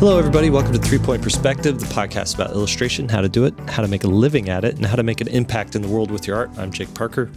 Hello, 0.00 0.18
everybody. 0.18 0.48
Welcome 0.48 0.72
to 0.72 0.78
Three 0.78 0.96
Point 0.96 1.20
Perspective, 1.20 1.78
the 1.78 1.84
podcast 1.84 2.34
about 2.34 2.52
illustration, 2.52 3.06
how 3.06 3.20
to 3.20 3.28
do 3.28 3.44
it, 3.44 3.52
how 3.68 3.82
to 3.82 3.88
make 3.88 4.02
a 4.02 4.06
living 4.06 4.48
at 4.48 4.64
it, 4.64 4.76
and 4.76 4.86
how 4.86 4.96
to 4.96 5.02
make 5.02 5.20
an 5.20 5.28
impact 5.28 5.76
in 5.76 5.82
the 5.82 5.88
world 5.88 6.10
with 6.10 6.26
your 6.26 6.38
art. 6.38 6.50
I'm 6.56 6.72
Jake 6.72 6.94
Parker. 6.94 7.30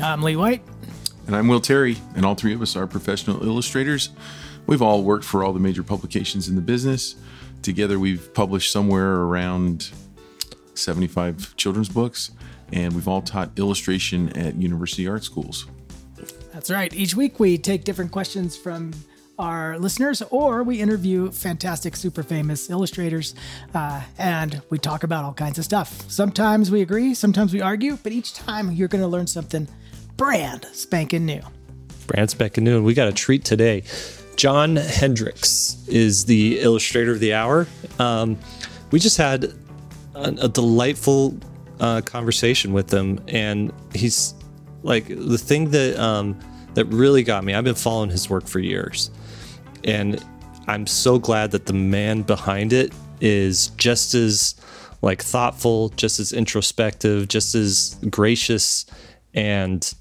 I'm 0.00 0.22
Lee 0.22 0.34
White. 0.34 0.62
And 1.26 1.36
I'm 1.36 1.48
Will 1.48 1.60
Terry, 1.60 1.98
and 2.16 2.24
all 2.24 2.34
three 2.34 2.54
of 2.54 2.62
us 2.62 2.76
are 2.76 2.86
professional 2.86 3.46
illustrators. 3.46 4.08
We've 4.66 4.80
all 4.80 5.02
worked 5.02 5.26
for 5.26 5.44
all 5.44 5.52
the 5.52 5.60
major 5.60 5.82
publications 5.82 6.48
in 6.48 6.54
the 6.54 6.62
business. 6.62 7.16
Together, 7.60 7.98
we've 7.98 8.32
published 8.32 8.72
somewhere 8.72 9.16
around 9.16 9.90
75 10.72 11.56
children's 11.56 11.90
books, 11.90 12.30
and 12.72 12.94
we've 12.94 13.06
all 13.06 13.20
taught 13.20 13.50
illustration 13.58 14.30
at 14.30 14.54
university 14.54 15.06
art 15.06 15.24
schools. 15.24 15.66
That's 16.54 16.70
right. 16.70 16.90
Each 16.94 17.14
week, 17.14 17.38
we 17.38 17.58
take 17.58 17.84
different 17.84 18.12
questions 18.12 18.56
from 18.56 18.92
our 19.38 19.78
listeners, 19.78 20.22
or 20.30 20.62
we 20.62 20.80
interview 20.80 21.30
fantastic, 21.30 21.94
super 21.96 22.22
famous 22.22 22.70
illustrators, 22.70 23.34
uh, 23.74 24.02
and 24.18 24.60
we 24.70 24.78
talk 24.78 25.04
about 25.04 25.24
all 25.24 25.34
kinds 25.34 25.58
of 25.58 25.64
stuff. 25.64 26.10
Sometimes 26.10 26.70
we 26.70 26.82
agree, 26.82 27.14
sometimes 27.14 27.52
we 27.52 27.60
argue, 27.60 27.96
but 28.02 28.12
each 28.12 28.34
time 28.34 28.72
you're 28.72 28.88
going 28.88 29.02
to 29.02 29.08
learn 29.08 29.26
something 29.26 29.68
brand 30.16 30.66
spanking 30.72 31.24
new. 31.24 31.40
Brand 32.06 32.30
spanking 32.30 32.64
new, 32.64 32.76
and 32.76 32.84
we 32.84 32.94
got 32.94 33.08
a 33.08 33.12
treat 33.12 33.44
today. 33.44 33.84
John 34.36 34.76
Hendrix 34.76 35.76
is 35.88 36.24
the 36.24 36.60
illustrator 36.60 37.12
of 37.12 37.20
the 37.20 37.34
hour. 37.34 37.66
Um, 37.98 38.38
we 38.90 38.98
just 38.98 39.16
had 39.16 39.52
a, 40.14 40.28
a 40.42 40.48
delightful 40.48 41.36
uh, 41.80 42.00
conversation 42.02 42.72
with 42.72 42.92
him, 42.92 43.20
and 43.28 43.72
he's 43.94 44.34
like 44.82 45.06
the 45.08 45.38
thing 45.38 45.70
that 45.70 45.98
um, 45.98 46.38
that 46.74 46.84
really 46.86 47.22
got 47.22 47.44
me. 47.44 47.54
I've 47.54 47.64
been 47.64 47.74
following 47.74 48.10
his 48.10 48.30
work 48.30 48.46
for 48.46 48.60
years, 48.60 49.10
and 49.88 50.22
I'm 50.66 50.86
so 50.86 51.18
glad 51.18 51.50
that 51.52 51.66
the 51.66 51.72
man 51.72 52.22
behind 52.22 52.72
it 52.74 52.92
is 53.20 53.68
just 53.78 54.14
as 54.14 54.54
like 55.00 55.22
thoughtful, 55.22 55.88
just 55.90 56.20
as 56.20 56.32
introspective, 56.32 57.28
just 57.28 57.54
as 57.54 57.96
gracious 58.10 58.84
and 59.32 59.94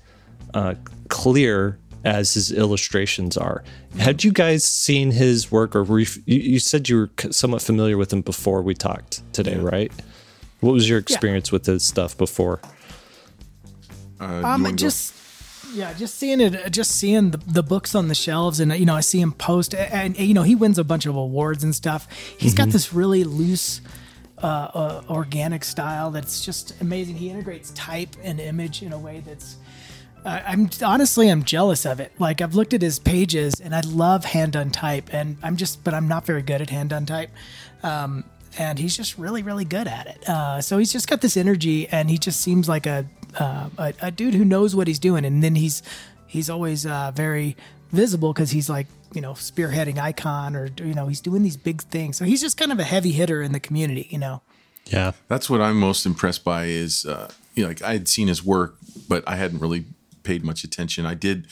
uh, 0.53 0.75
clear 1.07 1.79
as 2.03 2.33
his 2.33 2.52
illustrations 2.52 3.38
are. 3.38 3.63
Had 3.97 4.23
you 4.23 4.31
guys 4.31 4.63
seen 4.66 5.11
his 5.11 5.52
work, 5.52 5.75
or 5.75 5.83
were 5.83 5.99
you, 5.99 6.07
you, 6.25 6.59
said 6.59 6.89
you 6.89 6.97
were 6.97 7.09
somewhat 7.31 7.61
familiar 7.61 7.97
with 7.97 8.11
him 8.11 8.22
before 8.22 8.61
we 8.61 8.73
talked 8.73 9.22
today, 9.33 9.55
yeah. 9.55 9.61
right? 9.61 9.91
What 10.59 10.73
was 10.73 10.89
your 10.89 10.99
experience 10.99 11.49
yeah. 11.49 11.55
with 11.55 11.66
his 11.66 11.83
stuff 11.83 12.17
before? 12.17 12.59
Uh, 14.19 14.41
um, 14.44 14.75
just 14.75 15.13
yeah, 15.73 15.93
just 15.93 16.15
seeing 16.15 16.39
it, 16.41 16.71
just 16.71 16.91
seeing 16.91 17.31
the, 17.31 17.37
the 17.37 17.63
books 17.63 17.95
on 17.95 18.07
the 18.07 18.15
shelves, 18.15 18.59
and 18.59 18.73
you 18.73 18.85
know, 18.85 18.95
I 18.95 19.01
see 19.01 19.19
him 19.19 19.31
post, 19.33 19.73
and, 19.73 20.17
and 20.17 20.27
you 20.27 20.33
know, 20.33 20.43
he 20.43 20.55
wins 20.55 20.79
a 20.79 20.83
bunch 20.83 21.05
of 21.05 21.15
awards 21.15 21.63
and 21.63 21.75
stuff. 21.75 22.07
He's 22.37 22.53
mm-hmm. 22.53 22.65
got 22.65 22.69
this 22.69 22.93
really 22.93 23.23
loose, 23.23 23.81
uh, 24.41 24.45
uh, 24.45 25.03
organic 25.09 25.63
style 25.63 26.11
that's 26.11 26.45
just 26.45 26.79
amazing. 26.81 27.15
He 27.15 27.29
integrates 27.29 27.71
type 27.71 28.15
and 28.23 28.39
image 28.39 28.81
in 28.81 28.93
a 28.93 28.99
way 28.99 29.21
that's. 29.25 29.57
Uh, 30.25 30.41
I'm 30.45 30.69
honestly, 30.83 31.29
I'm 31.29 31.43
jealous 31.43 31.85
of 31.85 31.99
it. 31.99 32.11
Like 32.19 32.41
I've 32.41 32.55
looked 32.55 32.73
at 32.73 32.81
his 32.81 32.99
pages, 32.99 33.59
and 33.59 33.75
I 33.75 33.81
love 33.81 34.25
hand 34.25 34.53
done 34.53 34.71
type, 34.71 35.13
and 35.13 35.38
I'm 35.43 35.57
just, 35.57 35.83
but 35.83 35.93
I'm 35.93 36.07
not 36.07 36.25
very 36.25 36.41
good 36.41 36.61
at 36.61 36.69
hand 36.69 36.89
done 36.89 37.05
type. 37.05 37.29
Um, 37.83 38.23
and 38.57 38.79
he's 38.79 38.97
just 38.97 39.17
really, 39.17 39.43
really 39.43 39.65
good 39.65 39.88
at 39.88 40.07
it. 40.07 40.27
Uh, 40.27 40.61
so 40.61 40.77
he's 40.79 40.91
just 40.91 41.07
got 41.07 41.21
this 41.21 41.38
energy, 41.38 41.88
and 41.89 42.09
he 42.09 42.17
just 42.17 42.41
seems 42.41 42.67
like 42.67 42.85
a 42.85 43.05
uh, 43.39 43.69
a, 43.77 43.93
a, 44.02 44.11
dude 44.11 44.33
who 44.33 44.45
knows 44.45 44.75
what 44.75 44.88
he's 44.88 44.99
doing, 44.99 45.25
and 45.25 45.43
then 45.43 45.55
he's 45.55 45.83
he's 46.27 46.49
always 46.49 46.85
uh, 46.85 47.11
very 47.13 47.55
visible 47.91 48.33
because 48.33 48.52
he's 48.52 48.69
like 48.69 48.88
you 49.13 49.21
know 49.21 49.33
spearheading 49.33 49.97
icon 49.97 50.55
or 50.55 50.69
you 50.77 50.94
know 50.94 51.07
he's 51.07 51.21
doing 51.21 51.44
these 51.44 51.57
big 51.57 51.81
things. 51.83 52.17
So 52.17 52.25
he's 52.25 52.41
just 52.41 52.57
kind 52.57 52.71
of 52.71 52.79
a 52.79 52.83
heavy 52.83 53.11
hitter 53.11 53.41
in 53.41 53.52
the 53.52 53.59
community, 53.59 54.07
you 54.09 54.17
know. 54.17 54.41
Yeah, 54.85 55.13
that's 55.28 55.50
what 55.50 55.62
I'm 55.62 55.79
most 55.79 56.06
impressed 56.06 56.44
by. 56.44 56.66
Is 56.66 57.06
uh, 57.06 57.31
you 57.56 57.63
know, 57.63 57.69
like 57.69 57.81
I 57.81 57.94
had 57.94 58.07
seen 58.07 58.28
his 58.28 58.44
work, 58.44 58.75
but 59.07 59.23
I 59.28 59.35
hadn't 59.35 59.59
really 59.59 59.85
paid 60.23 60.44
much 60.44 60.63
attention. 60.63 61.06
I 61.06 61.13
did 61.13 61.47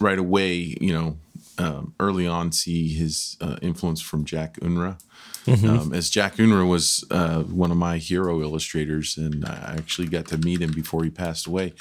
right 0.00 0.18
away, 0.18 0.76
you 0.80 0.92
know, 0.92 1.16
um, 1.58 1.94
early 1.98 2.26
on 2.26 2.52
see 2.52 2.88
his 2.88 3.36
uh, 3.40 3.56
influence 3.62 4.00
from 4.00 4.24
Jack 4.24 4.58
Unruh. 4.60 4.98
Mm-hmm. 5.46 5.68
Um, 5.68 5.94
as 5.94 6.10
Jack 6.10 6.36
Unruh 6.36 6.68
was 6.68 7.04
uh, 7.10 7.42
one 7.42 7.70
of 7.70 7.76
my 7.76 7.98
hero 7.98 8.40
illustrators, 8.42 9.16
and 9.16 9.44
I 9.44 9.76
actually 9.78 10.08
got 10.08 10.26
to 10.26 10.38
meet 10.38 10.60
him 10.60 10.72
before 10.72 11.04
he 11.04 11.10
passed 11.10 11.46
away. 11.46 11.72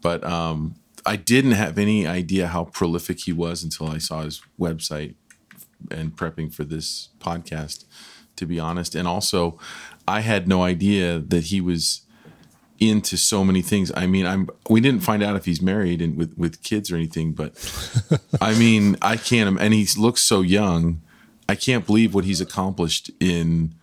But 0.00 0.22
um, 0.24 0.76
I 1.04 1.16
didn't 1.16 1.52
have 1.52 1.76
any 1.78 2.06
idea 2.06 2.46
how 2.46 2.64
prolific 2.64 3.20
he 3.20 3.32
was 3.32 3.64
until 3.64 3.88
I 3.88 3.98
saw 3.98 4.22
his 4.22 4.42
website 4.58 5.14
and 5.90 6.16
prepping 6.16 6.54
for 6.54 6.64
this 6.64 7.08
podcast, 7.18 7.84
to 8.36 8.46
be 8.46 8.60
honest. 8.60 8.94
And 8.94 9.08
also, 9.08 9.58
I 10.06 10.20
had 10.20 10.46
no 10.46 10.62
idea 10.62 11.18
that 11.18 11.46
he 11.46 11.60
was 11.60 12.02
into 12.80 13.18
so 13.18 13.44
many 13.44 13.60
things. 13.60 13.92
I 13.94 14.06
mean, 14.06 14.26
I'm 14.26 14.48
we 14.68 14.80
didn't 14.80 15.02
find 15.02 15.22
out 15.22 15.36
if 15.36 15.44
he's 15.44 15.60
married 15.60 16.00
and 16.00 16.16
with 16.16 16.36
with 16.36 16.62
kids 16.62 16.90
or 16.90 16.96
anything, 16.96 17.32
but 17.32 17.52
I 18.40 18.54
mean, 18.58 18.96
I 19.02 19.16
can't. 19.16 19.60
And 19.60 19.74
he 19.74 19.86
looks 19.96 20.22
so 20.22 20.40
young. 20.40 21.02
I 21.48 21.54
can't 21.54 21.86
believe 21.86 22.14
what 22.14 22.24
he's 22.24 22.40
accomplished 22.40 23.10
in 23.20 23.74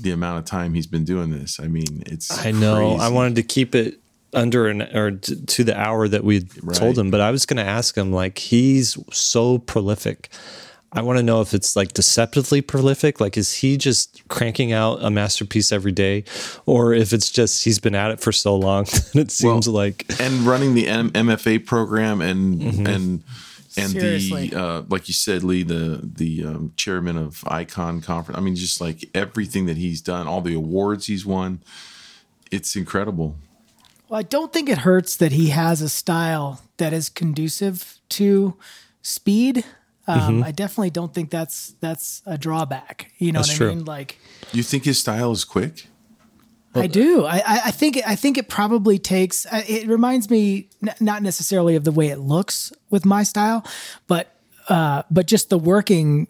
the 0.00 0.10
amount 0.10 0.38
of 0.38 0.44
time 0.44 0.74
he's 0.74 0.86
been 0.86 1.04
doing 1.04 1.30
this. 1.30 1.60
I 1.60 1.68
mean, 1.68 2.02
it's. 2.06 2.44
I 2.44 2.50
know. 2.50 2.96
Crazy. 2.96 3.02
I 3.02 3.08
wanted 3.08 3.36
to 3.36 3.42
keep 3.42 3.74
it 3.74 4.00
under 4.34 4.68
an 4.68 4.82
or 4.94 5.12
to 5.12 5.64
the 5.64 5.78
hour 5.78 6.08
that 6.08 6.24
we 6.24 6.46
right. 6.62 6.76
told 6.76 6.98
him, 6.98 7.10
but 7.10 7.20
I 7.20 7.30
was 7.30 7.46
going 7.46 7.56
to 7.58 7.64
ask 7.64 7.96
him 7.96 8.12
like 8.12 8.38
he's 8.38 8.98
so 9.12 9.58
prolific. 9.58 10.30
I 10.92 11.02
want 11.02 11.18
to 11.18 11.22
know 11.22 11.40
if 11.40 11.52
it's 11.52 11.76
like 11.76 11.92
deceptively 11.92 12.62
prolific. 12.62 13.20
Like, 13.20 13.36
is 13.36 13.52
he 13.52 13.76
just 13.76 14.26
cranking 14.28 14.72
out 14.72 15.02
a 15.02 15.10
masterpiece 15.10 15.72
every 15.72 15.92
day, 15.92 16.24
or 16.64 16.94
if 16.94 17.12
it's 17.12 17.30
just 17.30 17.64
he's 17.64 17.78
been 17.78 17.94
at 17.94 18.10
it 18.10 18.20
for 18.20 18.32
so 18.32 18.56
long 18.56 18.84
that 18.84 19.14
it 19.14 19.30
seems 19.30 19.68
well, 19.68 19.76
like 19.76 20.06
and 20.20 20.40
running 20.40 20.74
the 20.74 20.88
M- 20.88 21.10
MFA 21.10 21.64
program 21.66 22.20
and 22.20 22.60
mm-hmm. 22.60 22.86
and 22.86 23.24
and 23.76 23.90
Seriously. 23.90 24.48
the 24.48 24.60
uh, 24.60 24.82
like 24.88 25.08
you 25.08 25.14
said, 25.14 25.42
Lee, 25.44 25.62
the 25.62 26.00
the 26.02 26.44
um, 26.44 26.72
chairman 26.76 27.18
of 27.18 27.44
Icon 27.46 28.00
Conference. 28.00 28.38
I 28.38 28.40
mean, 28.40 28.56
just 28.56 28.80
like 28.80 29.10
everything 29.14 29.66
that 29.66 29.76
he's 29.76 30.00
done, 30.00 30.26
all 30.26 30.40
the 30.40 30.54
awards 30.54 31.06
he's 31.06 31.26
won, 31.26 31.60
it's 32.50 32.74
incredible. 32.74 33.36
Well, 34.08 34.20
I 34.20 34.22
don't 34.22 34.52
think 34.52 34.68
it 34.68 34.78
hurts 34.78 35.16
that 35.16 35.32
he 35.32 35.48
has 35.50 35.82
a 35.82 35.88
style 35.88 36.62
that 36.76 36.92
is 36.92 37.08
conducive 37.08 37.98
to 38.10 38.56
speed. 39.02 39.64
Um, 40.08 40.20
mm-hmm. 40.20 40.44
I 40.44 40.52
definitely 40.52 40.90
don't 40.90 41.12
think 41.12 41.30
that's 41.30 41.74
that's 41.80 42.22
a 42.26 42.38
drawback. 42.38 43.12
You 43.18 43.32
know 43.32 43.40
that's 43.40 43.48
what 43.48 43.54
I 43.54 43.58
true. 43.58 43.74
mean? 43.74 43.84
Like, 43.84 44.18
you 44.52 44.62
think 44.62 44.84
his 44.84 45.00
style 45.00 45.32
is 45.32 45.44
quick? 45.44 45.86
I 46.82 46.86
do. 46.86 47.24
I, 47.24 47.42
I 47.46 47.70
think 47.70 47.98
I 48.06 48.16
think 48.16 48.38
it 48.38 48.48
probably 48.48 48.98
takes. 48.98 49.46
Uh, 49.46 49.62
it 49.66 49.88
reminds 49.88 50.30
me 50.30 50.68
not 51.00 51.22
necessarily 51.22 51.76
of 51.76 51.84
the 51.84 51.92
way 51.92 52.08
it 52.08 52.18
looks 52.18 52.72
with 52.90 53.04
my 53.04 53.22
style, 53.22 53.64
but 54.06 54.34
uh, 54.68 55.02
but 55.10 55.26
just 55.26 55.48
the 55.48 55.58
working. 55.58 56.28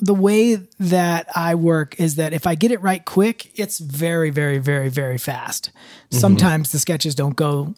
The 0.00 0.14
way 0.14 0.54
that 0.78 1.26
I 1.34 1.56
work 1.56 1.98
is 1.98 2.14
that 2.14 2.32
if 2.32 2.46
I 2.46 2.54
get 2.54 2.70
it 2.70 2.80
right 2.80 3.04
quick, 3.04 3.50
it's 3.58 3.80
very, 3.80 4.30
very, 4.30 4.58
very, 4.58 4.88
very 4.88 5.18
fast. 5.18 5.72
Mm-hmm. 5.72 6.18
Sometimes 6.18 6.70
the 6.70 6.78
sketches 6.78 7.16
don't 7.16 7.34
go 7.34 7.74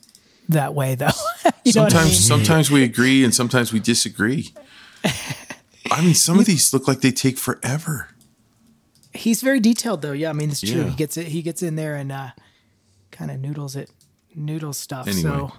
that 0.51 0.75
way, 0.75 0.97
though. 0.97 1.09
sometimes, 1.65 1.95
I 1.95 2.05
mean? 2.05 2.13
sometimes 2.13 2.71
we 2.71 2.85
agree 2.85 3.25
and 3.25 3.35
sometimes 3.35 3.73
we 3.73 3.81
disagree. 3.81 4.53
I 5.91 6.03
mean, 6.03 6.15
some 6.15 6.39
of 6.39 6.47
these 6.47 6.73
look 6.73 6.87
like 6.87 7.01
they 7.01 7.11
take 7.11 7.39
forever. 7.39 8.09
He's 9.13 9.43
very 9.43 9.61
detailed 9.61 10.03
though. 10.03 10.13
Yeah, 10.13 10.31
I 10.31 10.33
mean 10.33 10.51
it's 10.51 10.61
true. 10.61 10.83
Yeah. 10.83 10.89
He 10.89 10.97
gets 10.97 11.17
it. 11.17 11.27
He 11.29 11.43
gets 11.43 11.63
in 11.63 11.77
there 11.77 11.97
and 11.97 12.13
uh, 12.13 12.31
kind 13.11 13.31
of 13.31 13.41
noodles 13.41 13.75
it, 13.77 13.91
noodles 14.35 14.77
stuff. 14.77 15.09
Anyway. 15.09 15.23
So, 15.23 15.53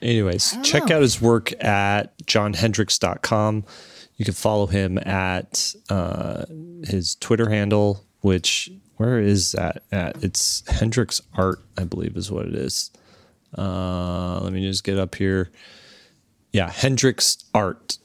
anyways, 0.00 0.56
check 0.62 0.86
know. 0.86 0.96
out 0.96 1.02
his 1.02 1.20
work 1.20 1.52
at 1.62 2.16
johnhendrix.com. 2.24 3.64
You 4.16 4.24
can 4.24 4.34
follow 4.34 4.66
him 4.66 4.98
at 4.98 5.74
uh, 5.90 6.44
his 6.84 7.16
Twitter 7.16 7.50
handle, 7.50 8.04
which 8.20 8.70
where 8.96 9.18
is 9.18 9.52
that 9.52 9.82
at? 9.92 10.22
It's 10.22 10.62
Hendrix 10.68 11.20
Art, 11.34 11.58
I 11.76 11.84
believe, 11.84 12.16
is 12.16 12.30
what 12.30 12.46
it 12.46 12.54
is. 12.54 12.90
Uh, 13.56 14.40
let 14.40 14.52
me 14.52 14.62
just 14.62 14.84
get 14.84 14.98
up 14.98 15.14
here. 15.14 15.50
Yeah, 16.52 16.70
Hendrix 16.70 17.44
Art 17.54 17.98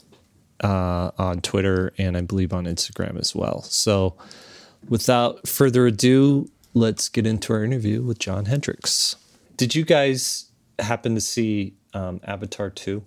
uh, 0.64 1.12
on 1.18 1.42
Twitter 1.42 1.94
and 1.98 2.18
I 2.18 2.22
believe 2.22 2.54
on 2.54 2.66
Instagram 2.66 3.20
as 3.20 3.36
well. 3.36 3.62
So 3.64 4.16
without 4.88 5.48
further 5.48 5.88
ado, 5.88 6.50
let's 6.74 7.10
get 7.10 7.26
into 7.26 7.54
our 7.54 7.64
interview 7.64 8.02
with 8.02 8.20
John 8.20 8.46
Hendrix. 8.46 9.16
Did 9.56 9.76
you 9.76 9.86
guys 9.86 10.52
happen 10.80 11.16
to 11.16 11.22
see 11.22 11.74
um, 11.94 12.22
Avatar 12.24 12.70
2, 12.70 13.04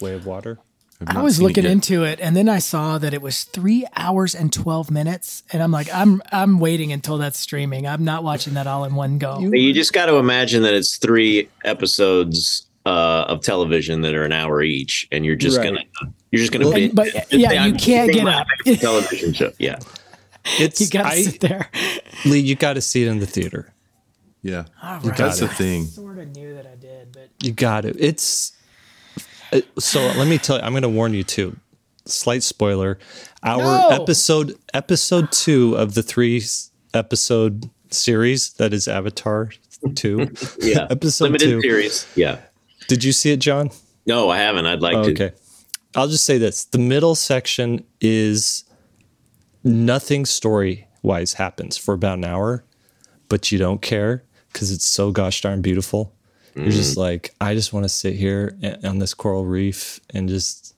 Way 0.00 0.14
of 0.14 0.26
Water? 0.26 0.58
I 1.06 1.22
was 1.22 1.40
looking 1.40 1.64
it 1.64 1.70
into 1.70 2.04
it, 2.04 2.20
and 2.20 2.36
then 2.36 2.48
I 2.48 2.58
saw 2.58 2.98
that 2.98 3.12
it 3.12 3.22
was 3.22 3.44
three 3.44 3.84
hours 3.96 4.34
and 4.36 4.52
twelve 4.52 4.90
minutes, 4.90 5.42
and 5.52 5.62
I'm 5.62 5.72
like, 5.72 5.92
I'm 5.92 6.22
I'm 6.30 6.60
waiting 6.60 6.92
until 6.92 7.18
that's 7.18 7.38
streaming. 7.38 7.88
I'm 7.88 8.04
not 8.04 8.22
watching 8.22 8.54
that 8.54 8.66
all 8.66 8.84
in 8.84 8.94
one 8.94 9.18
go. 9.18 9.40
You 9.40 9.72
just 9.72 9.92
got 9.92 10.06
to 10.06 10.16
imagine 10.16 10.62
that 10.62 10.74
it's 10.74 10.98
three 10.98 11.48
episodes 11.64 12.66
uh, 12.86 13.24
of 13.28 13.42
television 13.42 14.02
that 14.02 14.14
are 14.14 14.24
an 14.24 14.32
hour 14.32 14.62
each, 14.62 15.08
and 15.10 15.24
you're 15.24 15.36
just 15.36 15.58
right. 15.58 15.74
gonna 16.00 16.12
you're 16.32 16.40
just 16.40 16.50
gonna. 16.50 16.64
Well, 16.64 16.74
be, 16.74 16.88
but 16.88 17.30
yeah, 17.30 17.66
you 17.66 17.74
can't 17.74 18.10
get 18.10 18.26
up. 18.26 18.46
television 18.80 19.34
show, 19.34 19.52
yeah. 19.58 19.78
It's 20.58 20.80
you 20.80 20.88
gotta 20.88 21.14
sit 21.16 21.40
there. 21.40 21.70
Lee, 22.24 22.40
you 22.40 22.56
got 22.56 22.72
to 22.72 22.80
see 22.80 23.04
it 23.04 23.08
in 23.08 23.18
the 23.18 23.26
theater. 23.26 23.72
Yeah, 24.42 24.64
right. 24.82 25.16
that's 25.16 25.40
the 25.40 25.46
thing. 25.46 25.82
I 25.82 25.86
sort 25.86 26.18
of 26.18 26.34
knew 26.34 26.54
that 26.54 26.66
I 26.66 26.74
did, 26.74 27.12
but 27.12 27.28
you 27.40 27.52
got 27.52 27.84
it. 27.84 27.96
It's 27.98 28.52
uh, 29.52 29.60
so. 29.78 30.00
Let 30.00 30.26
me 30.26 30.38
tell 30.38 30.56
you. 30.56 30.62
I'm 30.62 30.72
going 30.72 30.82
to 30.82 30.88
warn 30.88 31.12
you 31.12 31.22
too. 31.22 31.56
Slight 32.06 32.42
spoiler. 32.42 32.98
Our 33.42 33.58
no! 33.58 33.88
episode 33.90 34.58
episode 34.72 35.30
two 35.30 35.76
of 35.76 35.92
the 35.94 36.02
three 36.02 36.42
episode 36.94 37.68
series 37.90 38.54
that 38.54 38.72
is 38.72 38.88
Avatar 38.88 39.50
two. 39.94 40.32
yeah, 40.60 40.86
episode 40.88 41.24
limited 41.26 41.50
two. 41.50 41.60
series. 41.60 42.06
Yeah. 42.16 42.38
Did 42.88 43.04
you 43.04 43.12
see 43.12 43.32
it, 43.32 43.38
John? 43.38 43.70
No, 44.06 44.30
I 44.30 44.38
haven't. 44.38 44.66
I'd 44.66 44.80
like 44.80 44.96
oh, 44.96 45.04
to. 45.04 45.12
Okay. 45.12 45.32
I'll 45.94 46.08
just 46.08 46.24
say 46.24 46.38
this: 46.38 46.64
the 46.64 46.78
middle 46.78 47.14
section 47.14 47.84
is 48.00 48.64
nothing 49.64 50.26
story 50.26 50.88
wise 51.02 51.34
happens 51.34 51.76
for 51.76 51.94
about 51.94 52.18
an 52.18 52.24
hour, 52.24 52.64
but 53.28 53.52
you 53.52 53.58
don't 53.58 53.82
care 53.82 54.24
because 54.52 54.70
it's 54.70 54.86
so 54.86 55.10
gosh 55.10 55.40
darn 55.40 55.62
beautiful. 55.62 56.14
Mm. 56.54 56.62
You're 56.64 56.72
just 56.72 56.96
mm. 56.96 57.00
like, 57.00 57.34
I 57.40 57.54
just 57.54 57.72
want 57.72 57.84
to 57.84 57.88
sit 57.88 58.14
here 58.14 58.56
on 58.84 58.98
this 58.98 59.14
coral 59.14 59.44
reef 59.44 60.00
and 60.10 60.28
just. 60.28 60.74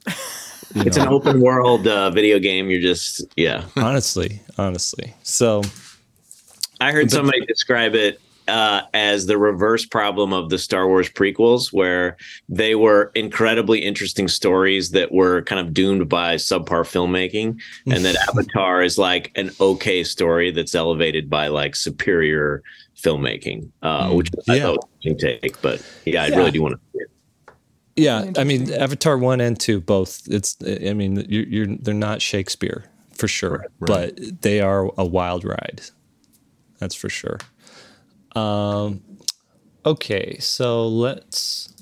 it's 0.77 0.97
know. 0.97 1.05
an 1.05 1.09
open 1.09 1.41
world 1.41 1.87
uh, 1.87 2.11
video 2.11 2.39
game. 2.39 2.71
You're 2.71 2.81
just, 2.81 3.23
yeah. 3.37 3.65
honestly, 3.77 4.41
honestly. 4.59 5.15
So. 5.23 5.63
I 6.81 6.93
heard 6.93 7.11
somebody 7.11 7.41
describe 7.47 7.95
it 7.95 8.21
uh, 8.49 8.83
as 8.93 9.27
the 9.27 9.39
reverse 9.39 9.87
problem 9.87 10.33
of 10.33 10.51
the 10.51 10.59
Star 10.59 10.87
Wars 10.87 11.09
prequels, 11.09 11.73
where 11.73 12.17
they 12.49 12.75
were 12.75 13.11
incredibly 13.15 13.81
interesting 13.81 14.29
stories 14.29 14.91
that 14.91 15.13
were 15.13 15.43
kind 15.43 15.67
of 15.67 15.73
doomed 15.73 16.09
by 16.09 16.37
subpar 16.37 16.85
filmmaking, 16.85 17.61
and 17.87 18.05
that 18.05 18.17
Avatar 18.29 18.83
is 18.83 18.99
like 18.99 19.33
an 19.37 19.51
okay 19.61 20.05
story 20.05 20.51
that's 20.51 20.75
elevated 20.75 21.31
by 21.31 21.49
like 21.49 21.77
superior 21.77 22.63
filmmaking, 22.97 23.71
uh, 23.83 24.09
mm, 24.09 24.17
which 24.17 24.31
I 24.49 24.57
yeah. 24.57 24.63
thought 24.63 24.89
was 25.05 25.17
take. 25.19 25.61
But 25.63 25.85
yeah, 26.05 26.27
yeah, 26.27 26.35
I 26.35 26.37
really 26.37 26.51
do 26.51 26.63
want 26.63 26.75
to 26.75 26.81
see 26.93 27.03
it. 27.03 27.11
Yeah, 27.97 28.33
I 28.37 28.45
mean, 28.45 28.73
Avatar 28.73 29.17
one 29.17 29.41
and 29.41 29.59
two 29.59 29.81
both. 29.81 30.23
It's, 30.27 30.57
I 30.67 30.95
mean, 30.95 31.25
you're, 31.29 31.45
you're 31.45 31.77
they're 31.77 31.95
not 31.95 32.21
Shakespeare 32.21 32.85
for 33.13 33.29
sure, 33.29 33.67
right. 33.79 34.13
but 34.17 34.43
they 34.43 34.61
are 34.61 34.91
a 34.99 35.05
wild 35.05 35.45
ride. 35.45 35.83
That's 36.79 36.95
for 36.95 37.09
sure. 37.09 37.39
Um, 38.35 39.03
okay, 39.85 40.39
so 40.39 40.87
let's 40.89 41.73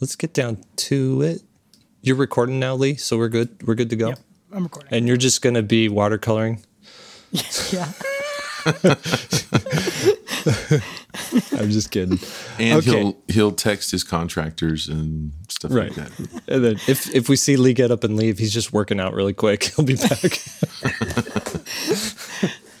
let's 0.00 0.16
get 0.16 0.34
down 0.34 0.62
to 0.76 1.22
it. 1.22 1.42
You're 2.02 2.16
recording 2.16 2.58
now, 2.58 2.74
Lee, 2.74 2.96
so 2.96 3.16
we're 3.16 3.28
good. 3.28 3.66
We're 3.66 3.74
good 3.74 3.90
to 3.90 3.96
go. 3.96 4.08
Yep, 4.08 4.18
I'm 4.52 4.62
recording. 4.64 4.92
And 4.92 5.08
you're 5.08 5.16
just 5.16 5.42
gonna 5.42 5.62
be 5.62 5.88
watercoloring. 5.88 6.64
yeah. 7.72 7.92
I'm 11.58 11.70
just 11.70 11.90
kidding. 11.90 12.18
And 12.58 12.78
okay. 12.78 12.90
he'll 12.90 13.16
he'll 13.28 13.52
text 13.52 13.90
his 13.90 14.02
contractors 14.02 14.88
and 14.88 15.32
stuff 15.48 15.72
right. 15.72 15.96
like 15.96 16.08
that. 16.08 16.42
And 16.48 16.64
then 16.64 16.74
if 16.88 17.14
if 17.14 17.28
we 17.28 17.36
see 17.36 17.56
Lee 17.56 17.74
get 17.74 17.90
up 17.90 18.04
and 18.04 18.16
leave, 18.16 18.38
he's 18.38 18.52
just 18.52 18.72
working 18.72 18.98
out 18.98 19.14
really 19.14 19.32
quick. 19.32 19.64
He'll 19.76 19.84
be 19.84 19.96
back. 19.96 20.42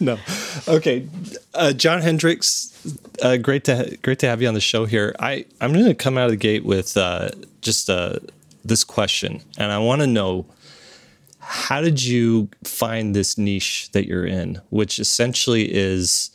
no. 0.00 0.18
Okay. 0.66 1.06
Uh, 1.54 1.72
John 1.72 2.00
Hendrix, 2.00 2.72
uh, 3.22 3.36
great 3.36 3.64
to 3.64 3.76
ha- 3.76 3.96
great 4.02 4.18
to 4.20 4.28
have 4.28 4.42
you 4.42 4.48
on 4.48 4.54
the 4.54 4.60
show 4.60 4.84
here. 4.84 5.14
I 5.20 5.44
I'm 5.60 5.72
going 5.72 5.84
to 5.84 5.94
come 5.94 6.18
out 6.18 6.24
of 6.24 6.30
the 6.30 6.36
gate 6.36 6.64
with 6.64 6.96
uh, 6.96 7.30
just 7.60 7.88
uh, 7.88 8.18
this 8.64 8.84
question, 8.84 9.42
and 9.58 9.70
I 9.70 9.78
want 9.78 10.00
to 10.00 10.06
know 10.06 10.46
how 11.38 11.80
did 11.80 12.02
you 12.02 12.48
find 12.64 13.14
this 13.14 13.36
niche 13.36 13.90
that 13.92 14.06
you're 14.06 14.26
in, 14.26 14.60
which 14.70 14.98
essentially 14.98 15.72
is 15.72 16.30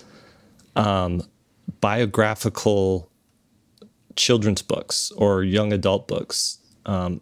um, 0.77 1.23
biographical 1.81 3.11
children's 4.15 4.61
books 4.61 5.11
or 5.17 5.43
young 5.43 5.73
adult 5.73 6.07
books. 6.07 6.59
Um, 6.85 7.21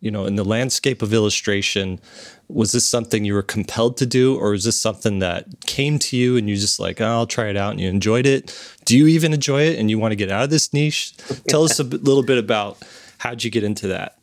you 0.00 0.12
know, 0.12 0.26
in 0.26 0.36
the 0.36 0.44
landscape 0.44 1.02
of 1.02 1.12
illustration, 1.12 2.00
was 2.46 2.70
this 2.70 2.86
something 2.86 3.24
you 3.24 3.34
were 3.34 3.42
compelled 3.42 3.96
to 3.96 4.06
do, 4.06 4.36
or 4.36 4.54
is 4.54 4.64
this 4.64 4.80
something 4.80 5.18
that 5.18 5.46
came 5.66 5.98
to 5.98 6.16
you 6.16 6.36
and 6.36 6.48
you 6.48 6.54
just 6.54 6.78
like, 6.78 7.00
oh, 7.00 7.06
I'll 7.06 7.26
try 7.26 7.48
it 7.48 7.56
out 7.56 7.72
and 7.72 7.80
you 7.80 7.88
enjoyed 7.88 8.24
it? 8.24 8.56
Do 8.84 8.96
you 8.96 9.08
even 9.08 9.32
enjoy 9.32 9.62
it 9.62 9.78
and 9.78 9.90
you 9.90 9.98
want 9.98 10.12
to 10.12 10.16
get 10.16 10.30
out 10.30 10.44
of 10.44 10.50
this 10.50 10.72
niche? 10.72 11.16
Tell 11.48 11.64
us 11.64 11.80
a 11.80 11.84
little 11.84 12.22
bit 12.22 12.38
about 12.38 12.78
how'd 13.18 13.42
you 13.42 13.50
get 13.50 13.64
into 13.64 13.88
that? 13.88 14.18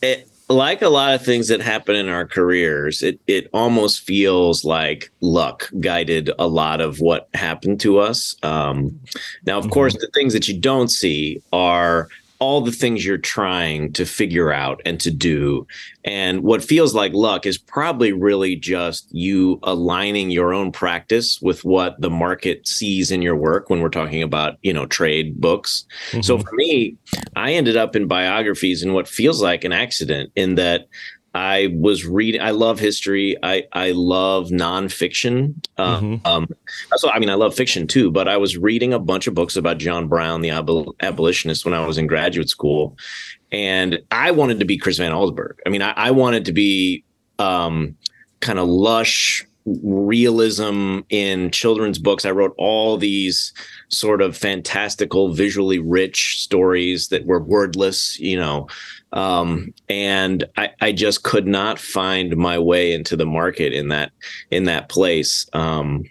It, 0.00 0.28
like 0.48 0.82
a 0.82 0.88
lot 0.88 1.14
of 1.14 1.24
things 1.24 1.48
that 1.48 1.60
happen 1.60 1.96
in 1.96 2.08
our 2.08 2.26
careers, 2.26 3.02
it 3.02 3.18
it 3.26 3.48
almost 3.52 4.02
feels 4.02 4.64
like 4.64 5.10
luck 5.20 5.70
guided 5.80 6.30
a 6.38 6.46
lot 6.46 6.80
of 6.80 7.00
what 7.00 7.28
happened 7.34 7.80
to 7.80 7.98
us. 7.98 8.36
Um, 8.42 9.00
now, 9.46 9.58
of 9.58 9.64
mm-hmm. 9.64 9.72
course, 9.72 9.94
the 9.94 10.10
things 10.14 10.32
that 10.32 10.48
you 10.48 10.58
don't 10.58 10.88
see 10.88 11.42
are 11.52 12.08
all 12.38 12.60
the 12.60 12.72
things 12.72 13.04
you're 13.04 13.16
trying 13.16 13.92
to 13.92 14.04
figure 14.04 14.52
out 14.52 14.80
and 14.84 15.00
to 15.00 15.10
do. 15.10 15.66
And 16.04 16.42
what 16.42 16.62
feels 16.62 16.94
like 16.94 17.12
luck 17.12 17.46
is 17.46 17.56
probably 17.56 18.12
really 18.12 18.56
just 18.56 19.06
you 19.10 19.58
aligning 19.62 20.30
your 20.30 20.52
own 20.52 20.72
practice 20.72 21.40
with 21.40 21.64
what 21.64 22.00
the 22.00 22.10
market 22.10 22.66
sees 22.66 23.10
in 23.10 23.22
your 23.22 23.36
work 23.36 23.70
when 23.70 23.80
we're 23.80 23.88
talking 23.88 24.22
about, 24.22 24.58
you 24.62 24.72
know, 24.72 24.86
trade 24.86 25.40
books. 25.40 25.86
Mm-hmm. 26.10 26.22
So 26.22 26.38
for 26.38 26.50
me, 26.52 26.96
I 27.36 27.52
ended 27.52 27.76
up 27.76 27.96
in 27.96 28.08
biographies 28.08 28.82
in 28.82 28.92
what 28.92 29.08
feels 29.08 29.40
like 29.40 29.64
an 29.64 29.72
accident 29.72 30.30
in 30.34 30.56
that 30.56 30.88
I 31.34 31.74
was 31.74 32.06
reading. 32.06 32.40
I 32.40 32.52
love 32.52 32.78
history. 32.78 33.36
I 33.42 33.64
I 33.72 33.90
love 33.90 34.48
nonfiction. 34.50 35.54
Uh, 35.76 36.00
mm-hmm. 36.00 36.26
Um, 36.26 36.48
so 36.96 37.10
I 37.10 37.18
mean, 37.18 37.30
I 37.30 37.34
love 37.34 37.54
fiction 37.54 37.86
too. 37.88 38.10
But 38.10 38.28
I 38.28 38.36
was 38.36 38.56
reading 38.56 38.92
a 38.92 39.00
bunch 39.00 39.26
of 39.26 39.34
books 39.34 39.56
about 39.56 39.78
John 39.78 40.06
Brown, 40.06 40.42
the 40.42 40.50
abol- 40.50 40.94
abolitionist, 41.00 41.64
when 41.64 41.74
I 41.74 41.84
was 41.84 41.98
in 41.98 42.06
graduate 42.06 42.48
school, 42.48 42.96
and 43.50 44.00
I 44.12 44.30
wanted 44.30 44.60
to 44.60 44.64
be 44.64 44.78
Chris 44.78 44.98
Van 44.98 45.12
Allsburg. 45.12 45.54
I 45.66 45.70
mean, 45.70 45.82
I, 45.82 45.90
I 45.96 46.10
wanted 46.12 46.44
to 46.44 46.52
be 46.52 47.04
um, 47.40 47.96
kind 48.40 48.60
of 48.60 48.68
lush 48.68 49.44
realism 49.66 51.00
in 51.08 51.50
children's 51.50 51.98
books. 51.98 52.24
I 52.24 52.30
wrote 52.30 52.54
all 52.58 52.96
these 52.96 53.52
sort 53.88 54.20
of 54.20 54.36
fantastical, 54.36 55.32
visually 55.32 55.78
rich 55.78 56.40
stories 56.40 57.08
that 57.08 57.24
were 57.24 57.40
wordless, 57.40 58.18
you 58.20 58.36
know, 58.36 58.68
um, 59.14 59.72
and 59.88 60.44
I, 60.56 60.70
I, 60.80 60.92
just 60.92 61.22
could 61.22 61.46
not 61.46 61.78
find 61.78 62.36
my 62.36 62.58
way 62.58 62.92
into 62.92 63.16
the 63.16 63.24
market 63.24 63.72
in 63.72 63.88
that 63.88 64.10
in 64.50 64.64
that 64.64 64.88
place. 64.88 65.48
Um, 65.52 66.04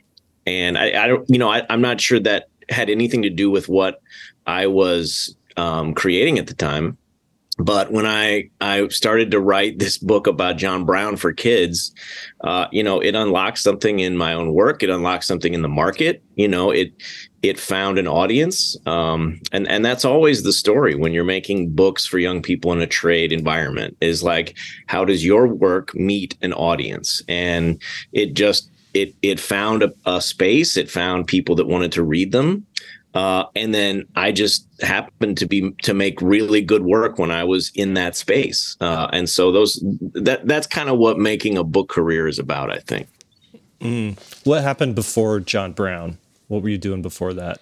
and 0.45 0.77
I, 0.77 1.03
I, 1.03 1.07
don't, 1.07 1.29
you 1.29 1.37
know, 1.37 1.49
I, 1.49 1.65
am 1.69 1.81
not 1.81 1.99
sure 1.99 2.19
that 2.21 2.47
had 2.69 2.89
anything 2.89 3.21
to 3.23 3.29
do 3.29 3.51
with 3.51 3.67
what 3.67 4.01
I 4.47 4.67
was 4.67 5.35
um, 5.57 5.93
creating 5.93 6.39
at 6.39 6.47
the 6.47 6.53
time. 6.53 6.97
But 7.57 7.91
when 7.91 8.05
I 8.05 8.49
I 8.61 8.87
started 8.87 9.31
to 9.31 9.39
write 9.39 9.79
this 9.79 9.97
book 9.97 10.25
about 10.25 10.57
John 10.57 10.85
Brown 10.85 11.17
for 11.17 11.33
kids, 11.33 11.93
uh, 12.41 12.67
you 12.71 12.83
know, 12.83 12.99
it 13.01 13.15
unlocked 13.15 13.59
something 13.59 13.99
in 13.99 14.17
my 14.17 14.33
own 14.33 14.53
work. 14.53 14.81
It 14.81 14.89
unlocked 14.89 15.25
something 15.25 15.53
in 15.53 15.61
the 15.61 15.67
market. 15.67 16.23
You 16.35 16.47
know, 16.47 16.71
it 16.71 16.93
it 17.43 17.59
found 17.59 17.99
an 17.99 18.07
audience 18.07 18.75
um, 18.87 19.39
and 19.51 19.67
and 19.67 19.85
that's 19.85 20.05
always 20.05 20.43
the 20.43 20.53
story 20.53 20.95
when 20.95 21.13
you're 21.13 21.23
making 21.23 21.69
books 21.69 22.05
for 22.05 22.17
young 22.17 22.41
people 22.41 22.71
in 22.71 22.81
a 22.81 22.87
trade 22.87 23.31
environment 23.31 23.95
is 24.01 24.23
like 24.23 24.55
how 24.87 25.05
does 25.05 25.23
your 25.23 25.45
work 25.47 25.93
meet 25.93 26.35
an 26.41 26.53
audience 26.53 27.21
and 27.27 27.79
it 28.13 28.33
just 28.33 28.69
it 28.93 29.13
it 29.21 29.39
found 29.39 29.83
a, 29.83 29.93
a 30.05 30.21
space 30.21 30.77
it 30.77 30.89
found 30.89 31.27
people 31.27 31.55
that 31.55 31.67
wanted 31.67 31.91
to 31.91 32.01
read 32.01 32.31
them 32.31 32.65
uh, 33.13 33.45
and 33.55 33.75
then 33.75 34.05
I 34.15 34.31
just 34.31 34.65
happened 34.81 35.37
to 35.37 35.45
be 35.45 35.71
to 35.83 35.93
make 35.93 36.19
really 36.19 36.61
good 36.61 36.83
work 36.83 37.19
when 37.19 37.29
I 37.29 37.43
was 37.43 37.71
in 37.75 37.93
that 37.93 38.15
space, 38.15 38.75
uh, 38.81 39.07
and 39.13 39.29
so 39.29 39.51
those 39.51 39.79
that 40.13 40.47
that's 40.47 40.65
kind 40.65 40.89
of 40.89 40.97
what 40.97 41.19
making 41.19 41.55
a 41.55 41.63
book 41.63 41.89
career 41.89 42.27
is 42.27 42.39
about, 42.39 42.71
I 42.71 42.79
think. 42.79 43.07
Mm. 43.81 44.17
What 44.45 44.63
happened 44.63 44.95
before 44.95 45.39
John 45.41 45.73
Brown? 45.73 46.17
What 46.47 46.61
were 46.61 46.69
you 46.69 46.77
doing 46.77 47.01
before 47.01 47.33
that? 47.33 47.59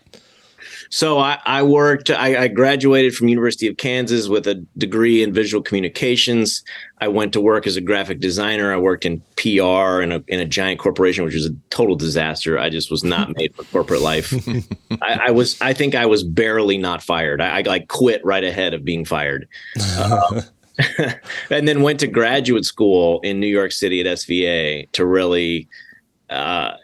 So 0.90 1.20
I, 1.20 1.40
I 1.46 1.64
worked. 1.64 2.10
I, 2.10 2.44
I, 2.44 2.48
graduated 2.48 3.16
from 3.16 3.30
University 3.30 3.68
of 3.68 3.78
Kansas 3.78 4.28
with 4.28 4.46
a 4.46 4.56
degree 4.78 5.24
in 5.24 5.34
visual 5.34 5.64
communications. 5.64 6.64
I 7.00 7.08
went 7.08 7.34
to 7.34 7.42
work 7.42 7.66
as 7.66 7.78
a 7.78 7.82
graphic 7.82 8.20
designer. 8.20 8.74
I 8.74 8.78
worked 8.78 9.06
in 9.06 9.22
PR 9.38 10.02
in 10.02 10.12
a 10.12 10.24
in 10.28 10.40
a 10.40 10.46
giant 10.46 10.80
corporation, 10.80 11.24
which 11.24 11.34
was 11.34 11.46
a 11.46 11.56
total 11.70 11.96
disaster. 11.96 12.60
I 12.60 12.70
just 12.70 12.92
was 12.92 13.04
not 13.04 13.34
made 13.38 13.56
for 13.56 13.64
corporate 13.64 14.02
life. 14.02 14.34
I, 15.02 15.28
I, 15.28 15.32
was. 15.32 15.60
I 15.62 15.74
think 15.74 15.96
I 15.96 16.06
was 16.06 16.24
barely 16.24 16.78
not 16.78 17.02
fired. 17.02 17.42
I, 17.42 17.60
I 17.60 17.62
like 17.62 17.88
quit 17.88 18.24
right 18.26 18.44
ahead 18.44 18.74
of 18.74 18.84
being 18.84 19.06
fired. 19.06 19.48
Uh, 19.80 20.42
and 21.50 21.68
then 21.68 21.82
went 21.82 22.00
to 22.00 22.08
graduate 22.08 22.66
school 22.66 23.20
in 23.22 23.40
New 23.40 23.48
York 23.48 23.72
City 23.72 24.02
at 24.02 24.08
SVA 24.08 24.92
to 24.92 25.06
really 25.06 25.68
uh, 26.32 26.78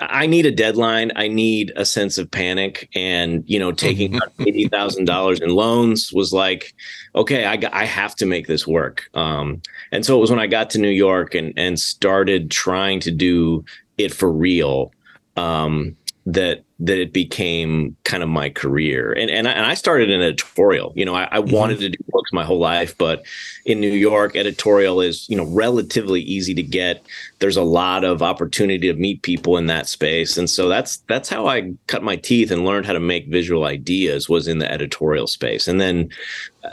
I 0.00 0.26
need 0.26 0.44
a 0.44 0.50
deadline. 0.50 1.10
I 1.16 1.26
need 1.26 1.72
a 1.74 1.86
sense 1.86 2.18
of 2.18 2.30
panic, 2.30 2.88
and 2.94 3.42
you 3.46 3.58
know, 3.58 3.72
taking 3.72 4.12
mm-hmm. 4.12 4.42
eighty 4.42 4.68
thousand 4.68 5.06
dollars 5.06 5.40
in 5.40 5.50
loans 5.50 6.12
was 6.12 6.32
like, 6.32 6.74
okay, 7.14 7.46
I, 7.46 7.58
I 7.72 7.86
have 7.86 8.14
to 8.16 8.26
make 8.26 8.46
this 8.46 8.66
work. 8.66 9.08
Um, 9.14 9.62
and 9.90 10.04
so 10.04 10.16
it 10.16 10.20
was 10.20 10.30
when 10.30 10.38
I 10.38 10.46
got 10.46 10.70
to 10.70 10.78
New 10.78 10.90
York 10.90 11.34
and 11.34 11.52
and 11.56 11.80
started 11.80 12.50
trying 12.50 13.00
to 13.00 13.10
do 13.10 13.64
it 13.96 14.12
for 14.12 14.30
real. 14.30 14.92
Um, 15.36 15.96
that 16.26 16.63
that 16.80 16.98
it 16.98 17.12
became 17.12 17.96
kind 18.02 18.22
of 18.22 18.28
my 18.28 18.50
career. 18.50 19.12
And 19.12 19.30
and 19.30 19.46
I, 19.46 19.52
and 19.52 19.64
I 19.64 19.74
started 19.74 20.10
an 20.10 20.20
editorial. 20.20 20.92
You 20.96 21.04
know, 21.04 21.14
I, 21.14 21.28
I 21.30 21.38
mm-hmm. 21.38 21.54
wanted 21.54 21.78
to 21.80 21.90
do 21.90 21.98
books 22.08 22.32
my 22.32 22.44
whole 22.44 22.58
life, 22.58 22.98
but 22.98 23.24
in 23.64 23.80
New 23.80 23.92
York, 23.92 24.34
editorial 24.34 25.00
is 25.00 25.28
you 25.28 25.36
know 25.36 25.46
relatively 25.46 26.20
easy 26.20 26.52
to 26.54 26.62
get. 26.62 27.04
There's 27.38 27.56
a 27.56 27.62
lot 27.62 28.02
of 28.02 28.22
opportunity 28.22 28.88
to 28.88 28.94
meet 28.94 29.22
people 29.22 29.56
in 29.56 29.66
that 29.66 29.86
space, 29.86 30.36
and 30.36 30.50
so 30.50 30.68
that's 30.68 30.98
that's 31.08 31.28
how 31.28 31.46
I 31.46 31.74
cut 31.86 32.02
my 32.02 32.16
teeth 32.16 32.50
and 32.50 32.64
learned 32.64 32.86
how 32.86 32.92
to 32.92 33.00
make 33.00 33.28
visual 33.28 33.64
ideas 33.64 34.28
was 34.28 34.48
in 34.48 34.58
the 34.58 34.70
editorial 34.70 35.28
space. 35.28 35.68
And 35.68 35.80
then 35.80 36.10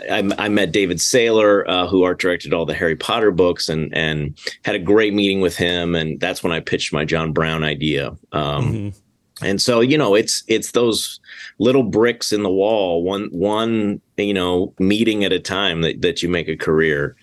I, 0.09 0.27
I 0.39 0.49
met 0.49 0.71
David 0.71 0.97
Saylor, 0.97 1.63
uh, 1.67 1.87
who 1.87 2.03
art 2.03 2.19
directed 2.19 2.53
all 2.53 2.65
the 2.65 2.73
Harry 2.73 2.95
Potter 2.95 3.29
books, 3.29 3.69
and 3.69 3.95
and 3.95 4.35
had 4.65 4.73
a 4.73 4.79
great 4.79 5.13
meeting 5.13 5.41
with 5.41 5.57
him. 5.57 5.93
And 5.93 6.19
that's 6.19 6.41
when 6.41 6.51
I 6.51 6.59
pitched 6.59 6.91
my 6.91 7.05
John 7.05 7.33
Brown 7.33 7.63
idea. 7.63 8.17
Um, 8.31 8.73
mm-hmm 8.73 8.89
and 9.41 9.61
so 9.61 9.79
you 9.79 9.97
know 9.97 10.15
it's 10.15 10.43
it's 10.47 10.71
those 10.71 11.19
little 11.59 11.83
bricks 11.83 12.31
in 12.31 12.43
the 12.43 12.49
wall 12.49 13.03
one 13.03 13.27
one 13.31 14.01
you 14.17 14.33
know 14.33 14.73
meeting 14.79 15.23
at 15.23 15.31
a 15.31 15.39
time 15.39 15.81
that, 15.81 16.01
that 16.01 16.23
you 16.23 16.29
make 16.29 16.47
a 16.47 16.55
career. 16.55 17.15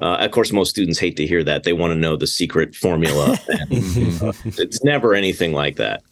Uh, 0.00 0.16
of 0.20 0.30
course 0.30 0.50
most 0.50 0.70
students 0.70 0.98
hate 0.98 1.16
to 1.16 1.26
hear 1.26 1.44
that. 1.44 1.64
They 1.64 1.72
want 1.72 1.92
to 1.92 1.94
know 1.94 2.16
the 2.16 2.26
secret 2.26 2.74
formula. 2.74 3.38
And, 3.48 4.22
uh, 4.22 4.32
it's 4.44 4.82
never 4.82 5.14
anything 5.14 5.52
like 5.52 5.76
that. 5.76 6.02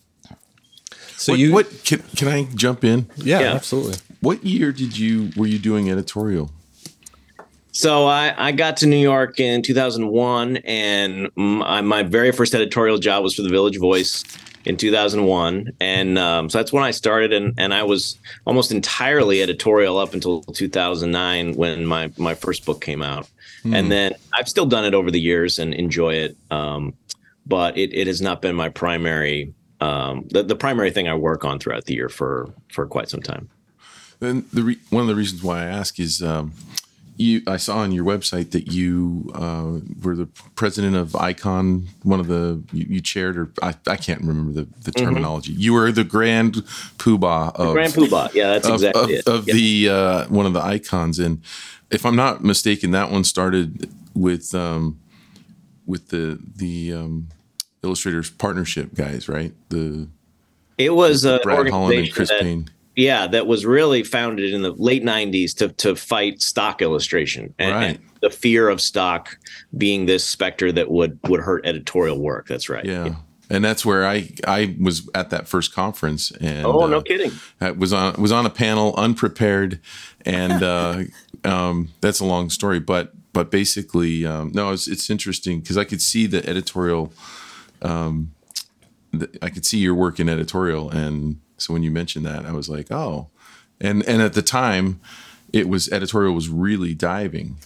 So 1.17 1.33
what, 1.33 1.39
you 1.39 1.53
what 1.53 1.85
can, 1.85 2.01
can 2.17 2.29
i 2.29 2.45
jump 2.55 2.85
in? 2.85 3.09
Yeah, 3.17 3.41
yeah. 3.41 3.55
absolutely. 3.55 3.97
What 4.21 4.45
year 4.45 4.73
did 4.73 4.99
you 4.99 5.31
were 5.37 5.47
you 5.47 5.59
doing 5.59 5.91
editorial? 5.91 6.51
So 7.73 8.07
I, 8.07 8.35
I 8.37 8.53
got 8.53 8.77
to 8.79 8.87
New 8.87 8.97
York 8.97 9.39
in 9.39 9.63
2001, 9.63 10.57
and 10.59 11.31
my, 11.37 11.81
my 11.81 12.03
very 12.03 12.33
first 12.33 12.53
editorial 12.53 12.99
job 12.99 13.23
was 13.23 13.37
for 13.37 13.43
the 13.43 13.49
Village 13.49 13.79
Voice 13.79 14.25
in 14.65 14.77
2001 14.77 15.73
and 15.81 16.19
um, 16.19 16.49
so 16.51 16.59
that's 16.59 16.73
when 16.73 16.85
i 16.85 16.91
started 16.91 17.33
and, 17.33 17.55
and 17.59 17.73
i 17.73 17.83
was 17.83 18.19
almost 18.47 18.71
entirely 18.71 19.43
editorial 19.43 19.99
up 19.99 20.15
until 20.15 20.43
2009 20.43 21.55
when 21.55 21.87
my, 21.87 22.11
my 22.17 22.35
first 22.35 22.65
book 22.65 22.81
came 22.81 23.03
out. 23.03 23.29
Mm. 23.65 23.75
and 23.75 23.93
then 23.93 24.13
i've 24.35 24.49
still 24.49 24.67
done 24.67 24.85
it 24.85 24.95
over 24.95 25.11
the 25.11 25.21
years 25.21 25.59
and 25.59 25.75
enjoy 25.75 26.15
it 26.15 26.37
um, 26.51 26.95
but 27.47 27.77
it, 27.77 27.93
it 27.95 28.07
has 28.07 28.21
not 28.21 28.43
been 28.43 28.55
my 28.55 28.69
primary 28.69 29.53
um, 29.81 30.27
the, 30.31 30.43
the 30.43 30.57
primary 30.57 30.91
thing 30.91 31.09
i 31.09 31.15
work 31.15 31.45
on 31.45 31.59
throughout 31.59 31.85
the 31.87 31.95
year 31.95 32.09
for 32.09 32.53
for 32.73 32.87
quite 32.87 33.09
some 33.09 33.23
time. 33.23 33.49
And 34.21 34.49
the 34.51 34.63
re- 34.63 34.79
one 34.91 35.03
of 35.03 35.09
the 35.09 35.15
reasons 35.15 35.43
why 35.43 35.63
i 35.63 35.67
ask 35.67 36.01
is 36.01 36.23
um, 36.23 36.53
you 37.19 37.43
I 37.47 37.57
saw 37.57 37.79
on 37.79 37.93
your 37.93 38.05
website 38.05 38.53
that 38.53 38.73
you 38.73 39.31
uh, 39.35 39.81
were 40.03 40.15
the 40.15 40.27
president 40.55 40.95
of 40.95 41.17
Icon, 41.17 41.89
one 42.05 42.21
of 42.21 42.29
the 42.29 42.63
you, 42.73 42.87
you 42.89 43.01
chaired 43.01 43.37
or 43.37 43.53
I, 43.61 43.75
I, 43.87 43.97
can't 43.97 44.21
remember 44.21 44.53
the, 44.53 44.69
the 44.83 44.93
mm-hmm. 44.93 45.05
terminology. 45.05 45.53
Mm-hmm. 45.53 45.61
You 45.61 45.73
were 45.73 45.93
the 45.93 46.05
grand 46.05 46.55
poobah 46.97 47.55
of 47.57 47.69
the 47.69 47.73
grand 47.73 47.93
poobah. 47.93 48.33
Yeah, 48.35 48.53
that's 48.53 48.69
of, 48.69 48.75
exactly 48.75 49.03
of, 49.03 49.11
it. 49.11 49.27
Of 49.27 49.45
the 49.47 49.89
uh, 49.89 50.25
one 50.29 50.47
of 50.47 50.53
the 50.53 50.63
icons, 50.63 51.19
and 51.19 51.43
if 51.91 52.07
I'm 52.07 52.17
not 52.17 52.45
mistaken, 52.45 52.93
that 52.93 53.11
one 53.11 53.25
started 53.25 53.91
with 54.15 54.55
um, 54.55 55.01
with 55.87 56.09
the 56.09 56.39
the 56.57 56.93
um, 56.95 57.29
illustrators 57.83 58.31
partnership 58.31 58.95
guys, 58.95 59.29
right? 59.29 59.53
The 59.71 60.09
it 60.79 60.95
was 60.95 61.23
the, 61.23 61.41
Brad 61.43 61.69
Holland 61.69 61.99
and 61.99 62.13
Chris 62.13 62.29
that, 62.29 62.43
Payne 62.43 62.71
yeah, 62.99 63.29
that 63.29 63.47
was 63.47 63.65
really 63.65 64.03
founded 64.03 64.53
in 64.53 64.63
the 64.63 64.73
late 64.73 65.05
'90s 65.05 65.55
to 65.59 65.69
to 65.69 65.95
fight 65.95 66.43
stock 66.43 66.83
illustration 66.83 67.55
and, 67.57 67.73
right. 67.73 67.85
and 67.85 67.99
the 68.21 68.29
fear 68.29 68.69
of 68.69 68.81
stock 68.81 69.39
being 69.77 70.07
this 70.07 70.25
specter 70.25 70.73
that 70.73 70.91
would 70.91 71.21
would 71.29 71.41
hurt 71.41 71.65
editorial 71.65 72.21
work. 72.21 72.49
That's 72.49 72.69
right. 72.69 72.85
Yeah. 72.85 73.07
yeah. 73.07 73.15
And 73.51 73.65
that's 73.65 73.87
where 73.87 74.05
I 74.05 74.31
I 74.49 74.77
was 74.81 75.09
at 75.15 75.31
that 75.31 75.47
first 75.47 75.73
conference 75.73 76.33
and 76.33 76.67
oh 76.67 76.87
no 76.87 76.99
uh, 76.99 77.03
kidding 77.03 77.31
I 77.61 77.71
was 77.71 77.93
on 77.93 78.21
was 78.21 78.33
on 78.33 78.45
a 78.45 78.51
panel 78.51 78.95
unprepared 78.97 79.81
and 80.27 80.63
uh, 80.63 81.05
um, 81.45 81.91
that's 82.01 82.21
a 82.21 82.27
long 82.27 82.51
story 82.51 82.81
but 82.81 83.13
but 83.33 83.51
basically 83.51 84.27
um, 84.27 84.51
no 84.53 84.73
it's 84.73 84.87
it's 84.87 85.09
interesting 85.09 85.61
because 85.61 85.79
I 85.79 85.85
could 85.85 86.03
see 86.03 86.27
the 86.27 86.47
editorial 86.47 87.11
um, 87.81 88.35
the, 89.13 89.31
I 89.41 89.49
could 89.49 89.65
see 89.65 89.79
your 89.79 89.95
work 89.95 90.21
in 90.21 90.29
editorial 90.29 90.91
and 90.91 91.41
so 91.59 91.73
when 91.73 91.83
you 91.83 91.91
mentioned 91.91 92.25
that, 92.27 92.47
I 92.47 92.53
was 92.53 92.69
like, 92.69 92.91
oh, 92.91 93.29
and 93.81 94.03
and 94.05 94.23
at 94.23 94.33
the 94.33 94.43
time, 94.43 95.01
it 95.53 95.69
was 95.69 95.91
editorial 95.91 96.35
was 96.35 96.49
really 96.49 96.95
diving. 96.95 97.57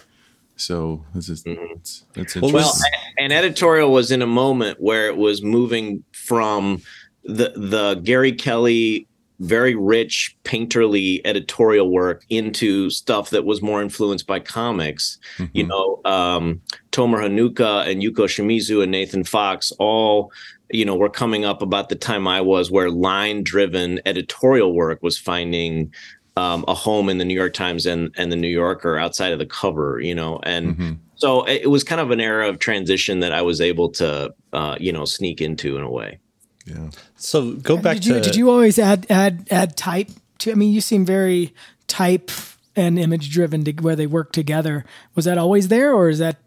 So 0.56 1.04
this 1.14 1.28
is 1.28 1.44
mm-hmm. 1.44 1.72
it's, 1.72 2.04
it's 2.14 2.36
interesting. 2.36 2.52
Well, 2.52 2.72
and 3.18 3.32
editorial 3.32 3.92
was 3.92 4.10
in 4.10 4.22
a 4.22 4.26
moment 4.26 4.80
where 4.80 5.06
it 5.06 5.16
was 5.16 5.42
moving 5.42 6.04
from 6.12 6.82
the 7.24 7.52
the 7.56 8.00
Gary 8.02 8.32
Kelly 8.32 9.06
very 9.42 9.74
rich 9.74 10.36
painterly 10.44 11.20
editorial 11.24 11.90
work 11.90 12.24
into 12.30 12.88
stuff 12.90 13.30
that 13.30 13.44
was 13.44 13.60
more 13.60 13.82
influenced 13.82 14.26
by 14.26 14.38
comics. 14.38 15.18
Mm-hmm. 15.38 15.56
You 15.56 15.66
know, 15.66 16.00
um, 16.04 16.60
Tomer 16.92 17.18
Hanuka 17.18 17.90
and 17.90 18.00
Yuko 18.00 18.26
Shimizu 18.26 18.82
and 18.82 18.92
Nathan 18.92 19.24
Fox 19.24 19.72
all 19.78 20.32
you 20.72 20.84
know, 20.84 20.96
were 20.96 21.08
coming 21.08 21.44
up 21.44 21.62
about 21.62 21.88
the 21.88 21.94
time 21.94 22.26
I 22.26 22.40
was, 22.40 22.70
where 22.70 22.90
line 22.90 23.42
driven 23.42 24.00
editorial 24.06 24.72
work 24.72 25.02
was 25.02 25.18
finding 25.18 25.92
um, 26.36 26.64
a 26.66 26.74
home 26.74 27.08
in 27.08 27.18
the 27.18 27.24
New 27.24 27.34
York 27.34 27.52
Times 27.52 27.86
and 27.86 28.12
and 28.16 28.32
the 28.32 28.36
New 28.36 28.48
Yorker 28.48 28.98
outside 28.98 29.32
of 29.32 29.38
the 29.38 29.46
cover, 29.46 30.00
you 30.00 30.14
know, 30.14 30.40
and 30.42 30.76
mm-hmm. 30.76 30.92
so 31.16 31.46
it 31.46 31.70
was 31.70 31.84
kind 31.84 32.00
of 32.00 32.10
an 32.10 32.20
era 32.20 32.48
of 32.48 32.58
transition 32.58 33.20
that 33.20 33.32
I 33.32 33.42
was 33.42 33.60
able 33.60 33.90
to, 33.90 34.34
uh, 34.52 34.76
you 34.80 34.92
know, 34.92 35.04
sneak 35.04 35.40
into 35.40 35.76
in 35.76 35.82
a 35.82 35.90
way. 35.90 36.18
Yeah. 36.64 36.90
So 37.16 37.52
go 37.52 37.76
back 37.76 37.96
did 37.96 38.06
you, 38.06 38.14
to. 38.14 38.20
Did 38.20 38.36
you 38.36 38.50
always 38.50 38.78
add 38.78 39.06
add 39.10 39.46
add 39.50 39.76
type 39.76 40.10
to? 40.38 40.52
I 40.52 40.54
mean, 40.54 40.72
you 40.72 40.80
seem 40.80 41.04
very 41.04 41.54
type 41.86 42.30
and 42.74 42.98
image 42.98 43.30
driven 43.30 43.64
to 43.64 43.72
where 43.72 43.96
they 43.96 44.06
work 44.06 44.32
together. 44.32 44.84
Was 45.14 45.26
that 45.26 45.38
always 45.38 45.68
there, 45.68 45.92
or 45.92 46.08
is 46.08 46.18
that 46.18 46.38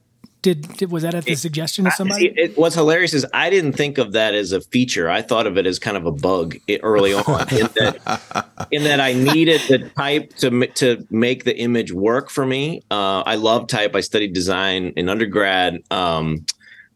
did, 0.46 0.78
did 0.78 0.92
was 0.92 1.02
that 1.02 1.16
at 1.16 1.26
the 1.26 1.32
it, 1.32 1.40
suggestion 1.40 1.88
of 1.88 1.94
somebody? 1.94 2.28
It, 2.28 2.38
it, 2.38 2.58
what's 2.58 2.76
hilarious 2.76 3.16
is 3.16 3.26
I 3.34 3.50
didn't 3.50 3.74
think 3.74 3.98
of 3.98 4.12
that 4.12 4.36
as 4.36 4.52
a 4.52 4.62
feature. 4.62 5.10
I 5.10 5.24
thought 5.24 5.48
of 5.48 5.58
it 5.58 5.66
as 5.66 5.80
kind 5.80 5.98
of 5.98 6.06
a 6.06 6.12
bug 6.12 6.56
early 6.84 7.14
on. 7.16 7.42
in, 7.50 7.68
that, 7.74 8.68
in 8.70 8.84
that 8.84 9.00
I 9.00 9.14
needed 9.14 9.62
the 9.68 9.90
type 9.98 10.36
to 10.36 10.68
to 10.68 11.04
make 11.10 11.46
the 11.46 11.58
image 11.58 11.92
work 11.92 12.30
for 12.30 12.46
me. 12.46 12.84
Uh, 12.92 13.24
I 13.26 13.36
love 13.36 13.66
type. 13.66 13.96
I 13.96 14.02
studied 14.02 14.34
design 14.34 14.94
in 14.96 15.10
undergrad. 15.10 15.82
Um, 15.90 16.46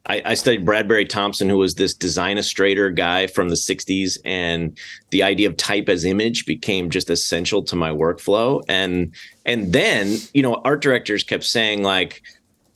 I, 0.05 0.21
I, 0.25 0.33
studied 0.35 0.65
Bradbury 0.65 1.05
Thompson, 1.05 1.49
who 1.49 1.57
was 1.57 1.75
this 1.75 1.93
design 1.93 2.37
illustrator 2.37 2.89
guy 2.89 3.27
from 3.27 3.49
the 3.49 3.55
60s. 3.55 4.17
And 4.25 4.77
the 5.09 5.23
idea 5.23 5.47
of 5.49 5.57
type 5.57 5.89
as 5.89 6.05
image 6.05 6.45
became 6.45 6.89
just 6.89 7.09
essential 7.09 7.63
to 7.63 7.75
my 7.75 7.89
workflow. 7.91 8.63
And 8.67 9.13
and 9.45 9.73
then, 9.73 10.17
you 10.33 10.43
know, 10.43 10.61
art 10.63 10.81
directors 10.81 11.23
kept 11.23 11.43
saying, 11.43 11.83
like, 11.83 12.21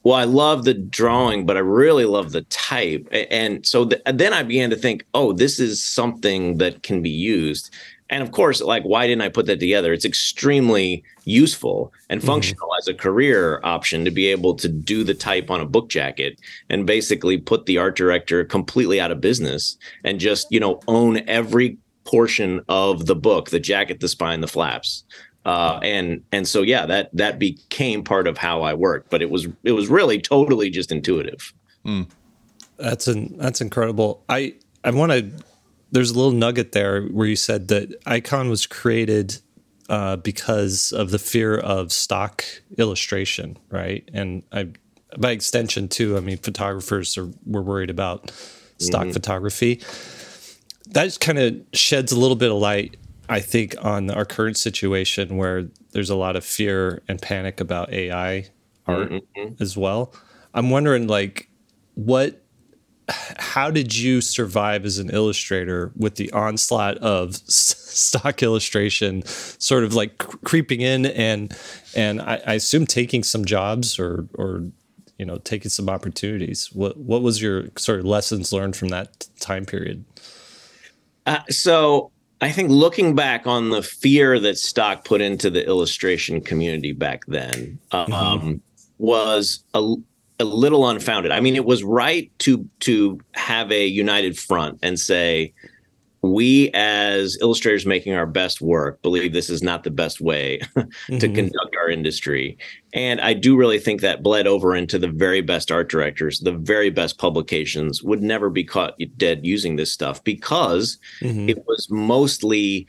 well, 0.03 0.15
I 0.15 0.25
love 0.25 0.65
the 0.65 0.73
drawing, 0.73 1.45
but 1.45 1.55
I 1.55 1.61
really 1.61 2.05
love 2.05 2.31
the 2.31 2.41
type. 2.43 3.07
And 3.11 3.65
so 3.65 3.85
th- 3.85 4.01
then 4.05 4.33
I 4.33 4.43
began 4.43 4.69
to 4.69 4.75
think, 4.75 5.05
oh, 5.13 5.31
this 5.31 5.59
is 5.59 5.81
something 5.81 6.57
that 6.57 6.83
can 6.83 7.01
be 7.01 7.09
used. 7.09 7.73
And 8.09 8.21
of 8.21 8.31
course, 8.31 8.61
like, 8.61 8.83
why 8.83 9.07
didn't 9.07 9.21
I 9.21 9.29
put 9.29 9.45
that 9.45 9.61
together? 9.61 9.93
It's 9.93 10.05
extremely 10.05 11.03
useful 11.23 11.93
and 12.09 12.19
mm-hmm. 12.19 12.27
functional 12.27 12.67
mm-hmm. 12.67 12.79
as 12.79 12.87
a 12.89 12.93
career 12.93 13.61
option 13.63 14.03
to 14.03 14.11
be 14.11 14.27
able 14.27 14.55
to 14.55 14.67
do 14.67 15.05
the 15.05 15.13
type 15.13 15.49
on 15.49 15.61
a 15.61 15.65
book 15.65 15.89
jacket 15.89 16.39
and 16.69 16.85
basically 16.85 17.37
put 17.37 17.65
the 17.65 17.77
art 17.77 17.95
director 17.95 18.43
completely 18.43 18.99
out 18.99 19.11
of 19.11 19.21
business 19.21 19.77
and 20.03 20.19
just, 20.19 20.47
you 20.51 20.59
know, 20.59 20.81
own 20.87 21.27
every 21.29 21.77
portion 22.03 22.61
of 22.67 23.05
the 23.05 23.15
book 23.15 23.49
the 23.51 23.59
jacket, 23.59 24.01
the 24.01 24.09
spine, 24.09 24.41
the 24.41 24.47
flaps 24.47 25.05
uh, 25.45 25.79
and 25.83 26.23
and 26.31 26.47
so 26.47 26.61
yeah, 26.61 26.85
that 26.85 27.09
that 27.13 27.39
became 27.39 28.03
part 28.03 28.27
of 28.27 28.37
how 28.37 28.61
I 28.61 28.73
worked. 28.73 29.09
But 29.09 29.21
it 29.21 29.29
was 29.29 29.47
it 29.63 29.73
was 29.73 29.87
really 29.87 30.19
totally 30.21 30.69
just 30.69 30.91
intuitive. 30.91 31.53
Mm. 31.85 32.09
That's 32.77 33.07
an 33.07 33.37
that's 33.37 33.61
incredible. 33.61 34.23
I 34.29 34.55
I 34.83 34.91
want 34.91 35.11
to. 35.11 35.31
There's 35.91 36.09
a 36.09 36.15
little 36.15 36.31
nugget 36.31 36.71
there 36.71 37.03
where 37.03 37.27
you 37.27 37.35
said 37.35 37.67
that 37.67 37.93
Icon 38.05 38.49
was 38.49 38.65
created 38.65 39.37
uh, 39.89 40.15
because 40.15 40.91
of 40.91 41.11
the 41.11 41.19
fear 41.19 41.57
of 41.57 41.91
stock 41.91 42.43
illustration, 42.79 43.57
right? 43.69 44.09
And 44.11 44.41
I, 44.51 44.69
by 45.19 45.31
extension, 45.31 45.87
too. 45.87 46.17
I 46.17 46.21
mean, 46.21 46.37
photographers 46.37 47.17
are 47.17 47.29
were 47.45 47.61
worried 47.61 47.89
about 47.89 48.31
stock 48.77 49.03
mm-hmm. 49.03 49.11
photography. 49.11 49.81
That 50.87 51.19
kind 51.19 51.37
of 51.37 51.61
sheds 51.73 52.11
a 52.11 52.19
little 52.19 52.35
bit 52.35 52.49
of 52.49 52.57
light 52.57 52.97
I 53.33 53.39
think 53.39 53.75
on 53.81 54.11
our 54.11 54.25
current 54.25 54.57
situation 54.57 55.37
where 55.37 55.67
there's 55.91 56.11
a 56.11 56.15
lot 56.15 56.35
of 56.35 56.45
fear 56.45 57.01
and 57.07 57.19
panic 57.19 57.59
about 57.59 57.91
AI 57.91 58.45
art 58.85 59.09
mm-hmm. 59.09 59.55
as 59.59 59.75
well. 59.75 60.13
I'm 60.53 60.69
wondering 60.69 61.07
like 61.07 61.49
what 61.95 62.43
how 63.09 63.71
did 63.71 63.95
you 63.97 64.21
survive 64.21 64.85
as 64.85 64.99
an 64.99 65.09
illustrator 65.09 65.91
with 65.95 66.17
the 66.17 66.31
onslaught 66.31 66.99
of 66.99 67.35
stock 67.47 68.43
illustration 68.43 69.25
sort 69.25 69.83
of 69.83 69.95
like 69.95 70.19
creeping 70.19 70.81
in 70.81 71.07
and 71.07 71.57
and 71.95 72.21
I, 72.21 72.39
I, 72.45 72.53
assume 72.53 72.85
taking 72.85 73.23
some 73.23 73.45
jobs 73.45 73.97
or 73.97 74.27
or 74.35 74.63
you 75.17 75.25
know 75.25 75.39
taking 75.39 75.69
some 75.69 75.89
opportunities 75.89 76.71
what 76.71 76.97
what 76.97 77.23
was 77.23 77.41
your 77.41 77.65
sort 77.77 77.99
of 77.99 78.05
lessons 78.05 78.53
learned 78.53 78.75
from 78.77 78.89
that 78.89 79.27
time 79.39 79.65
period 79.65 80.05
uh, 81.25 81.39
so 81.49 82.12
I 82.43 82.51
think 82.51 82.69
looking 82.69 83.15
back 83.15 83.47
on 83.47 83.69
the 83.69 83.81
fear 83.81 84.37
that 84.37 84.57
stock 84.57 85.05
put 85.05 85.21
into 85.21 85.49
the 85.49 85.65
illustration 85.65 86.41
community 86.41 86.91
back 86.91 87.21
then 87.27 87.79
um, 87.91 88.07
mm-hmm. 88.11 88.53
was 88.97 89.63
a 89.73 89.95
a 90.39 90.43
little 90.43 90.89
unfounded. 90.89 91.31
I 91.31 91.39
mean, 91.39 91.55
it 91.55 91.63
was 91.63 91.85
right 91.85 92.29
to 92.39 92.67
to 92.81 93.19
have 93.31 93.71
a 93.71 93.85
united 93.85 94.37
front 94.37 94.79
and 94.83 94.99
say, 94.99 95.53
we 96.23 96.71
as 96.73 97.37
illustrators 97.41 97.85
making 97.85 98.13
our 98.13 98.25
best 98.25 98.61
work 98.61 99.01
believe 99.01 99.33
this 99.33 99.49
is 99.49 99.61
not 99.61 99.83
the 99.83 99.91
best 99.91 100.21
way 100.21 100.57
to 100.75 100.81
mm-hmm. 100.81 101.35
conduct 101.35 101.75
our 101.77 101.89
industry. 101.89 102.57
And 102.93 103.19
I 103.19 103.33
do 103.33 103.57
really 103.57 103.77
think 103.77 103.99
that 104.01 104.23
bled 104.23 104.47
over 104.47 104.73
into 104.73 104.97
the 104.97 105.09
very 105.09 105.41
best 105.41 105.69
art 105.69 105.89
directors, 105.89 106.39
the 106.39 106.53
very 106.53 106.89
best 106.89 107.17
publications 107.17 108.01
would 108.03 108.23
never 108.23 108.49
be 108.49 108.63
caught 108.63 108.97
dead 109.17 109.45
using 109.45 109.75
this 109.75 109.91
stuff 109.91 110.23
because 110.23 110.97
mm-hmm. 111.19 111.49
it 111.49 111.57
was 111.67 111.89
mostly 111.91 112.87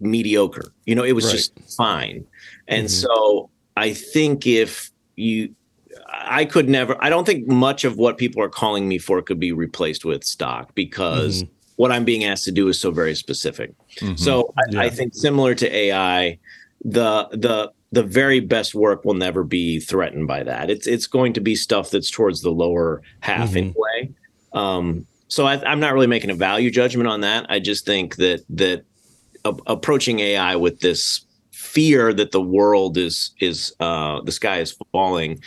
mediocre. 0.00 0.72
You 0.86 0.96
know, 0.96 1.04
it 1.04 1.12
was 1.12 1.26
right. 1.26 1.34
just 1.34 1.76
fine. 1.76 2.26
And 2.66 2.88
mm-hmm. 2.88 3.06
so 3.06 3.48
I 3.76 3.92
think 3.92 4.44
if 4.44 4.90
you 5.14 5.54
I 6.08 6.44
could 6.44 6.68
never. 6.68 6.96
I 7.02 7.08
don't 7.08 7.24
think 7.24 7.46
much 7.46 7.84
of 7.84 7.96
what 7.96 8.18
people 8.18 8.42
are 8.42 8.48
calling 8.48 8.88
me 8.88 8.98
for 8.98 9.22
could 9.22 9.40
be 9.40 9.52
replaced 9.52 10.04
with 10.04 10.24
stock 10.24 10.74
because 10.74 11.42
mm-hmm. 11.42 11.52
What 11.76 11.92
I'm 11.92 12.04
being 12.04 12.24
asked 12.24 12.44
to 12.44 12.52
do 12.52 12.68
is 12.68 12.80
so 12.80 12.90
very 12.90 13.14
specific. 13.14 13.72
Mm-hmm. 13.96 14.16
So 14.16 14.52
I, 14.58 14.62
yeah. 14.70 14.80
I, 14.80 14.90
think 14.90 15.14
similar 15.14 15.54
to 15.54 15.74
AI, 15.74 16.38
the 16.84 17.28
the 17.32 17.72
the 17.92 18.02
very 18.02 18.40
best 18.40 18.74
work 18.74 19.04
will 19.04 19.14
never 19.14 19.44
be 19.44 19.80
threatened 19.80 20.26
by 20.26 20.42
that. 20.42 20.70
It's 20.70 20.86
it's 20.86 21.06
going 21.06 21.32
to 21.34 21.40
be 21.40 21.54
stuff 21.54 21.90
that's 21.90 22.10
towards 22.10 22.42
the 22.42 22.50
lower 22.50 23.02
half 23.20 23.50
mm-hmm. 23.50 23.58
anyway. 23.58 24.14
Um, 24.52 25.06
so 25.28 25.44
I, 25.46 25.70
am 25.70 25.80
not 25.80 25.92
really 25.92 26.06
making 26.06 26.30
a 26.30 26.34
value 26.34 26.70
judgment 26.70 27.08
on 27.08 27.20
that. 27.22 27.46
I 27.48 27.58
just 27.58 27.84
think 27.84 28.16
that 28.16 28.44
that 28.50 28.84
a, 29.44 29.54
approaching 29.66 30.20
AI 30.20 30.56
with 30.56 30.80
this 30.80 31.24
fear 31.52 32.12
that 32.14 32.32
the 32.32 32.40
world 32.40 32.96
is 32.96 33.32
is 33.40 33.74
uh, 33.80 34.20
the 34.22 34.32
sky 34.32 34.60
is 34.60 34.76
falling 34.92 35.40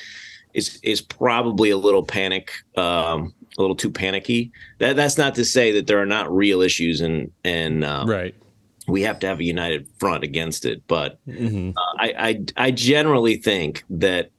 is 0.53 0.79
is 0.83 1.01
probably 1.01 1.69
a 1.69 1.77
little 1.77 2.03
panic, 2.03 2.51
um, 2.75 3.33
a 3.59 3.61
little 3.61 3.75
too 3.75 3.91
panicky. 3.91 4.51
That 4.79 4.95
that's 4.95 5.17
not 5.17 5.35
to 5.35 5.45
say 5.45 5.71
that 5.73 5.87
there 5.87 6.01
are 6.01 6.05
not 6.05 6.33
real 6.33 6.61
issues 6.61 7.01
and 7.01 7.31
and 7.43 7.83
um, 7.83 8.09
right. 8.09 8.33
We 8.87 9.03
have 9.03 9.19
to 9.19 9.27
have 9.27 9.39
a 9.39 9.43
united 9.43 9.87
front 9.99 10.23
against 10.23 10.65
it, 10.65 10.81
but 10.87 11.19
mm-hmm. 11.27 11.77
uh, 11.77 11.81
I, 11.99 12.13
I 12.17 12.45
I 12.67 12.71
generally 12.71 13.37
think 13.37 13.83
that 13.91 14.31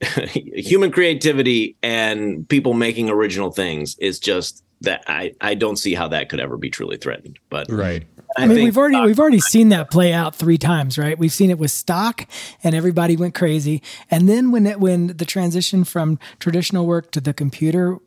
human 0.32 0.90
creativity 0.90 1.76
and 1.82 2.46
people 2.48 2.74
making 2.74 3.08
original 3.08 3.50
things 3.50 3.96
is 3.98 4.18
just 4.18 4.62
that 4.82 5.04
I, 5.06 5.32
I 5.40 5.54
don't 5.54 5.76
see 5.76 5.94
how 5.94 6.08
that 6.08 6.28
could 6.28 6.40
ever 6.40 6.56
be 6.56 6.70
truly 6.70 6.96
threatened. 6.98 7.38
But 7.48 7.70
right. 7.70 8.04
I, 8.36 8.42
I 8.42 8.46
mean, 8.46 8.64
we've 8.64 8.76
already 8.76 9.00
we've 9.00 9.18
already 9.18 9.40
seen 9.40 9.70
that 9.70 9.90
play 9.90 10.12
out 10.12 10.34
three 10.34 10.58
times, 10.58 10.98
right? 10.98 11.18
We've 11.18 11.32
seen 11.32 11.50
it 11.50 11.58
with 11.58 11.70
stock, 11.70 12.26
and 12.62 12.74
everybody 12.74 13.16
went 13.16 13.34
crazy. 13.34 13.82
And 14.10 14.28
then 14.28 14.50
when 14.50 14.66
it, 14.66 14.80
when 14.80 15.08
the 15.08 15.24
transition 15.24 15.84
from 15.84 16.18
traditional 16.38 16.86
work 16.86 17.10
to 17.12 17.20
the 17.20 17.32
computer 17.32 17.98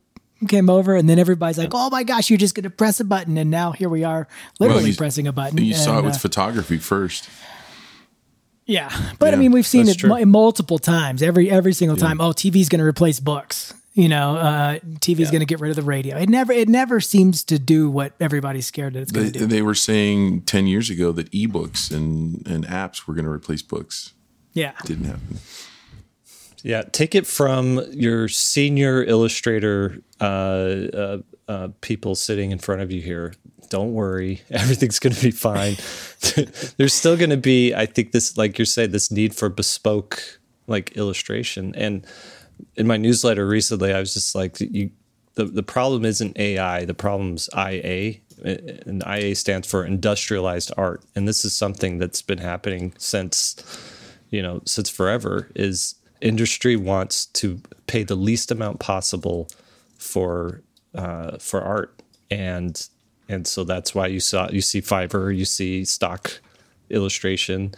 came 0.47 0.69
over, 0.69 0.95
and 0.95 1.09
then 1.09 1.19
everybody's 1.19 1.57
like, 1.57 1.71
"Oh 1.73 1.89
my 1.89 2.03
gosh, 2.03 2.29
you're 2.29 2.37
just 2.37 2.55
going 2.55 2.63
to 2.63 2.69
press 2.69 2.99
a 2.99 3.05
button," 3.05 3.37
and 3.37 3.51
now 3.51 3.71
here 3.71 3.89
we 3.89 4.03
are, 4.03 4.27
literally 4.59 4.83
well, 4.83 4.89
you, 4.89 4.95
pressing 4.95 5.27
a 5.27 5.33
button. 5.33 5.57
You 5.57 5.73
and, 5.73 5.81
saw 5.81 5.99
it 5.99 6.05
with 6.05 6.15
uh, 6.15 6.19
photography 6.19 6.77
first. 6.77 7.29
Yeah, 8.65 8.89
but 9.17 9.27
yeah, 9.27 9.35
I 9.35 9.39
mean, 9.39 9.51
we've 9.51 9.67
seen 9.67 9.89
it 9.89 10.03
m- 10.03 10.29
multiple 10.29 10.79
times. 10.79 11.23
Every 11.23 11.49
every 11.49 11.73
single 11.73 11.97
yeah. 11.97 12.07
time. 12.07 12.21
Oh, 12.21 12.31
TV's 12.31 12.69
going 12.69 12.79
to 12.79 12.85
replace 12.85 13.19
books 13.19 13.73
you 13.99 14.07
know, 14.07 14.37
uh, 14.37 14.79
TV's 14.79 15.19
yeah. 15.19 15.31
going 15.31 15.39
to 15.41 15.45
get 15.45 15.59
rid 15.59 15.71
of 15.71 15.75
the 15.75 15.81
radio. 15.81 16.15
It 16.17 16.29
never, 16.29 16.53
it 16.53 16.69
never 16.69 17.01
seems 17.01 17.43
to 17.45 17.59
do 17.59 17.89
what 17.89 18.13
everybody's 18.21 18.65
scared 18.65 18.93
that 18.93 19.01
it's 19.01 19.11
going 19.11 19.31
to 19.31 19.39
do. 19.39 19.45
They 19.45 19.61
were 19.61 19.75
saying 19.75 20.43
ten 20.43 20.67
years 20.67 20.89
ago 20.89 21.11
that 21.11 21.29
ebooks 21.31 21.91
and 21.91 22.47
and 22.47 22.65
apps 22.65 23.07
were 23.07 23.13
going 23.13 23.25
to 23.25 23.31
replace 23.31 23.61
books. 23.61 24.13
Yeah, 24.53 24.71
it 24.79 24.85
didn't 24.85 25.05
happen. 25.05 25.39
Yeah, 26.63 26.83
take 26.83 27.15
it 27.15 27.25
from 27.25 27.83
your 27.91 28.27
senior 28.27 29.03
illustrator 29.03 30.01
uh, 30.19 30.23
uh, 30.23 31.17
uh, 31.47 31.67
people 31.81 32.15
sitting 32.15 32.51
in 32.51 32.59
front 32.59 32.81
of 32.81 32.91
you 32.91 33.01
here. 33.01 33.33
Don't 33.69 33.93
worry, 33.93 34.41
everything's 34.51 34.99
going 34.99 35.13
to 35.13 35.21
be 35.21 35.31
fine. 35.31 35.77
There's 36.77 36.93
still 36.93 37.17
going 37.17 37.29
to 37.29 37.37
be, 37.37 37.73
I 37.73 37.85
think, 37.85 38.11
this, 38.11 38.37
like 38.37 38.57
you're 38.57 38.65
saying, 38.65 38.91
this 38.91 39.11
need 39.11 39.35
for 39.35 39.49
bespoke 39.49 40.39
like 40.67 40.95
illustration 40.97 41.73
and 41.75 42.05
in 42.75 42.87
my 42.87 42.97
newsletter 42.97 43.47
recently, 43.47 43.93
I 43.93 43.99
was 43.99 44.13
just 44.13 44.35
like, 44.35 44.59
you, 44.59 44.91
the, 45.35 45.45
the 45.45 45.63
problem 45.63 46.05
isn't 46.05 46.37
AI, 46.37 46.85
the 46.85 46.93
problem's 46.93 47.49
IA. 47.55 48.15
And 48.41 49.03
IA 49.05 49.35
stands 49.35 49.67
for 49.67 49.83
industrialized 49.83 50.71
art. 50.77 51.03
And 51.15 51.27
this 51.27 51.43
is 51.43 51.53
something 51.53 51.97
that's 51.97 52.21
been 52.21 52.37
happening 52.37 52.93
since, 52.97 53.55
you 54.29 54.41
know, 54.41 54.61
since 54.65 54.89
forever 54.89 55.49
is 55.55 55.95
industry 56.21 56.75
wants 56.75 57.25
to 57.25 57.61
pay 57.87 58.03
the 58.03 58.15
least 58.15 58.51
amount 58.51 58.79
possible 58.79 59.47
for 59.97 60.61
uh, 60.95 61.37
for 61.37 61.61
art. 61.61 62.01
And 62.31 62.87
and 63.27 63.45
so 63.47 63.63
that's 63.63 63.93
why 63.93 64.07
you 64.07 64.19
saw 64.19 64.49
you 64.49 64.61
see 64.61 64.81
Fiverr, 64.81 65.35
you 65.35 65.45
see 65.45 65.85
stock 65.85 66.41
illustration, 66.89 67.73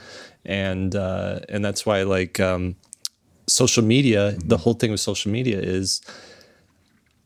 and 0.46 0.96
uh, 0.96 1.40
and 1.50 1.64
that's 1.64 1.86
why 1.86 2.04
like 2.04 2.40
um, 2.40 2.76
social 3.48 3.84
media, 3.84 4.36
the 4.44 4.58
whole 4.58 4.74
thing 4.74 4.92
with 4.92 5.00
social 5.00 5.32
media 5.32 5.60
is 5.60 6.02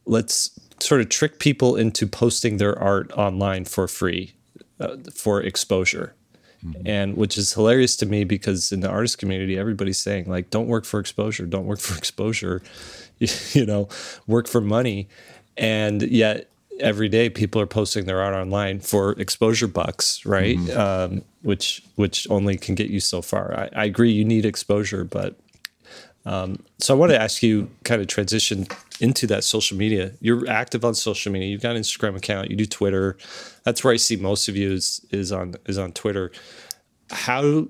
let's 0.05 0.51
sort 0.79 1.01
of 1.01 1.09
trick 1.09 1.39
people 1.39 1.75
into 1.75 2.05
posting 2.07 2.57
their 2.57 2.77
art 2.77 3.11
online 3.13 3.65
for 3.65 3.87
free 3.87 4.33
uh, 4.79 4.97
for 5.13 5.41
exposure. 5.41 6.13
Mm-hmm. 6.65 6.87
And 6.87 7.17
which 7.17 7.37
is 7.37 7.53
hilarious 7.53 7.95
to 7.97 8.05
me 8.05 8.23
because 8.23 8.71
in 8.71 8.79
the 8.79 8.89
artist 8.89 9.17
community, 9.17 9.57
everybody's 9.57 9.99
saying, 9.99 10.29
like, 10.29 10.49
don't 10.49 10.67
work 10.67 10.85
for 10.85 10.99
exposure, 10.99 11.45
don't 11.45 11.65
work 11.65 11.79
for 11.87 11.97
exposure, 11.97 12.61
you, 13.19 13.65
know, 13.65 13.87
work 14.27 14.47
for 14.47 14.61
money. 14.61 15.07
And 15.57 16.01
yet, 16.01 16.49
every 16.79 17.07
day 17.07 17.29
people 17.29 17.61
are 17.61 17.67
posting 17.67 18.05
their 18.05 18.21
art 18.21 18.35
online 18.35 18.79
for 18.79 19.11
exposure 19.13 19.67
bucks, 19.67 20.25
right? 20.25 20.57
Mm-hmm. 20.57 20.77
Um, 21.15 21.21
which 21.41 21.83
which 21.95 22.27
only 22.29 22.57
can 22.57 22.75
get 22.75 22.89
you 22.89 22.99
so 22.99 23.21
far. 23.21 23.53
I, 23.57 23.83
I, 23.83 23.85
agree, 23.85 24.11
you 24.11 24.25
need 24.25 24.45
exposure, 24.45 25.03
but 25.03 25.35
um, 26.25 26.63
so 26.79 26.95
I 26.95 26.97
want 26.97 27.11
to 27.11 27.21
ask 27.21 27.43
you, 27.43 27.69
kind 27.83 28.01
of 28.01 28.07
transition 28.07 28.65
into 28.99 29.27
that 29.27 29.43
social 29.43 29.77
media. 29.77 30.13
You're 30.21 30.49
active 30.49 30.83
on 30.83 30.95
social 30.95 31.31
media. 31.31 31.49
You've 31.49 31.61
got 31.61 31.75
an 31.75 31.81
Instagram 31.81 32.17
account. 32.17 32.49
You 32.49 32.57
do 32.57 32.65
Twitter. 32.65 33.17
That's 33.63 33.83
where 33.83 33.93
I 33.93 33.97
see 33.97 34.15
most 34.15 34.47
of 34.47 34.55
you 34.55 34.71
is 34.71 35.05
is 35.11 35.31
on 35.31 35.55
is 35.65 35.77
on 35.77 35.91
Twitter. 35.91 36.31
How? 37.11 37.67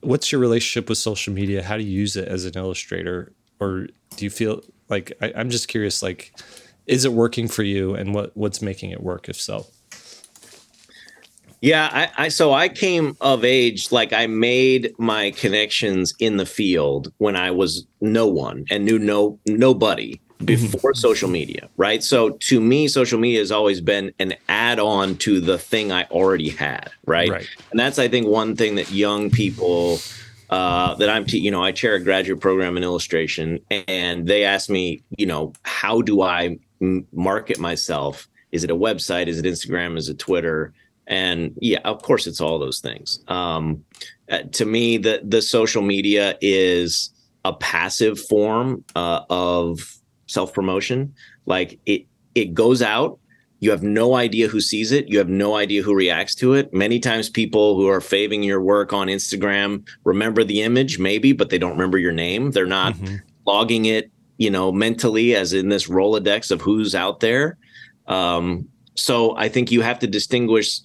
What's 0.00 0.32
your 0.32 0.40
relationship 0.40 0.88
with 0.88 0.98
social 0.98 1.32
media? 1.32 1.62
How 1.62 1.76
do 1.76 1.84
you 1.84 1.90
use 1.90 2.16
it 2.16 2.26
as 2.26 2.44
an 2.44 2.54
illustrator, 2.56 3.32
or 3.60 3.86
do 4.16 4.24
you 4.24 4.30
feel 4.30 4.62
like 4.88 5.12
I, 5.20 5.32
I'm 5.36 5.50
just 5.50 5.68
curious? 5.68 6.02
Like, 6.02 6.34
is 6.86 7.04
it 7.04 7.12
working 7.12 7.46
for 7.46 7.62
you, 7.62 7.94
and 7.94 8.14
what 8.14 8.36
what's 8.36 8.60
making 8.60 8.90
it 8.90 9.02
work? 9.02 9.28
If 9.28 9.40
so. 9.40 9.66
Yeah, 11.60 11.90
I, 11.92 12.24
I, 12.24 12.28
so 12.28 12.54
I 12.54 12.68
came 12.68 13.16
of 13.20 13.44
age 13.44 13.92
like 13.92 14.12
I 14.12 14.26
made 14.26 14.94
my 14.98 15.30
connections 15.32 16.14
in 16.18 16.38
the 16.38 16.46
field 16.46 17.12
when 17.18 17.36
I 17.36 17.50
was 17.50 17.86
no 18.00 18.26
one 18.26 18.64
and 18.70 18.84
knew 18.84 18.98
no 18.98 19.38
nobody 19.46 20.18
mm-hmm. 20.40 20.70
before 20.70 20.94
social 20.94 21.28
media, 21.28 21.68
right? 21.76 22.02
So 22.02 22.30
to 22.30 22.60
me, 22.60 22.88
social 22.88 23.18
media 23.18 23.40
has 23.40 23.52
always 23.52 23.80
been 23.80 24.12
an 24.18 24.34
add-on 24.48 25.16
to 25.18 25.40
the 25.40 25.58
thing 25.58 25.92
I 25.92 26.04
already 26.04 26.48
had, 26.48 26.90
right? 27.06 27.30
right. 27.30 27.48
And 27.70 27.78
that's 27.78 27.98
I 27.98 28.08
think 28.08 28.26
one 28.26 28.56
thing 28.56 28.76
that 28.76 28.90
young 28.90 29.30
people 29.30 29.98
uh, 30.50 30.94
that 30.94 31.08
I'm, 31.08 31.26
te- 31.26 31.38
you 31.38 31.50
know, 31.50 31.62
I 31.62 31.72
chair 31.72 31.94
a 31.94 32.00
graduate 32.00 32.40
program 32.40 32.76
in 32.76 32.82
illustration, 32.82 33.60
and 33.70 34.26
they 34.26 34.44
ask 34.44 34.68
me, 34.68 35.02
you 35.16 35.26
know, 35.26 35.52
how 35.62 36.02
do 36.02 36.22
I 36.22 36.58
m- 36.80 37.06
market 37.12 37.60
myself? 37.60 38.28
Is 38.50 38.64
it 38.64 38.70
a 38.70 38.76
website? 38.76 39.28
Is 39.28 39.38
it 39.38 39.44
Instagram? 39.44 39.96
Is 39.96 40.08
it 40.08 40.18
Twitter? 40.18 40.72
And 41.10 41.54
yeah 41.60 41.80
of 41.84 42.02
course 42.02 42.26
it's 42.26 42.40
all 42.40 42.58
those 42.58 42.80
things. 42.80 43.22
Um, 43.28 43.84
uh, 44.30 44.42
to 44.52 44.64
me 44.64 44.96
the 44.96 45.20
the 45.22 45.42
social 45.42 45.82
media 45.82 46.38
is 46.40 47.10
a 47.44 47.52
passive 47.52 48.18
form 48.18 48.84
uh, 48.96 49.22
of 49.28 49.96
self 50.26 50.54
promotion 50.54 51.14
like 51.44 51.78
it 51.84 52.06
it 52.34 52.54
goes 52.54 52.80
out. 52.80 53.18
You 53.62 53.70
have 53.72 53.82
no 53.82 54.14
idea 54.14 54.48
who 54.48 54.62
sees 54.62 54.90
it. 54.90 55.08
You 55.08 55.18
have 55.18 55.28
no 55.28 55.54
idea 55.56 55.82
who 55.82 55.94
reacts 55.94 56.34
to 56.36 56.54
it. 56.54 56.72
Many 56.72 56.98
times 56.98 57.28
people 57.28 57.76
who 57.76 57.88
are 57.88 58.00
faving 58.00 58.42
your 58.42 58.62
work 58.62 58.94
on 58.94 59.08
instagram 59.08 59.86
remember 60.04 60.44
the 60.44 60.62
image 60.62 60.98
maybe 60.98 61.32
but 61.32 61.50
they 61.50 61.58
don't 61.58 61.72
remember 61.72 61.98
your 61.98 62.12
name. 62.12 62.52
They're 62.52 62.64
not 62.64 62.94
mm-hmm. 62.94 63.16
logging 63.44 63.84
it 63.84 64.10
you 64.40 64.48
know, 64.48 64.72
mentally 64.72 65.36
as 65.36 65.52
in 65.52 65.68
this 65.68 65.86
Rolodex 65.86 66.50
of 66.50 66.62
who's 66.62 66.94
out 66.94 67.20
there. 67.20 67.58
Um, 68.06 68.66
so 68.94 69.36
I 69.36 69.50
think 69.50 69.70
you 69.70 69.82
have 69.82 69.98
to 69.98 70.06
distinguish 70.06 70.80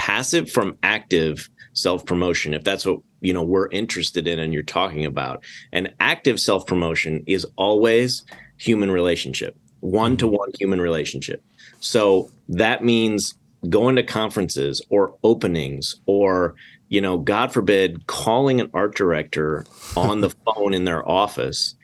passive 0.00 0.50
from 0.50 0.78
active 0.82 1.50
self 1.74 2.06
promotion 2.06 2.54
if 2.54 2.64
that's 2.64 2.86
what 2.86 3.00
you 3.20 3.34
know 3.34 3.42
we're 3.42 3.68
interested 3.68 4.26
in 4.26 4.38
and 4.38 4.54
you're 4.54 4.62
talking 4.62 5.04
about. 5.04 5.44
And 5.74 5.92
active 6.00 6.40
self 6.40 6.66
promotion 6.66 7.22
is 7.26 7.46
always 7.56 8.24
human 8.56 8.90
relationship, 8.90 9.54
one 9.80 10.16
to 10.16 10.26
one 10.26 10.52
human 10.58 10.80
relationship. 10.80 11.44
So 11.80 12.30
that 12.48 12.82
means 12.82 13.34
going 13.68 13.96
to 13.96 14.02
conferences 14.02 14.80
or 14.88 15.14
openings 15.22 15.96
or 16.06 16.54
you 16.88 17.02
know 17.02 17.18
god 17.18 17.52
forbid 17.52 18.06
calling 18.06 18.58
an 18.58 18.70
art 18.72 18.94
director 18.94 19.66
on 19.98 20.22
the 20.22 20.30
phone 20.46 20.72
in 20.72 20.84
their 20.84 21.06
office 21.06 21.74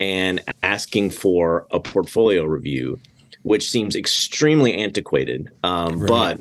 and 0.00 0.40
asking 0.64 1.08
for 1.08 1.68
a 1.70 1.78
portfolio 1.78 2.44
review 2.44 2.98
which 3.44 3.70
seems 3.70 3.94
extremely 3.94 4.74
antiquated 4.74 5.48
um, 5.62 6.00
right. 6.00 6.08
but 6.08 6.40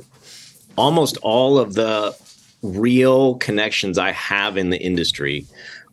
almost 0.80 1.18
all 1.18 1.60
of 1.60 1.74
the 1.74 2.16
real 2.62 3.36
connections 3.36 3.98
i 3.98 4.12
have 4.12 4.58
in 4.58 4.70
the 4.70 4.82
industry 4.82 5.46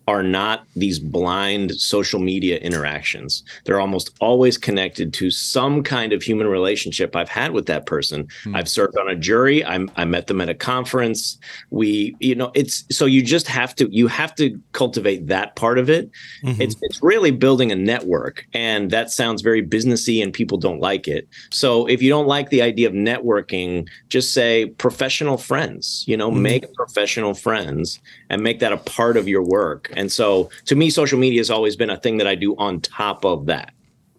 are 0.08 0.22
not 0.22 0.66
these 0.76 0.98
blind 0.98 1.74
social 1.74 2.20
media 2.20 2.58
interactions. 2.58 3.42
They're 3.64 3.80
almost 3.80 4.14
always 4.20 4.56
connected 4.56 5.12
to 5.14 5.30
some 5.30 5.82
kind 5.82 6.12
of 6.12 6.22
human 6.22 6.46
relationship 6.46 7.16
I've 7.16 7.28
had 7.28 7.50
with 7.52 7.66
that 7.66 7.86
person. 7.86 8.28
Mm. 8.44 8.56
I've 8.56 8.68
served 8.68 8.96
on 8.98 9.08
a 9.08 9.16
jury. 9.16 9.64
I'm, 9.64 9.90
I 9.96 10.04
met 10.04 10.28
them 10.28 10.40
at 10.40 10.48
a 10.48 10.54
conference. 10.54 11.38
We, 11.70 12.16
you 12.20 12.34
know, 12.34 12.52
it's 12.54 12.84
so 12.90 13.04
you 13.06 13.22
just 13.22 13.48
have 13.48 13.74
to 13.76 13.88
you 13.90 14.06
have 14.06 14.34
to 14.36 14.60
cultivate 14.72 15.26
that 15.26 15.56
part 15.56 15.78
of 15.78 15.90
it. 15.90 16.10
Mm-hmm. 16.44 16.62
It's 16.62 16.76
it's 16.82 17.02
really 17.02 17.30
building 17.30 17.72
a 17.72 17.76
network, 17.76 18.46
and 18.52 18.90
that 18.90 19.10
sounds 19.10 19.42
very 19.42 19.66
businessy, 19.66 20.22
and 20.22 20.32
people 20.32 20.58
don't 20.58 20.80
like 20.80 21.08
it. 21.08 21.28
So 21.50 21.86
if 21.86 22.02
you 22.02 22.10
don't 22.10 22.26
like 22.26 22.50
the 22.50 22.62
idea 22.62 22.88
of 22.88 22.94
networking, 22.94 23.88
just 24.08 24.32
say 24.32 24.66
professional 24.66 25.38
friends. 25.38 26.04
You 26.06 26.16
know, 26.16 26.30
mm-hmm. 26.30 26.42
make 26.42 26.74
professional 26.74 27.34
friends 27.34 27.98
and 28.28 28.42
make 28.42 28.60
that 28.60 28.72
a 28.72 28.76
part 28.76 29.16
of 29.16 29.28
your 29.28 29.42
work 29.42 29.90
and 29.96 30.10
so 30.10 30.50
to 30.66 30.74
me, 30.74 30.90
social 30.90 31.18
media 31.18 31.40
has 31.40 31.50
always 31.50 31.76
been 31.76 31.90
a 31.90 31.96
thing 31.96 32.18
that 32.18 32.26
I 32.26 32.34
do 32.34 32.56
on 32.56 32.80
top 32.80 33.24
of 33.24 33.46
that. 33.46 33.72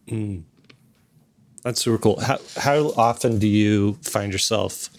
Mm. 0.08 0.44
That's 1.64 1.82
super 1.82 1.98
cool. 1.98 2.20
How 2.22 2.40
how 2.56 2.92
often 2.96 3.40
do 3.40 3.48
you 3.48 3.94
find 4.02 4.32
yourself 4.32 4.90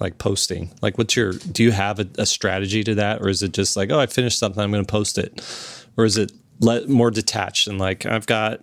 like 0.00 0.18
posting? 0.18 0.70
Like, 0.82 0.98
what's 0.98 1.16
your? 1.16 1.32
Do 1.32 1.62
you 1.62 1.70
have 1.70 1.98
a, 1.98 2.06
a 2.18 2.26
strategy 2.26 2.84
to 2.84 2.94
that, 2.96 3.22
or 3.22 3.28
is 3.28 3.42
it 3.42 3.52
just 3.52 3.76
like, 3.76 3.90
oh, 3.90 3.98
I 3.98 4.06
finished 4.06 4.38
something, 4.38 4.62
I'm 4.62 4.70
going 4.70 4.84
to 4.84 4.90
post 4.90 5.16
it, 5.16 5.40
or 5.96 6.04
is 6.04 6.18
it 6.18 6.32
let, 6.60 6.88
more 6.88 7.10
detached 7.10 7.68
and 7.68 7.78
like 7.78 8.04
I've 8.06 8.26
got 8.26 8.60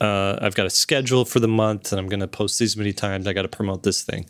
uh, 0.00 0.38
I've 0.40 0.54
got 0.54 0.66
a 0.66 0.70
schedule 0.70 1.24
for 1.24 1.40
the 1.40 1.48
month, 1.48 1.92
and 1.92 2.00
I'm 2.00 2.08
going 2.08 2.20
to 2.20 2.28
post 2.28 2.58
these 2.58 2.76
many 2.76 2.92
times. 2.92 3.26
I 3.26 3.32
got 3.32 3.42
to 3.42 3.48
promote 3.48 3.82
this 3.82 4.02
thing. 4.02 4.26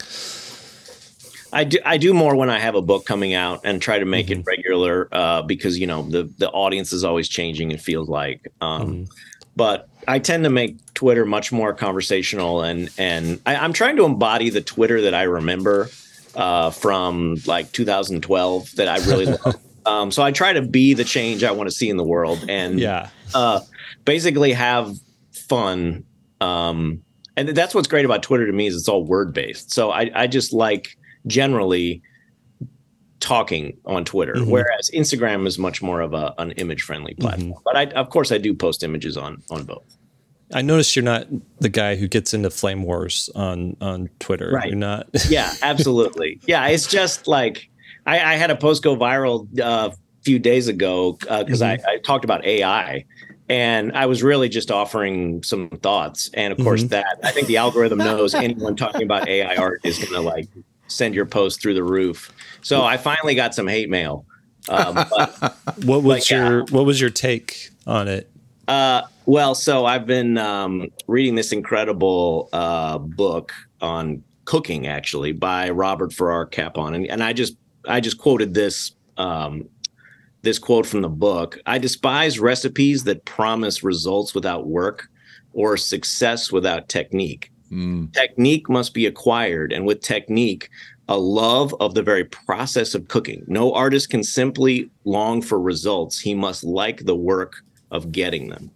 I 1.52 1.64
do 1.64 1.78
I 1.84 1.96
do 1.98 2.12
more 2.12 2.36
when 2.36 2.50
I 2.50 2.58
have 2.58 2.74
a 2.74 2.82
book 2.82 3.06
coming 3.06 3.34
out 3.34 3.60
and 3.64 3.80
try 3.80 3.98
to 3.98 4.04
make 4.04 4.26
mm-hmm. 4.26 4.40
it 4.40 4.46
regular 4.46 5.08
uh, 5.12 5.42
because 5.42 5.78
you 5.78 5.86
know 5.86 6.02
the 6.02 6.24
the 6.38 6.50
audience 6.50 6.92
is 6.92 7.04
always 7.04 7.28
changing. 7.28 7.70
It 7.70 7.80
feels 7.80 8.08
like, 8.08 8.48
um, 8.60 8.82
mm-hmm. 8.82 9.04
but 9.56 9.88
I 10.06 10.18
tend 10.18 10.44
to 10.44 10.50
make 10.50 10.76
Twitter 10.94 11.24
much 11.24 11.52
more 11.52 11.72
conversational 11.72 12.62
and 12.62 12.90
and 12.98 13.40
I, 13.46 13.64
am 13.64 13.72
trying 13.72 13.96
to 13.96 14.04
embody 14.04 14.50
the 14.50 14.60
Twitter 14.60 15.02
that 15.02 15.14
I 15.14 15.24
remember 15.24 15.90
uh, 16.34 16.70
from 16.70 17.36
like 17.46 17.72
2012 17.72 18.76
that 18.76 18.88
I 18.88 18.98
really 19.06 19.26
love. 19.26 19.56
Um, 19.86 20.10
so 20.10 20.22
I 20.22 20.32
try 20.32 20.52
to 20.52 20.60
be 20.60 20.92
the 20.92 21.04
change 21.04 21.42
I 21.42 21.50
want 21.50 21.70
to 21.70 21.74
see 21.74 21.88
in 21.88 21.96
the 21.96 22.04
world 22.04 22.44
and 22.46 22.78
yeah, 22.78 23.08
uh, 23.34 23.60
basically 24.04 24.52
have 24.52 24.94
fun. 25.32 26.04
Um, 26.42 27.02
and 27.38 27.48
that's 27.50 27.74
what's 27.74 27.88
great 27.88 28.04
about 28.04 28.22
Twitter 28.22 28.46
to 28.46 28.52
me 28.52 28.66
is 28.66 28.76
it's 28.76 28.86
all 28.86 29.02
word 29.02 29.32
based. 29.32 29.72
So 29.72 29.90
I, 29.90 30.10
I 30.14 30.26
just 30.26 30.52
like 30.52 30.98
generally 31.28 32.02
talking 33.20 33.76
on 33.84 34.04
Twitter, 34.04 34.34
mm-hmm. 34.34 34.50
whereas 34.50 34.90
Instagram 34.94 35.46
is 35.46 35.58
much 35.58 35.82
more 35.82 36.00
of 36.00 36.14
a, 36.14 36.34
an 36.38 36.52
image 36.52 36.82
friendly 36.82 37.12
mm-hmm. 37.12 37.22
platform. 37.22 37.50
Mm-hmm. 37.52 37.62
But 37.64 37.76
I, 37.76 37.84
of 38.00 38.10
course, 38.10 38.32
I 38.32 38.38
do 38.38 38.54
post 38.54 38.82
images 38.82 39.16
on 39.16 39.42
on 39.50 39.64
both. 39.64 39.96
I 40.54 40.62
noticed 40.62 40.96
you're 40.96 41.04
not 41.04 41.26
the 41.60 41.68
guy 41.68 41.96
who 41.96 42.08
gets 42.08 42.32
into 42.32 42.50
flame 42.50 42.82
wars 42.82 43.28
on 43.34 43.76
on 43.80 44.08
Twitter. 44.18 44.50
Right. 44.52 44.68
You're 44.68 44.78
not. 44.78 45.08
yeah, 45.28 45.52
absolutely. 45.62 46.40
Yeah, 46.46 46.66
it's 46.68 46.86
just 46.86 47.28
like 47.28 47.68
I, 48.06 48.34
I 48.34 48.36
had 48.36 48.50
a 48.50 48.56
post 48.56 48.82
go 48.82 48.96
viral 48.96 49.46
uh, 49.60 49.90
a 49.92 49.96
few 50.24 50.38
days 50.38 50.68
ago 50.68 51.12
because 51.12 51.62
uh, 51.62 51.66
mm-hmm. 51.66 51.86
I, 51.86 51.92
I 51.94 51.98
talked 51.98 52.24
about 52.24 52.44
AI 52.46 53.04
and 53.48 53.92
I 53.92 54.06
was 54.06 54.22
really 54.22 54.48
just 54.48 54.70
offering 54.70 55.42
some 55.42 55.68
thoughts. 55.68 56.30
And 56.34 56.52
of 56.52 56.58
course, 56.58 56.82
mm-hmm. 56.82 56.88
that 56.88 57.18
I 57.22 57.30
think 57.30 57.46
the 57.46 57.56
algorithm 57.56 57.98
knows 57.98 58.34
anyone 58.34 58.76
talking 58.76 59.02
about 59.02 59.28
AI 59.28 59.56
art 59.56 59.80
is 59.84 59.98
going 59.98 60.12
to 60.12 60.20
like 60.20 60.48
send 60.88 61.14
your 61.14 61.26
post 61.26 61.62
through 61.62 61.74
the 61.74 61.84
roof. 61.84 62.32
So 62.62 62.82
I 62.82 62.96
finally 62.96 63.34
got 63.34 63.54
some 63.54 63.66
hate 63.66 63.88
mail. 63.88 64.26
Um, 64.68 64.94
but, 64.94 65.56
what 65.84 66.02
was 66.02 66.30
your 66.30 66.64
What 66.66 66.84
was 66.84 67.00
your 67.00 67.10
take 67.10 67.70
on 67.86 68.08
it? 68.08 68.30
Uh, 68.66 69.02
well, 69.24 69.54
so 69.54 69.86
I've 69.86 70.06
been 70.06 70.36
um, 70.36 70.88
reading 71.06 71.34
this 71.34 71.52
incredible 71.52 72.50
uh, 72.52 72.98
book 72.98 73.52
on 73.80 74.22
cooking, 74.44 74.86
actually, 74.86 75.32
by 75.32 75.70
Robert 75.70 76.12
Farrar 76.12 76.46
Capon, 76.46 76.94
and, 76.94 77.06
and 77.06 77.22
I 77.22 77.32
just 77.32 77.56
I 77.86 78.00
just 78.00 78.18
quoted 78.18 78.54
this 78.54 78.92
um, 79.16 79.68
this 80.42 80.58
quote 80.58 80.86
from 80.86 81.02
the 81.02 81.08
book. 81.08 81.58
I 81.66 81.78
despise 81.78 82.38
recipes 82.38 83.04
that 83.04 83.24
promise 83.24 83.82
results 83.82 84.34
without 84.34 84.66
work 84.66 85.08
or 85.52 85.76
success 85.76 86.52
without 86.52 86.88
technique. 86.88 87.50
Mm. 87.70 88.12
Technique 88.12 88.68
must 88.68 88.94
be 88.94 89.06
acquired, 89.06 89.72
and 89.72 89.84
with 89.86 90.00
technique, 90.00 90.70
a 91.08 91.18
love 91.18 91.74
of 91.80 91.94
the 91.94 92.02
very 92.02 92.24
process 92.24 92.94
of 92.94 93.08
cooking. 93.08 93.42
No 93.46 93.72
artist 93.72 94.10
can 94.10 94.22
simply 94.22 94.90
long 95.04 95.40
for 95.40 95.60
results. 95.60 96.20
He 96.20 96.34
must 96.34 96.64
like 96.64 97.04
the 97.04 97.16
work 97.16 97.62
of 97.90 98.12
getting 98.12 98.48
them. 98.48 98.70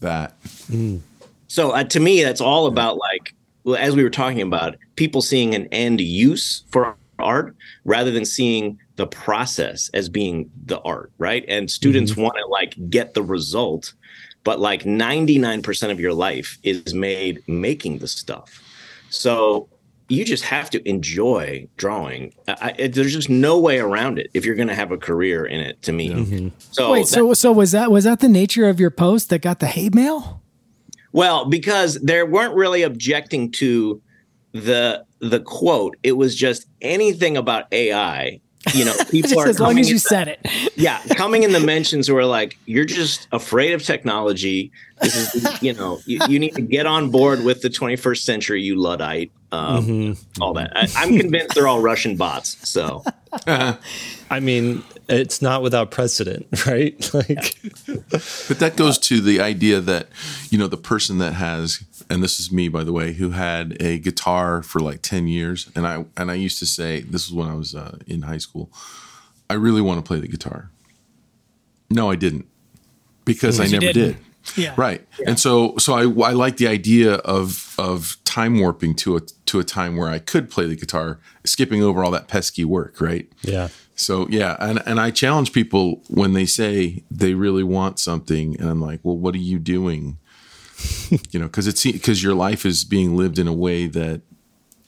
That. 0.00 0.40
Mm. 0.42 1.00
So 1.48 1.70
uh, 1.72 1.84
to 1.84 2.00
me, 2.00 2.22
that's 2.22 2.40
all 2.40 2.66
about 2.66 2.96
like, 2.96 3.34
as 3.78 3.94
we 3.94 4.02
were 4.02 4.10
talking 4.10 4.42
about, 4.42 4.76
people 4.96 5.22
seeing 5.22 5.54
an 5.54 5.66
end 5.72 6.00
use 6.00 6.64
for 6.70 6.96
art 7.18 7.54
rather 7.84 8.10
than 8.10 8.24
seeing 8.24 8.78
the 8.96 9.06
process 9.06 9.90
as 9.94 10.08
being 10.08 10.50
the 10.66 10.80
art, 10.80 11.12
right? 11.18 11.44
And 11.48 11.70
students 11.70 12.12
mm-hmm. 12.12 12.22
want 12.22 12.36
to 12.36 12.46
like 12.46 12.76
get 12.90 13.14
the 13.14 13.22
result 13.22 13.92
but 14.44 14.60
like 14.60 14.84
99% 14.84 15.90
of 15.90 15.98
your 15.98 16.12
life 16.12 16.58
is 16.62 16.94
made 16.94 17.42
making 17.48 17.98
the 17.98 18.08
stuff. 18.08 18.60
So 19.08 19.68
you 20.08 20.24
just 20.24 20.44
have 20.44 20.68
to 20.70 20.86
enjoy 20.88 21.66
drawing. 21.76 22.34
I, 22.46 22.74
I, 22.78 22.86
there's 22.88 23.12
just 23.12 23.30
no 23.30 23.58
way 23.58 23.78
around 23.78 24.18
it 24.18 24.30
if 24.34 24.44
you're 24.44 24.54
going 24.54 24.68
to 24.68 24.74
have 24.74 24.92
a 24.92 24.98
career 24.98 25.46
in 25.46 25.60
it. 25.60 25.80
To 25.82 25.92
me, 25.92 26.10
mm-hmm. 26.10 26.48
so 26.58 26.92
wait, 26.92 27.06
that, 27.06 27.08
so 27.08 27.34
so 27.34 27.52
was 27.52 27.72
that 27.72 27.90
was 27.90 28.04
that 28.04 28.20
the 28.20 28.28
nature 28.28 28.68
of 28.68 28.78
your 28.78 28.90
post 28.90 29.30
that 29.30 29.40
got 29.40 29.60
the 29.60 29.66
hate 29.66 29.94
mail? 29.94 30.42
Well, 31.12 31.46
because 31.46 31.94
they 32.00 32.22
weren't 32.22 32.54
really 32.54 32.82
objecting 32.82 33.50
to 33.52 34.02
the 34.52 35.04
the 35.20 35.40
quote. 35.40 35.96
It 36.02 36.12
was 36.12 36.36
just 36.36 36.66
anything 36.82 37.36
about 37.36 37.72
AI 37.72 38.40
you 38.72 38.84
know, 38.84 38.94
people 39.10 39.38
are 39.40 39.48
as 39.48 39.60
long 39.60 39.78
as 39.78 39.88
you 39.88 39.96
the, 39.96 40.00
said 40.00 40.28
it. 40.28 40.40
yeah, 40.76 41.02
coming 41.16 41.42
in 41.42 41.52
the 41.52 41.60
mentions 41.60 42.06
who 42.06 42.16
are 42.16 42.24
like, 42.24 42.56
you're 42.66 42.84
just 42.84 43.28
afraid 43.32 43.72
of 43.72 43.82
technology. 43.82 44.70
This 45.00 45.34
is, 45.34 45.62
you 45.62 45.72
know, 45.72 46.00
you, 46.06 46.20
you, 46.28 46.38
need 46.38 46.54
to 46.54 46.62
get 46.62 46.86
on 46.86 47.10
board 47.10 47.44
with 47.44 47.62
the 47.62 47.68
21st 47.68 48.22
century, 48.22 48.62
you 48.62 48.80
luddite. 48.80 49.32
Um, 49.52 49.86
mm-hmm. 49.86 50.42
All 50.42 50.54
that. 50.54 50.72
I, 50.74 51.04
am 51.04 51.18
convinced 51.18 51.54
they're 51.54 51.68
all 51.68 51.80
Russian 51.80 52.16
bots. 52.16 52.56
So, 52.68 53.04
I 53.46 54.40
mean, 54.40 54.82
it's 55.08 55.42
not 55.42 55.62
without 55.62 55.90
precedent, 55.90 56.46
right? 56.66 56.94
Like, 57.14 57.56
but 57.86 58.58
that 58.58 58.74
goes 58.76 58.98
to 58.98 59.20
the 59.20 59.40
idea 59.40 59.80
that 59.80 60.08
you 60.50 60.58
know 60.58 60.66
the 60.66 60.76
person 60.76 61.18
that 61.18 61.34
has 61.34 61.84
and 62.10 62.22
this 62.22 62.38
is 62.40 62.52
me 62.52 62.68
by 62.68 62.84
the 62.84 62.92
way 62.92 63.12
who 63.14 63.30
had 63.30 63.76
a 63.80 63.98
guitar 63.98 64.62
for 64.62 64.80
like 64.80 65.02
10 65.02 65.26
years 65.28 65.70
and 65.74 65.86
i 65.86 66.04
and 66.16 66.30
i 66.30 66.34
used 66.34 66.58
to 66.58 66.66
say 66.66 67.00
this 67.00 67.28
was 67.28 67.32
when 67.32 67.48
i 67.48 67.54
was 67.54 67.74
uh, 67.74 67.98
in 68.06 68.22
high 68.22 68.38
school 68.38 68.70
i 69.50 69.54
really 69.54 69.80
want 69.80 69.98
to 69.98 70.06
play 70.06 70.20
the 70.20 70.28
guitar. 70.28 70.70
No 71.90 72.10
i 72.10 72.16
didn't 72.16 72.46
because 73.24 73.60
i 73.60 73.66
never 73.66 73.92
did. 73.92 74.16
Yeah. 74.56 74.74
Right. 74.76 75.06
Yeah. 75.18 75.30
and 75.30 75.40
so 75.40 75.76
so 75.78 75.94
i 75.94 76.02
i 76.28 76.32
like 76.32 76.56
the 76.58 76.66
idea 76.66 77.14
of 77.14 77.74
of 77.78 78.16
time 78.24 78.58
warping 78.58 78.94
to 78.96 79.16
a 79.16 79.20
to 79.46 79.58
a 79.58 79.64
time 79.64 79.96
where 79.96 80.08
i 80.10 80.18
could 80.18 80.50
play 80.50 80.66
the 80.66 80.76
guitar 80.76 81.18
skipping 81.44 81.82
over 81.82 82.04
all 82.04 82.10
that 82.10 82.28
pesky 82.28 82.64
work 82.64 83.00
right? 83.00 83.30
Yeah. 83.42 83.68
So 83.96 84.26
yeah 84.28 84.56
and 84.58 84.82
and 84.86 85.00
i 85.00 85.10
challenge 85.10 85.52
people 85.52 86.02
when 86.08 86.32
they 86.32 86.46
say 86.46 87.04
they 87.10 87.34
really 87.34 87.62
want 87.62 87.98
something 87.98 88.58
and 88.60 88.68
i'm 88.68 88.80
like 88.80 89.00
well 89.02 89.16
what 89.16 89.34
are 89.34 89.38
you 89.38 89.58
doing 89.58 90.18
you 91.30 91.40
know, 91.40 91.46
because 91.46 91.66
it's 91.66 91.84
because 91.84 92.22
your 92.22 92.34
life 92.34 92.64
is 92.66 92.84
being 92.84 93.16
lived 93.16 93.38
in 93.38 93.46
a 93.46 93.52
way 93.52 93.86
that 93.86 94.22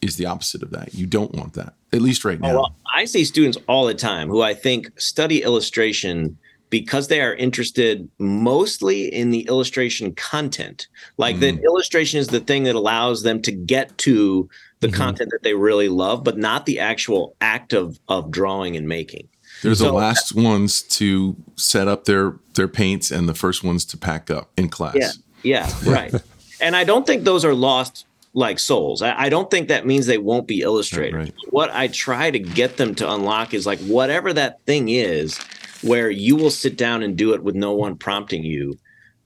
is 0.03 0.16
the 0.16 0.27
opposite 0.27 0.62
of 0.62 0.70
that. 0.70 0.94
You 0.94 1.07
don't 1.07 1.35
want 1.35 1.55
that, 1.55 1.75
at 1.92 2.03
least 2.03 2.25
right 2.25 2.40
now. 2.40 2.51
Oh, 2.51 2.55
well, 2.55 2.77
I 2.94 3.05
see 3.05 3.25
students 3.25 3.59
all 3.68 3.87
the 3.87 3.94
time 3.94 4.29
who 4.29 4.42
I 4.42 4.55
think 4.55 4.99
study 4.99 5.42
illustration 5.42 6.37
because 6.68 7.09
they 7.09 7.20
are 7.20 7.35
interested 7.35 8.09
mostly 8.18 9.07
in 9.07 9.31
the 9.31 9.42
illustration 9.42 10.14
content. 10.14 10.88
Like 11.16 11.37
mm. 11.37 11.40
the 11.40 11.62
illustration 11.62 12.18
is 12.18 12.29
the 12.29 12.40
thing 12.40 12.64
that 12.64 12.75
allows 12.75 13.22
them 13.22 13.40
to 13.42 13.53
get 13.53 13.96
to 13.99 14.49
the 14.81 14.88
mm-hmm. 14.88 14.96
content 14.96 15.31
that 15.31 15.42
they 15.42 15.55
really 15.55 15.88
love, 15.88 16.25
but 16.25 16.37
not 16.37 16.66
the 16.66 16.81
actual 16.81 17.37
act 17.40 17.72
of 17.72 17.99
of 18.09 18.31
drawing 18.31 18.77
and 18.77 18.88
making. 18.88 19.29
They're 19.62 19.75
so, 19.75 19.85
the 19.85 19.92
last 19.92 20.35
ones 20.35 20.83
to 20.83 21.37
set 21.57 21.88
up 21.88 22.05
their 22.05 22.38
their 22.55 22.68
paints 22.68 23.11
and 23.11 23.29
the 23.29 23.35
first 23.35 23.64
ones 23.64 23.85
to 23.87 23.96
pack 23.96 24.31
up 24.31 24.51
in 24.57 24.68
class. 24.68 24.96
Yeah, 24.96 25.11
yeah, 25.42 25.70
right. 25.87 26.14
and 26.61 26.77
I 26.77 26.85
don't 26.85 27.07
think 27.07 27.25
those 27.25 27.44
are 27.44 27.55
lost 27.55 28.07
like 28.37 28.59
souls. 28.59 29.01
I, 29.03 29.18
I, 29.18 29.29
don't 29.31 29.51
think 29.51 29.68
that 29.68 29.87
means 29.87 30.05
they 30.05 30.18
won't 30.18 30.46
be 30.46 30.61
illustrators. 30.61 31.31
Right. 31.31 31.35
What 31.51 31.70
I 31.70 31.88
try 31.88 32.31
to 32.31 32.38
get 32.38 32.77
them 32.77 32.94
to 32.96 33.11
unlock 33.11 33.55
is 33.55 33.66
like 33.66 33.79
whatever 33.81 34.33
that 34.35 34.61
thing 34.66 34.90
is, 34.90 35.38
where 35.83 36.11
you 36.11 36.37
will 36.37 36.51
sit 36.51 36.77
down 36.77 37.03
and 37.03 37.16
do 37.16 37.33
it 37.33 37.42
with 37.42 37.55
no 37.55 37.72
one 37.72 37.96
prompting 37.96 38.44
you. 38.44 38.79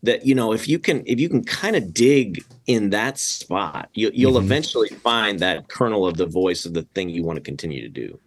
That 0.03 0.25
you 0.25 0.35
know, 0.35 0.53
if 0.53 0.67
you 0.67 0.79
can, 0.79 1.03
if 1.07 1.21
you 1.21 1.29
can 1.29 1.45
kind 1.45 1.77
of 1.77 1.93
dig 1.93 2.43
in 2.67 2.91
that 2.91 3.19
spot, 3.19 3.91
you, 3.93 4.11
will 4.29 4.39
mm-hmm. 4.39 4.47
eventually 4.47 4.89
find 4.89 5.41
that 5.41 5.69
kernel 5.69 6.07
of 6.07 6.17
the 6.17 6.25
voice 6.25 6.65
of 6.65 6.73
the 6.73 6.83
thing 6.95 7.11
you 7.11 7.23
want 7.23 7.37
to 7.37 7.43
continue 7.43 7.83
to 7.83 7.89
do. 7.89 8.19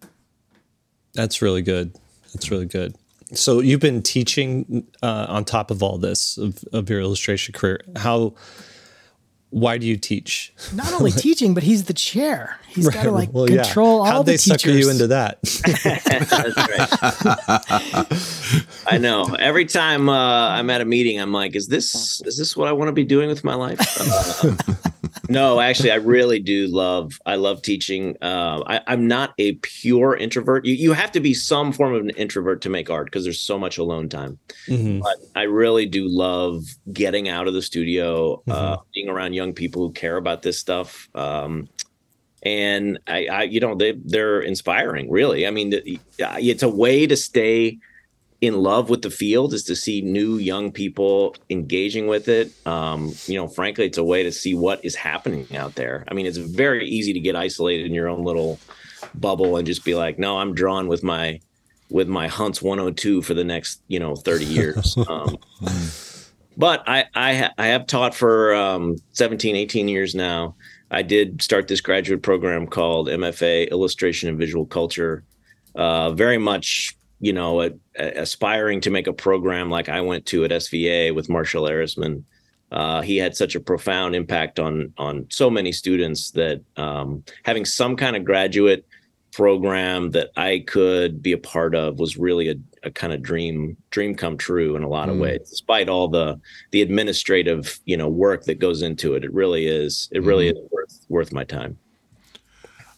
That's 1.13 1.41
really 1.41 1.61
good. 1.63 1.95
That's 2.33 2.51
really 2.51 2.65
good. 2.65 2.95
So 3.33 3.59
you've 3.59 3.79
been 3.79 4.01
teaching 4.01 4.87
uh, 5.01 5.25
on 5.29 5.45
top 5.45 5.71
of 5.71 5.81
all 5.81 5.97
this 5.97 6.37
of, 6.37 6.63
of 6.73 6.89
your 6.89 6.99
illustration 7.01 7.53
career. 7.53 7.81
How? 7.95 8.35
Why 9.53 9.77
do 9.77 9.85
you 9.85 9.97
teach? 9.97 10.51
Not 10.73 10.91
only 10.93 11.11
teaching, 11.27 11.53
but 11.53 11.61
he's 11.61 11.83
the 11.83 11.93
chair. 11.93 12.59
He's 12.67 12.87
right. 12.87 12.95
got 12.95 13.03
to 13.03 13.11
like 13.11 13.31
well, 13.31 13.45
control 13.45 13.97
yeah. 13.97 13.99
all 13.99 14.05
How'd 14.05 14.25
the 14.25 14.31
they 14.31 14.37
teachers. 14.37 14.61
sucker 14.63 14.75
you 14.75 14.89
into 14.89 15.05
that? 15.07 15.37
I 18.87 18.97
know. 18.97 19.35
Every 19.37 19.65
time 19.65 20.09
uh, 20.09 20.49
I'm 20.49 20.71
at 20.71 20.81
a 20.81 20.85
meeting, 20.85 21.21
I'm 21.21 21.31
like, 21.31 21.55
"Is 21.55 21.67
this 21.67 22.21
is 22.25 22.37
this 22.37 22.57
what 22.57 22.67
I 22.67 22.71
want 22.71 22.89
to 22.89 22.93
be 22.93 23.03
doing 23.03 23.29
with 23.29 23.43
my 23.43 23.53
life?" 23.53 23.79
Uh, 24.43 24.55
no, 25.29 25.59
actually, 25.59 25.91
I 25.91 25.95
really 25.95 26.39
do 26.39 26.67
love. 26.67 27.19
I 27.25 27.35
love 27.35 27.61
teaching. 27.61 28.17
Uh, 28.21 28.63
I, 28.65 28.93
am 28.93 29.07
not 29.07 29.33
a 29.37 29.53
pure 29.55 30.15
introvert. 30.15 30.65
You 30.65 30.73
you 30.73 30.93
have 30.93 31.11
to 31.11 31.19
be 31.19 31.33
some 31.33 31.71
form 31.71 31.93
of 31.93 32.01
an 32.01 32.11
introvert 32.11 32.61
to 32.63 32.69
make 32.69 32.89
art 32.89 33.05
because 33.05 33.23
there's 33.23 33.39
so 33.39 33.59
much 33.59 33.77
alone 33.77 34.09
time. 34.09 34.39
Mm-hmm. 34.67 34.99
But 34.99 35.17
I 35.35 35.43
really 35.43 35.85
do 35.85 36.07
love 36.07 36.63
getting 36.91 37.29
out 37.29 37.47
of 37.47 37.53
the 37.53 37.61
studio, 37.61 38.33
uh, 38.33 38.37
mm-hmm. 38.37 38.51
uh, 38.51 38.77
being 38.93 39.09
around 39.09 39.33
young 39.33 39.42
people 39.51 39.81
who 39.81 39.91
care 39.91 40.15
about 40.15 40.43
this 40.43 40.57
stuff. 40.57 41.09
Um, 41.13 41.67
and 42.43 42.99
I, 43.07 43.25
I, 43.27 43.43
you 43.43 43.59
know, 43.59 43.75
they 43.75 43.93
they're 43.93 44.39
inspiring. 44.39 45.09
Really, 45.09 45.47
I 45.47 45.51
mean, 45.51 45.73
it's 46.17 46.63
a 46.63 46.69
way 46.69 47.07
to 47.07 47.17
stay 47.17 47.79
in 48.43 48.61
love 48.61 48.89
with 48.89 49.01
the 49.01 49.09
field 49.09 49.53
is 49.53 49.63
to 49.63 49.73
see 49.73 50.01
new 50.01 50.37
young 50.37 50.69
people 50.69 51.33
engaging 51.49 52.07
with 52.07 52.27
it. 52.27 52.51
Um, 52.67 53.13
you 53.25 53.37
know, 53.37 53.47
frankly, 53.47 53.85
it's 53.85 53.97
a 53.97 54.03
way 54.03 54.23
to 54.23 54.33
see 54.33 54.53
what 54.53 54.83
is 54.83 54.95
happening 54.95 55.47
out 55.55 55.75
there. 55.75 56.03
I 56.09 56.13
mean, 56.13 56.25
it's 56.25 56.37
very 56.37 56.85
easy 56.85 57.13
to 57.13 57.21
get 57.21 57.37
isolated 57.37 57.85
in 57.85 57.93
your 57.93 58.09
own 58.09 58.25
little 58.25 58.59
bubble 59.15 59.55
and 59.55 59.65
just 59.65 59.85
be 59.85 59.95
like, 59.95 60.19
no, 60.19 60.39
I'm 60.39 60.53
drawn 60.53 60.87
with 60.87 61.03
my 61.03 61.39
with 61.89 62.09
my 62.09 62.27
Hunts 62.27 62.61
102 62.61 63.21
for 63.21 63.33
the 63.33 63.45
next 63.45 63.79
you 63.87 63.99
know 63.99 64.15
30 64.15 64.45
years. 64.45 64.97
Um, 65.07 65.37
but 66.57 66.83
I 66.87 67.05
I, 67.15 67.49
I, 67.57 67.67
have 67.67 67.87
taught 67.87 68.13
for 68.15 68.53
um, 68.53 68.97
17, 69.13 69.55
18 69.55 69.87
years 69.87 70.15
now. 70.15 70.55
I 70.91 71.01
did 71.01 71.41
start 71.41 71.67
this 71.67 71.81
graduate 71.81 72.21
program 72.21 72.67
called 72.67 73.07
MFA 73.07 73.71
Illustration 73.71 74.29
and 74.29 74.37
Visual 74.37 74.65
Culture. 74.65 75.23
Uh, 75.75 76.11
very 76.11 76.37
much 76.37 76.95
you 77.23 77.31
know, 77.31 77.61
a, 77.61 77.71
a, 77.97 78.21
aspiring 78.21 78.81
to 78.81 78.89
make 78.89 79.07
a 79.07 79.13
program 79.13 79.69
like 79.69 79.87
I 79.87 80.01
went 80.01 80.25
to 80.25 80.43
at 80.43 80.51
SVA 80.51 81.15
with 81.15 81.29
Marshall 81.29 81.69
Arisman. 81.69 82.25
Uh, 82.69 83.01
he 83.01 83.15
had 83.15 83.33
such 83.37 83.55
a 83.55 83.61
profound 83.61 84.13
impact 84.13 84.59
on 84.59 84.93
on 84.97 85.25
so 85.29 85.49
many 85.49 85.71
students 85.71 86.31
that 86.31 86.61
um, 86.75 87.23
having 87.43 87.63
some 87.63 87.95
kind 87.95 88.17
of 88.17 88.25
graduate 88.25 88.85
program 89.33 90.11
that 90.11 90.29
I 90.37 90.63
could 90.65 91.21
be 91.21 91.31
a 91.31 91.37
part 91.37 91.75
of 91.75 91.99
was 91.99 92.17
really 92.17 92.49
a, 92.49 92.55
a 92.83 92.91
kind 92.91 93.13
of 93.13 93.21
dream 93.21 93.75
dream 93.89 94.15
come 94.15 94.37
true 94.37 94.75
in 94.75 94.83
a 94.83 94.87
lot 94.87 95.09
of 95.09 95.15
mm. 95.15 95.21
ways. 95.21 95.49
Despite 95.49 95.89
all 95.89 96.07
the 96.07 96.39
the 96.71 96.81
administrative 96.81 97.79
you 97.85 97.97
know 97.97 98.07
work 98.07 98.45
that 98.45 98.59
goes 98.59 98.81
into 98.81 99.15
it, 99.15 99.23
it 99.23 99.33
really 99.33 99.67
is 99.67 100.09
it 100.11 100.23
really 100.23 100.47
mm. 100.47 100.53
is 100.53 100.71
worth 100.71 101.05
worth 101.09 101.33
my 101.33 101.43
time. 101.43 101.77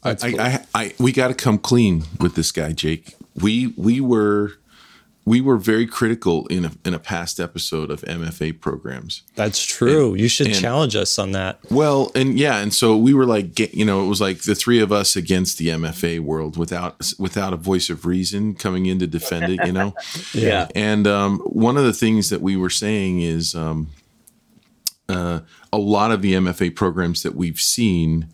I, 0.04 0.14
cool. 0.14 0.40
I, 0.40 0.46
I, 0.46 0.66
I, 0.76 0.94
we 1.00 1.12
got 1.12 1.30
to 1.30 1.34
come 1.34 1.58
clean 1.58 2.04
with 2.20 2.36
this 2.36 2.52
guy, 2.52 2.74
Jake 2.74 3.16
we 3.36 3.68
we 3.76 4.02
were 4.02 4.54
we 5.26 5.42
were 5.42 5.58
very 5.58 5.88
critical 5.88 6.46
in 6.48 6.66
a, 6.66 6.72
in 6.86 6.94
a 6.94 7.00
past 7.00 7.40
episode 7.40 7.90
of 7.90 8.02
MFA 8.02 8.60
programs. 8.60 9.24
That's 9.34 9.64
true. 9.64 10.12
And, 10.12 10.20
you 10.20 10.28
should 10.28 10.48
and, 10.48 10.56
challenge 10.56 10.96
us 10.96 11.18
on 11.18 11.32
that. 11.32 11.60
Well, 11.72 12.12
and 12.14 12.38
yeah, 12.38 12.60
and 12.60 12.72
so 12.72 12.96
we 12.96 13.16
were 13.16 13.26
like, 13.26 13.60
you 13.74 13.86
know, 13.86 14.06
it 14.06 14.08
was 14.08 14.22
like 14.22 14.44
the 14.44 14.54
three 14.54 14.80
of 14.80 14.92
us 14.92 15.16
against 15.16 15.58
the 15.58 15.70
MFA 15.70 16.20
world 16.20 16.58
without 16.58 17.12
without 17.18 17.54
a 17.54 17.58
voice 17.58 17.90
of 17.90 18.06
reason 18.06 18.54
coming 18.54 18.86
in 18.86 19.00
to 19.00 19.08
defend 19.08 19.52
it. 19.52 19.66
You 19.66 19.74
know, 19.74 19.96
yeah. 20.34 20.68
And 20.76 21.08
um, 21.08 21.40
one 21.40 21.76
of 21.76 21.86
the 21.86 21.94
things 21.94 22.30
that 22.30 22.42
we 22.42 22.56
were 22.56 22.70
saying 22.70 23.22
is 23.22 23.56
um, 23.56 23.88
uh, 25.10 25.40
a 25.74 25.78
lot 25.78 26.12
of 26.12 26.22
the 26.22 26.34
MFA 26.34 26.76
programs 26.76 27.24
that 27.24 27.36
we've 27.36 27.60
seen 27.60 28.28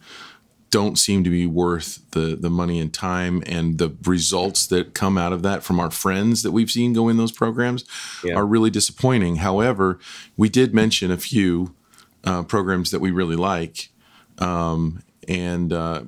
don't 0.72 0.98
seem 0.98 1.24
to 1.24 1.30
be 1.30 1.46
worth 1.46 2.00
the 2.12 2.36
the 2.36 2.50
money 2.50 2.80
and 2.80 2.94
time 2.94 3.44
and 3.46 3.78
the 3.78 3.94
results 4.06 4.66
that 4.68 4.94
come 4.94 5.18
out 5.18 5.34
of 5.34 5.44
that 5.44 5.64
from 5.64 5.80
our 5.80 5.92
friends 5.92 6.42
that 6.44 6.52
we've 6.52 6.72
seen 6.72 6.94
go 6.94 7.10
in 7.10 7.18
those 7.18 7.32
programs 7.32 7.86
yeah. 8.24 8.34
are 8.34 8.46
really 8.46 8.70
disappointing. 8.70 9.36
However, 9.38 10.00
we 10.38 10.50
did 10.50 10.74
mention 10.74 11.12
a 11.12 11.18
few 11.18 11.76
uh, 12.24 12.44
programs 12.44 12.90
that 12.92 13.02
we 13.02 13.12
really 13.12 13.36
like, 13.36 13.90
um, 14.40 15.04
and 15.28 15.74
uh, 15.74 16.04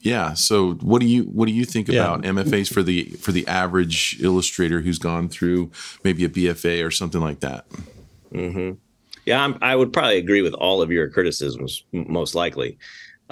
yeah. 0.00 0.34
So, 0.34 0.72
what 0.74 1.00
do 1.00 1.06
you 1.06 1.24
what 1.24 1.46
do 1.46 1.52
you 1.52 1.64
think 1.64 1.88
yeah. 1.88 2.02
about 2.02 2.22
MFAs 2.22 2.72
for 2.72 2.82
the 2.82 3.04
for 3.20 3.30
the 3.30 3.46
average 3.46 4.18
illustrator 4.20 4.80
who's 4.80 4.98
gone 4.98 5.28
through 5.28 5.70
maybe 6.02 6.24
a 6.24 6.28
BFA 6.28 6.84
or 6.84 6.90
something 6.90 7.20
like 7.20 7.40
that? 7.40 7.66
Mm-hmm. 8.32 8.78
Yeah, 9.24 9.44
I'm, 9.44 9.56
i 9.62 9.76
would 9.76 9.92
probably 9.92 10.18
agree 10.18 10.42
with 10.42 10.54
all 10.54 10.82
of 10.82 10.90
your 10.90 11.08
criticisms, 11.08 11.84
most 11.92 12.34
likely. 12.34 12.78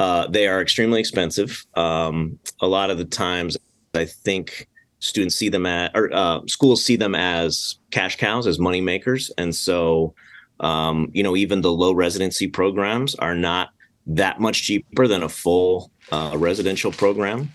Uh, 0.01 0.27
they 0.29 0.49
are 0.49 0.63
extremely 0.63 0.99
expensive. 0.99 1.67
Um, 1.75 2.39
a 2.63 2.67
lot 2.67 2.89
of 2.89 2.97
the 2.97 3.05
times, 3.05 3.59
I 3.93 4.07
think 4.07 4.67
students 5.01 5.37
see 5.37 5.51
them 5.51 5.67
at 5.67 5.91
or 5.95 6.11
uh, 6.11 6.41
schools 6.47 6.83
see 6.83 6.97
them 6.97 7.15
as 7.15 7.77
cash 7.91 8.17
cows, 8.17 8.47
as 8.47 8.59
money 8.59 8.81
makers, 8.81 9.31
and 9.37 9.55
so 9.55 10.15
um, 10.61 11.11
you 11.13 11.23
know 11.23 11.37
even 11.37 11.61
the 11.61 11.71
low 11.71 11.93
residency 11.93 12.47
programs 12.49 13.15
are 13.17 13.35
not 13.35 13.73
that 14.07 14.41
much 14.41 14.63
cheaper 14.63 15.07
than 15.07 15.23
a 15.23 15.29
full 15.29 15.91
uh, 16.11 16.33
residential 16.35 16.93
program. 16.93 17.53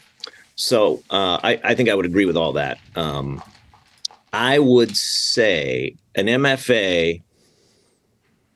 So 0.53 1.01
uh, 1.09 1.39
I, 1.41 1.59
I, 1.63 1.73
think 1.73 1.89
I 1.89 1.95
would 1.95 2.05
agree 2.05 2.25
with 2.25 2.37
all 2.37 2.53
that. 2.53 2.77
Um, 2.95 3.41
I 4.31 4.59
would 4.59 4.95
say 4.95 5.95
an 6.13 6.27
MFA 6.27 7.23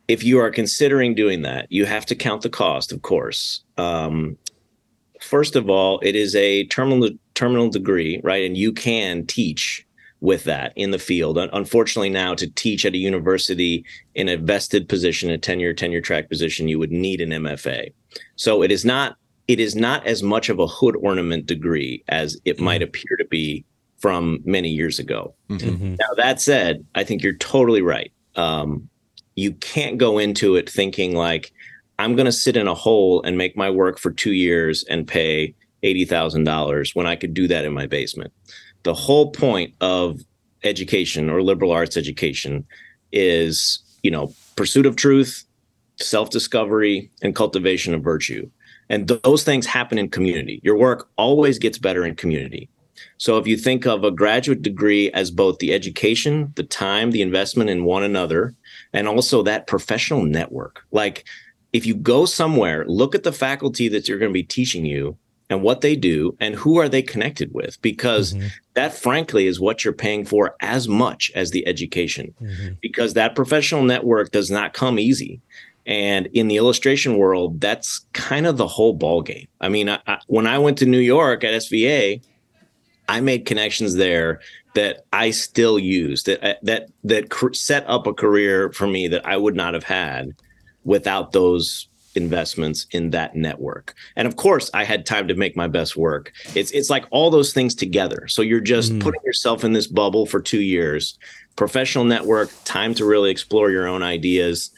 if 0.10 0.24
you 0.24 0.40
are 0.40 0.50
considering 0.50 1.14
doing 1.14 1.44
that, 1.44 1.68
you 1.70 1.86
have 1.86 2.06
to 2.08 2.16
count 2.16 2.42
the 2.42 2.50
cost, 2.50 2.92
of 2.92 3.04
course. 3.04 3.64
Um, 3.78 4.38
first 5.22 5.56
of 5.56 5.70
all, 5.70 6.00
it 6.00 6.16
is 6.16 6.36
a 6.36 6.66
terminal 6.66 7.12
terminal 7.36 7.70
degree, 7.70 8.20
right? 8.24 8.44
And 8.44 8.58
you 8.58 8.74
can 8.74 9.26
teach 9.28 9.86
with 10.20 10.44
that 10.46 10.74
in 10.76 10.92
the 10.92 11.00
field. 11.00 11.38
Unfortunately, 11.38 12.10
now 12.10 12.34
to 12.34 12.50
teach 12.56 12.86
at 12.86 12.94
a 12.94 12.98
university 12.98 13.86
in 14.16 14.28
a 14.28 14.36
vested 14.36 14.90
position, 14.90 15.30
a 15.30 15.38
tenure 15.38 15.74
tenure 15.74 16.02
track 16.02 16.28
position, 16.28 16.68
you 16.68 16.80
would 16.80 16.92
need 16.92 17.22
an 17.22 17.30
MFA. 17.30 17.94
So 18.36 18.64
it 18.64 18.72
is 18.72 18.84
not 18.84 19.16
it 19.48 19.60
is 19.60 19.76
not 19.76 20.06
as 20.08 20.24
much 20.24 20.50
of 20.50 20.60
a 20.60 20.68
hood 20.68 20.96
ornament 20.98 21.46
degree 21.46 22.04
as 22.08 22.36
it 22.46 22.56
mm-hmm. 22.56 22.66
might 22.66 22.82
appear 22.82 23.16
to 23.18 23.26
be 23.26 23.64
from 24.00 24.40
many 24.44 24.70
years 24.70 24.98
ago. 24.98 25.36
Mm-hmm. 25.50 25.96
Now 26.00 26.14
that 26.18 26.42
said, 26.42 26.84
I 26.96 27.04
think 27.04 27.22
you're 27.22 27.36
totally 27.36 27.84
right. 27.84 28.12
Um, 28.36 28.90
you 29.40 29.54
can't 29.54 29.98
go 29.98 30.18
into 30.18 30.56
it 30.56 30.70
thinking 30.70 31.16
like 31.16 31.52
i'm 31.98 32.16
going 32.16 32.26
to 32.26 32.32
sit 32.32 32.58
in 32.58 32.68
a 32.68 32.74
hole 32.74 33.22
and 33.24 33.38
make 33.38 33.56
my 33.56 33.70
work 33.70 33.98
for 33.98 34.12
two 34.12 34.34
years 34.34 34.84
and 34.90 35.08
pay 35.08 35.56
$80000 35.84 36.96
when 36.96 37.06
i 37.06 37.16
could 37.16 37.34
do 37.34 37.48
that 37.48 37.64
in 37.66 37.74
my 37.74 37.88
basement. 37.88 38.34
The 38.84 38.94
whole 38.94 39.32
point 39.32 39.74
of 39.82 40.20
education 40.64 41.30
or 41.30 41.42
liberal 41.42 41.72
arts 41.72 41.96
education 41.96 42.66
is 43.12 43.80
you 44.04 44.12
know 44.12 44.34
pursuit 44.56 44.86
of 44.86 44.96
truth 44.96 45.46
self-discovery 46.02 47.12
and 47.22 47.36
cultivation 47.36 47.94
of 47.94 48.02
virtue. 48.02 48.50
And 48.90 49.08
th- 49.08 49.22
those 49.22 49.44
things 49.44 49.66
happen 49.66 49.98
in 49.98 50.10
community. 50.10 50.62
Your 50.64 50.78
work 50.78 51.10
always 51.18 51.60
gets 51.60 51.78
better 51.78 52.06
in 52.06 52.16
community. 52.16 52.70
So 53.18 53.38
if 53.38 53.46
you 53.46 53.58
think 53.58 53.86
of 53.86 54.06
a 54.06 54.12
graduate 54.12 54.62
degree 54.62 55.12
as 55.12 55.30
both 55.30 55.60
the 55.60 55.74
education 55.74 56.54
the 56.56 56.64
time 56.64 57.12
the 57.12 57.22
investment 57.22 57.70
in 57.70 57.84
one 57.84 58.04
another 58.04 58.56
and 58.94 59.08
also 59.08 59.44
that 59.44 59.68
professional 59.68 60.24
network. 60.24 60.84
Like 60.92 61.26
if 61.74 61.86
you 61.86 61.96
go 61.96 62.26
somewhere, 62.26 62.86
look 62.88 63.16
at 63.16 63.24
the 63.24 63.32
faculty 63.32 63.88
that 63.90 64.08
you're 64.08 64.20
going 64.20 64.32
to 64.32 64.34
be 64.34 64.44
teaching 64.44 64.86
you 64.86 65.18
and 65.50 65.64
what 65.64 65.82
they 65.82 65.96
do 65.96 66.36
and 66.40 66.56
who 66.56 66.78
are 66.78 66.88
they 66.88 67.02
connected 67.02 67.54
with 67.54 67.82
because 67.82 68.34
mm-hmm. 68.34 68.48
that 68.76 68.94
frankly 68.94 69.48
is 69.48 69.60
what 69.60 69.84
you're 69.84 69.94
paying 69.94 70.24
for 70.26 70.56
as 70.62 70.88
much 70.88 71.32
as 71.36 71.52
the 71.52 71.68
education 71.68 72.34
mm-hmm. 72.42 72.74
because 72.82 73.14
that 73.14 73.36
professional 73.36 73.84
network 73.84 74.32
does 74.32 74.52
not 74.52 74.74
come 74.74 75.00
easy 75.00 75.42
and 75.86 76.28
in 76.28 76.48
the 76.48 76.58
illustration 76.58 77.18
world 77.18 77.60
that's 77.60 78.06
kind 78.14 78.46
of 78.46 78.58
the 78.58 78.68
whole 78.68 78.94
ball 78.94 79.22
game 79.22 79.48
i 79.60 79.70
mean 79.70 79.90
I, 79.90 80.00
I, 80.06 80.20
when 80.28 80.46
i 80.46 80.58
went 80.58 80.78
to 80.80 80.86
new 80.86 81.00
york 81.00 81.44
at 81.44 81.54
sva 81.62 82.22
i 83.08 83.22
made 83.22 83.46
connections 83.46 83.96
there 83.96 84.40
that 84.76 85.06
i 85.14 85.32
still 85.32 85.80
use 85.80 86.24
that 86.24 86.44
uh, 86.44 86.56
that 86.64 86.90
that 87.04 87.30
cr- 87.30 87.54
set 87.54 87.88
up 87.90 88.08
a 88.08 88.14
career 88.14 88.72
for 88.72 88.88
me 88.88 89.08
that 89.08 89.26
i 89.26 89.36
would 89.36 89.56
not 89.56 89.74
have 89.74 89.84
had 89.84 90.34
without 90.84 91.32
those 91.32 91.90
investments 92.16 92.86
in 92.92 93.12
that 93.12 93.36
network. 93.36 93.96
And 94.16 94.28
of 94.28 94.36
course, 94.36 94.70
I 94.74 94.84
had 94.84 95.06
time 95.06 95.28
to 95.28 95.36
make 95.36 95.56
my 95.56 95.68
best 95.68 95.96
work. 95.98 96.34
It's 96.56 96.72
it's 96.72 96.90
like 96.90 97.06
all 97.12 97.30
those 97.30 97.54
things 97.54 97.76
together. 97.76 98.28
So 98.28 98.42
you're 98.42 98.60
just 98.60 98.94
mm. 98.94 99.02
putting 99.02 99.22
yourself 99.24 99.64
in 99.64 99.74
this 99.74 99.88
bubble 99.88 100.26
for 100.26 100.42
2 100.42 100.62
years. 100.62 101.18
Professional 101.56 102.06
network, 102.06 102.50
time 102.64 102.94
to 102.96 103.06
really 103.06 103.32
explore 103.32 103.72
your 103.72 103.88
own 103.88 104.04
ideas. 104.04 104.72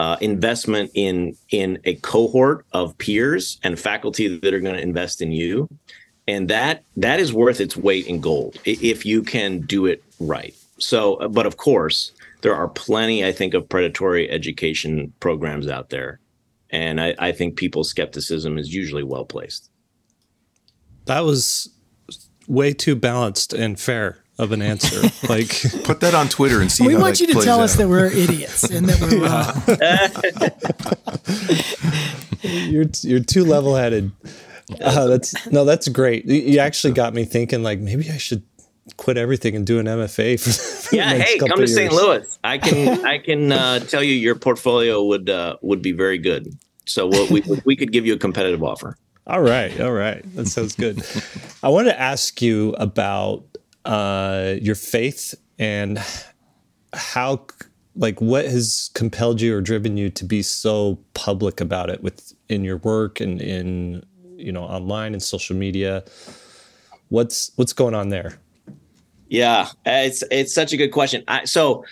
Uh, 0.00 0.16
investment 0.20 0.90
in 0.94 1.36
in 1.50 1.78
a 1.84 1.94
cohort 1.96 2.66
of 2.72 2.98
peers 2.98 3.60
and 3.62 3.78
faculty 3.78 4.26
that 4.26 4.52
are 4.52 4.58
going 4.58 4.74
to 4.74 4.82
invest 4.82 5.22
in 5.22 5.30
you 5.30 5.68
and 6.26 6.48
that 6.48 6.84
that 6.96 7.20
is 7.20 7.32
worth 7.32 7.60
its 7.60 7.76
weight 7.76 8.06
in 8.06 8.20
gold 8.20 8.58
if 8.64 9.04
you 9.04 9.22
can 9.22 9.60
do 9.60 9.86
it 9.86 10.02
right 10.20 10.54
so 10.78 11.14
uh, 11.16 11.28
but 11.28 11.46
of 11.46 11.56
course 11.56 12.12
there 12.42 12.54
are 12.54 12.68
plenty 12.68 13.24
i 13.24 13.32
think 13.32 13.54
of 13.54 13.68
predatory 13.68 14.30
education 14.30 15.12
programs 15.20 15.68
out 15.68 15.90
there 15.90 16.20
and 16.74 17.00
I, 17.00 17.14
I 17.18 17.32
think 17.32 17.56
people's 17.56 17.88
skepticism 17.88 18.58
is 18.58 18.74
usually 18.74 19.04
well 19.04 19.24
placed. 19.24 19.70
That 21.06 21.20
was 21.20 21.70
way 22.48 22.72
too 22.72 22.96
balanced 22.96 23.52
and 23.52 23.78
fair 23.78 24.18
of 24.38 24.50
an 24.50 24.60
answer. 24.60 25.02
like 25.28 25.62
put 25.84 26.00
that 26.00 26.14
on 26.14 26.28
Twitter 26.28 26.60
and 26.60 26.72
see. 26.72 26.84
We 26.84 26.96
want 26.96 27.20
you 27.20 27.28
to 27.28 27.34
tell 27.34 27.60
out. 27.60 27.64
us 27.64 27.76
that 27.76 27.88
we're 27.88 28.06
idiots 28.06 28.64
and 28.64 28.88
that 28.88 29.00
we're 29.00 29.22
wrong. 29.22 29.52
you're 32.72 32.86
you're 33.02 33.20
too 33.20 33.44
level 33.44 33.76
headed. 33.76 34.10
Uh, 34.80 35.06
that's 35.06 35.46
no, 35.50 35.64
that's 35.64 35.88
great. 35.88 36.24
You 36.26 36.58
actually 36.58 36.94
got 36.94 37.14
me 37.14 37.24
thinking. 37.24 37.62
Like 37.62 37.80
maybe 37.80 38.10
I 38.10 38.16
should 38.16 38.42
quit 38.96 39.16
everything 39.16 39.56
and 39.56 39.66
do 39.66 39.78
an 39.78 39.86
MFA 39.86 40.40
for, 40.42 40.50
for 40.50 40.96
yeah. 40.96 41.14
hey, 41.14 41.38
come 41.38 41.58
to 41.58 41.66
St. 41.66 41.92
Louis. 41.92 42.38
I 42.44 42.58
can 42.58 43.04
I 43.06 43.18
can 43.18 43.52
uh, 43.52 43.80
tell 43.80 44.02
you 44.02 44.14
your 44.14 44.34
portfolio 44.34 45.02
would 45.04 45.28
uh, 45.28 45.56
would 45.62 45.82
be 45.82 45.92
very 45.92 46.18
good. 46.18 46.56
So 46.86 47.06
we'll, 47.06 47.28
we 47.28 47.42
we 47.64 47.76
could 47.76 47.92
give 47.92 48.06
you 48.06 48.14
a 48.14 48.18
competitive 48.18 48.62
offer. 48.62 48.96
All 49.26 49.40
right, 49.40 49.80
all 49.80 49.92
right, 49.92 50.22
that 50.36 50.48
sounds 50.48 50.76
good. 50.76 51.02
I 51.62 51.70
want 51.70 51.88
to 51.88 51.98
ask 51.98 52.42
you 52.42 52.74
about 52.74 53.42
uh, 53.86 54.56
your 54.60 54.74
faith 54.74 55.34
and 55.58 55.98
how, 56.92 57.46
like, 57.96 58.20
what 58.20 58.44
has 58.44 58.90
compelled 58.92 59.40
you 59.40 59.56
or 59.56 59.62
driven 59.62 59.96
you 59.96 60.10
to 60.10 60.26
be 60.26 60.42
so 60.42 60.98
public 61.14 61.62
about 61.62 61.88
it 61.88 62.02
with 62.02 62.34
in 62.50 62.64
your 62.64 62.76
work 62.76 63.18
and 63.18 63.40
in 63.40 64.04
you 64.44 64.52
know 64.52 64.64
online 64.64 65.12
and 65.12 65.22
social 65.22 65.56
media. 65.56 66.04
What's 67.08 67.50
what's 67.56 67.72
going 67.72 67.94
on 67.94 68.10
there? 68.10 68.38
Yeah, 69.28 69.68
it's 69.84 70.22
it's 70.30 70.54
such 70.54 70.72
a 70.72 70.76
good 70.76 70.90
question. 70.90 71.24
I, 71.28 71.44
so 71.44 71.84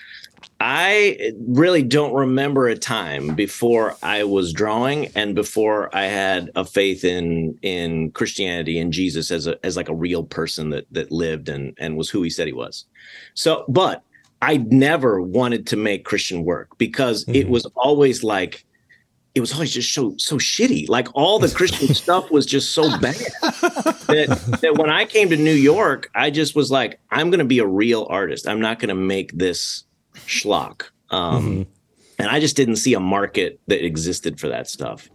I 0.60 1.32
really 1.48 1.82
don't 1.82 2.14
remember 2.14 2.68
a 2.68 2.76
time 2.76 3.34
before 3.34 3.96
I 4.02 4.22
was 4.22 4.52
drawing 4.52 5.06
and 5.16 5.34
before 5.34 5.94
I 5.94 6.04
had 6.04 6.50
a 6.54 6.64
faith 6.64 7.04
in 7.04 7.58
in 7.62 8.12
Christianity 8.12 8.78
and 8.78 8.92
Jesus 8.92 9.30
as 9.30 9.46
a 9.46 9.64
as 9.66 9.76
like 9.76 9.88
a 9.88 9.94
real 9.94 10.22
person 10.22 10.70
that 10.70 10.86
that 10.92 11.10
lived 11.10 11.48
and 11.48 11.74
and 11.78 11.96
was 11.96 12.10
who 12.10 12.22
he 12.22 12.30
said 12.30 12.46
he 12.46 12.52
was. 12.52 12.84
So, 13.34 13.64
but 13.68 14.04
I 14.40 14.58
never 14.58 15.20
wanted 15.20 15.66
to 15.68 15.76
make 15.76 16.04
Christian 16.04 16.44
work 16.44 16.76
because 16.78 17.24
mm-hmm. 17.24 17.34
it 17.34 17.48
was 17.48 17.66
always 17.76 18.22
like 18.22 18.64
it 19.34 19.40
was 19.40 19.52
always 19.52 19.72
just 19.72 19.94
so 19.94 20.14
so 20.18 20.36
shitty. 20.36 20.88
Like 20.88 21.08
all 21.14 21.38
the 21.38 21.48
Christian 21.48 21.94
stuff 21.94 22.30
was 22.30 22.44
just 22.46 22.72
so 22.72 22.82
bad 22.98 23.16
that 23.42 24.58
that 24.60 24.76
when 24.76 24.90
I 24.90 25.04
came 25.04 25.30
to 25.30 25.36
New 25.36 25.54
York, 25.54 26.10
I 26.14 26.30
just 26.30 26.54
was 26.54 26.70
like, 26.70 27.00
I'm 27.10 27.30
going 27.30 27.38
to 27.38 27.44
be 27.44 27.58
a 27.58 27.66
real 27.66 28.06
artist. 28.10 28.46
I'm 28.46 28.60
not 28.60 28.78
going 28.78 28.90
to 28.90 28.94
make 28.94 29.32
this 29.32 29.84
schlock. 30.26 30.84
Um, 31.10 31.42
mm-hmm. 31.44 31.62
And 32.18 32.28
I 32.28 32.40
just 32.40 32.56
didn't 32.56 32.76
see 32.76 32.94
a 32.94 33.00
market 33.00 33.58
that 33.66 33.84
existed 33.84 34.38
for 34.38 34.48
that 34.48 34.68
stuff. 34.68 35.08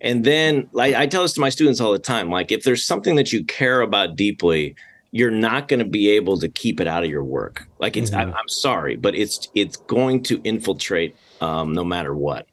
And 0.00 0.24
then, 0.24 0.68
like 0.72 0.94
I 0.94 1.06
tell 1.06 1.22
this 1.22 1.34
to 1.34 1.40
my 1.40 1.48
students 1.50 1.80
all 1.80 1.92
the 1.92 1.98
time, 1.98 2.30
like 2.30 2.50
if 2.50 2.64
there's 2.64 2.84
something 2.84 3.16
that 3.16 3.32
you 3.32 3.44
care 3.44 3.80
about 3.80 4.16
deeply, 4.16 4.76
you're 5.10 5.30
not 5.30 5.68
going 5.68 5.78
to 5.78 5.84
be 5.84 6.08
able 6.10 6.38
to 6.38 6.48
keep 6.48 6.80
it 6.80 6.86
out 6.86 7.04
of 7.04 7.10
your 7.10 7.24
work. 7.24 7.66
Like 7.78 7.96
it's, 7.96 8.10
mm-hmm. 8.10 8.34
I, 8.34 8.40
am 8.40 8.48
sorry, 8.48 8.96
but 8.96 9.14
it's 9.14 9.48
it's 9.54 9.76
going 9.76 10.22
to 10.24 10.40
infiltrate 10.42 11.16
um, 11.40 11.72
no 11.72 11.84
matter 11.84 12.14
what. 12.14 12.47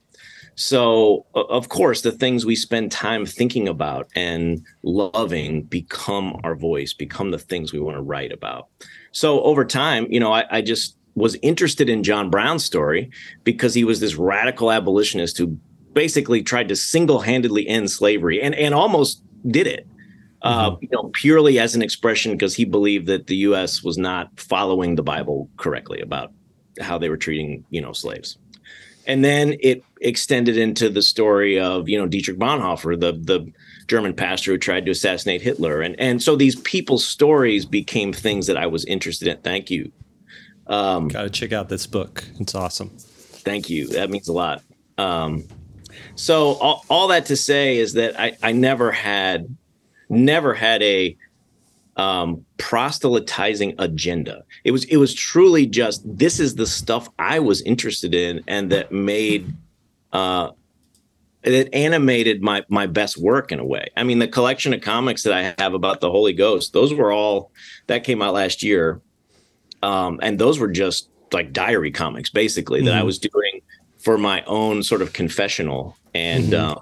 So, 0.56 1.26
of 1.36 1.68
course, 1.68 2.02
the 2.02 2.14
things 2.14 2.46
we 2.46 2.56
spend 2.56 2.92
time 2.92 3.26
thinking 3.26 3.68
about 3.68 4.10
and 4.16 4.66
loving 4.84 5.64
become 5.64 6.40
our 6.44 6.56
voice, 6.56 6.94
become 6.94 7.32
the 7.32 7.40
things 7.40 7.74
we 7.74 7.80
want 7.80 7.98
to 7.98 8.02
write 8.02 8.32
about. 8.32 8.70
So, 9.12 9.42
over 9.44 9.66
time, 9.66 10.08
you 10.10 10.20
know, 10.20 10.32
I, 10.32 10.46
I 10.50 10.62
just 10.62 10.98
was 11.16 11.36
interested 11.42 11.90
in 11.90 12.04
John 12.04 12.30
Brown's 12.30 12.64
story 12.64 13.10
because 13.44 13.74
he 13.74 13.84
was 13.84 14.00
this 14.00 14.16
radical 14.16 14.72
abolitionist 14.72 15.38
who 15.38 15.58
basically 15.94 16.42
tried 16.42 16.70
to 16.70 16.76
single-handedly 16.76 17.68
end 17.68 17.90
slavery 17.92 18.42
and 18.42 18.56
and 18.56 18.74
almost 18.74 19.22
did 19.50 19.68
it. 19.68 19.88
Uh, 20.42 20.72
mm-hmm. 20.72 20.84
you 20.84 20.90
know, 20.92 21.10
purely 21.14 21.58
as 21.58 21.74
an 21.76 21.82
expression 21.82 22.34
because 22.34 22.54
he 22.54 22.66
believed 22.66 23.08
that 23.08 23.28
the 23.28 23.38
U.S. 23.38 23.84
was 23.84 23.98
not 23.98 24.30
following 24.40 24.96
the 24.96 25.02
Bible 25.02 25.50
correctly 25.58 26.00
about 26.02 26.32
how 26.80 27.00
they 27.00 27.10
were 27.10 27.18
treating, 27.18 27.66
you 27.72 27.82
know, 27.82 27.94
slaves. 27.94 28.38
And 29.08 29.24
then 29.24 29.56
it 29.60 29.84
extended 30.02 30.58
into 30.58 30.90
the 30.90 31.02
story 31.02 31.60
of, 31.60 31.88
you 31.88 31.98
know, 31.98 32.08
Dietrich 32.08 32.38
Bonhoeffer, 32.38 33.00
the 33.00 33.14
the 33.14 33.52
German 33.88 34.14
pastor 34.14 34.52
who 34.52 34.58
tried 34.58 34.86
to 34.86 34.92
assassinate 34.92 35.42
Hitler, 35.42 35.82
and 35.82 36.00
and 36.00 36.22
so 36.22 36.36
these 36.36 36.56
people's 36.58 37.08
stories 37.08 37.66
became 37.66 38.12
things 38.12 38.48
that 38.48 38.58
I 38.58 38.68
was 38.68 38.84
interested 38.86 39.28
in. 39.28 39.38
Thank 39.38 39.70
you, 39.70 39.92
um, 40.68 41.08
Got 41.08 41.24
to 41.24 41.30
check 41.30 41.54
out 41.54 41.70
this 41.70 41.86
book. 41.88 42.24
It's 42.40 42.56
awesome. 42.56 42.92
Thank 42.98 43.70
you. 43.70 43.88
That 43.90 44.10
means 44.10 44.28
a 44.28 44.34
lot. 44.34 44.64
Um, 44.98 45.44
so 46.16 46.54
all, 46.54 46.86
all, 46.90 47.08
that 47.10 47.28
to 47.28 47.36
say 47.36 47.78
is 47.78 47.94
that 47.94 48.20
I, 48.20 48.38
I 48.42 48.52
never 48.54 48.92
had, 48.92 49.56
never 50.10 50.54
had 50.54 50.82
a 50.82 51.16
um, 51.98 52.46
proselytizing 52.58 53.76
agenda. 53.80 54.44
It 54.64 54.72
was 54.72 54.86
it 54.86 54.98
was 54.98 55.14
truly 55.14 55.66
just 55.66 56.02
this 56.06 56.40
is 56.40 56.56
the 56.56 56.68
stuff 56.68 57.10
I 57.20 57.40
was 57.40 57.62
interested 57.62 58.14
in 58.14 58.44
and 58.48 58.72
that 58.72 58.92
made 58.92 59.54
uh, 60.12 60.52
that 61.44 61.74
animated 61.74 62.42
my 62.42 62.64
my 62.70 62.88
best 62.88 63.18
work 63.18 63.52
in 63.52 63.60
a 63.60 63.66
way. 63.66 63.90
I 63.96 64.04
mean, 64.04 64.20
the 64.20 64.28
collection 64.28 64.74
of 64.74 64.82
comics 64.82 65.24
that 65.24 65.34
I 65.34 65.56
have 65.62 65.74
about 65.74 66.02
the 66.02 66.12
Holy 66.12 66.34
Ghost, 66.34 66.74
those 66.74 66.94
were 66.94 67.12
all 67.12 67.52
that 67.88 68.04
came 68.04 68.22
out 68.22 68.34
last 68.34 68.64
year. 68.64 69.02
Um, 69.84 70.20
and 70.24 70.40
those 70.40 70.58
were 70.58 70.70
just 70.70 71.10
like 71.32 71.54
diary 71.54 71.92
comics, 71.92 72.30
basically, 72.30 72.80
mm-hmm. 72.80 72.88
that 72.88 72.96
I 72.96 72.98
mm-hmm. 73.00 73.06
was 73.06 73.20
doing 73.20 73.62
for 74.00 74.18
my 74.18 74.44
own 74.46 74.84
sort 74.84 75.02
of 75.02 75.14
confessional. 75.14 75.96
And 76.14 76.46
mm-hmm. 76.46 76.78
uh, 76.78 76.82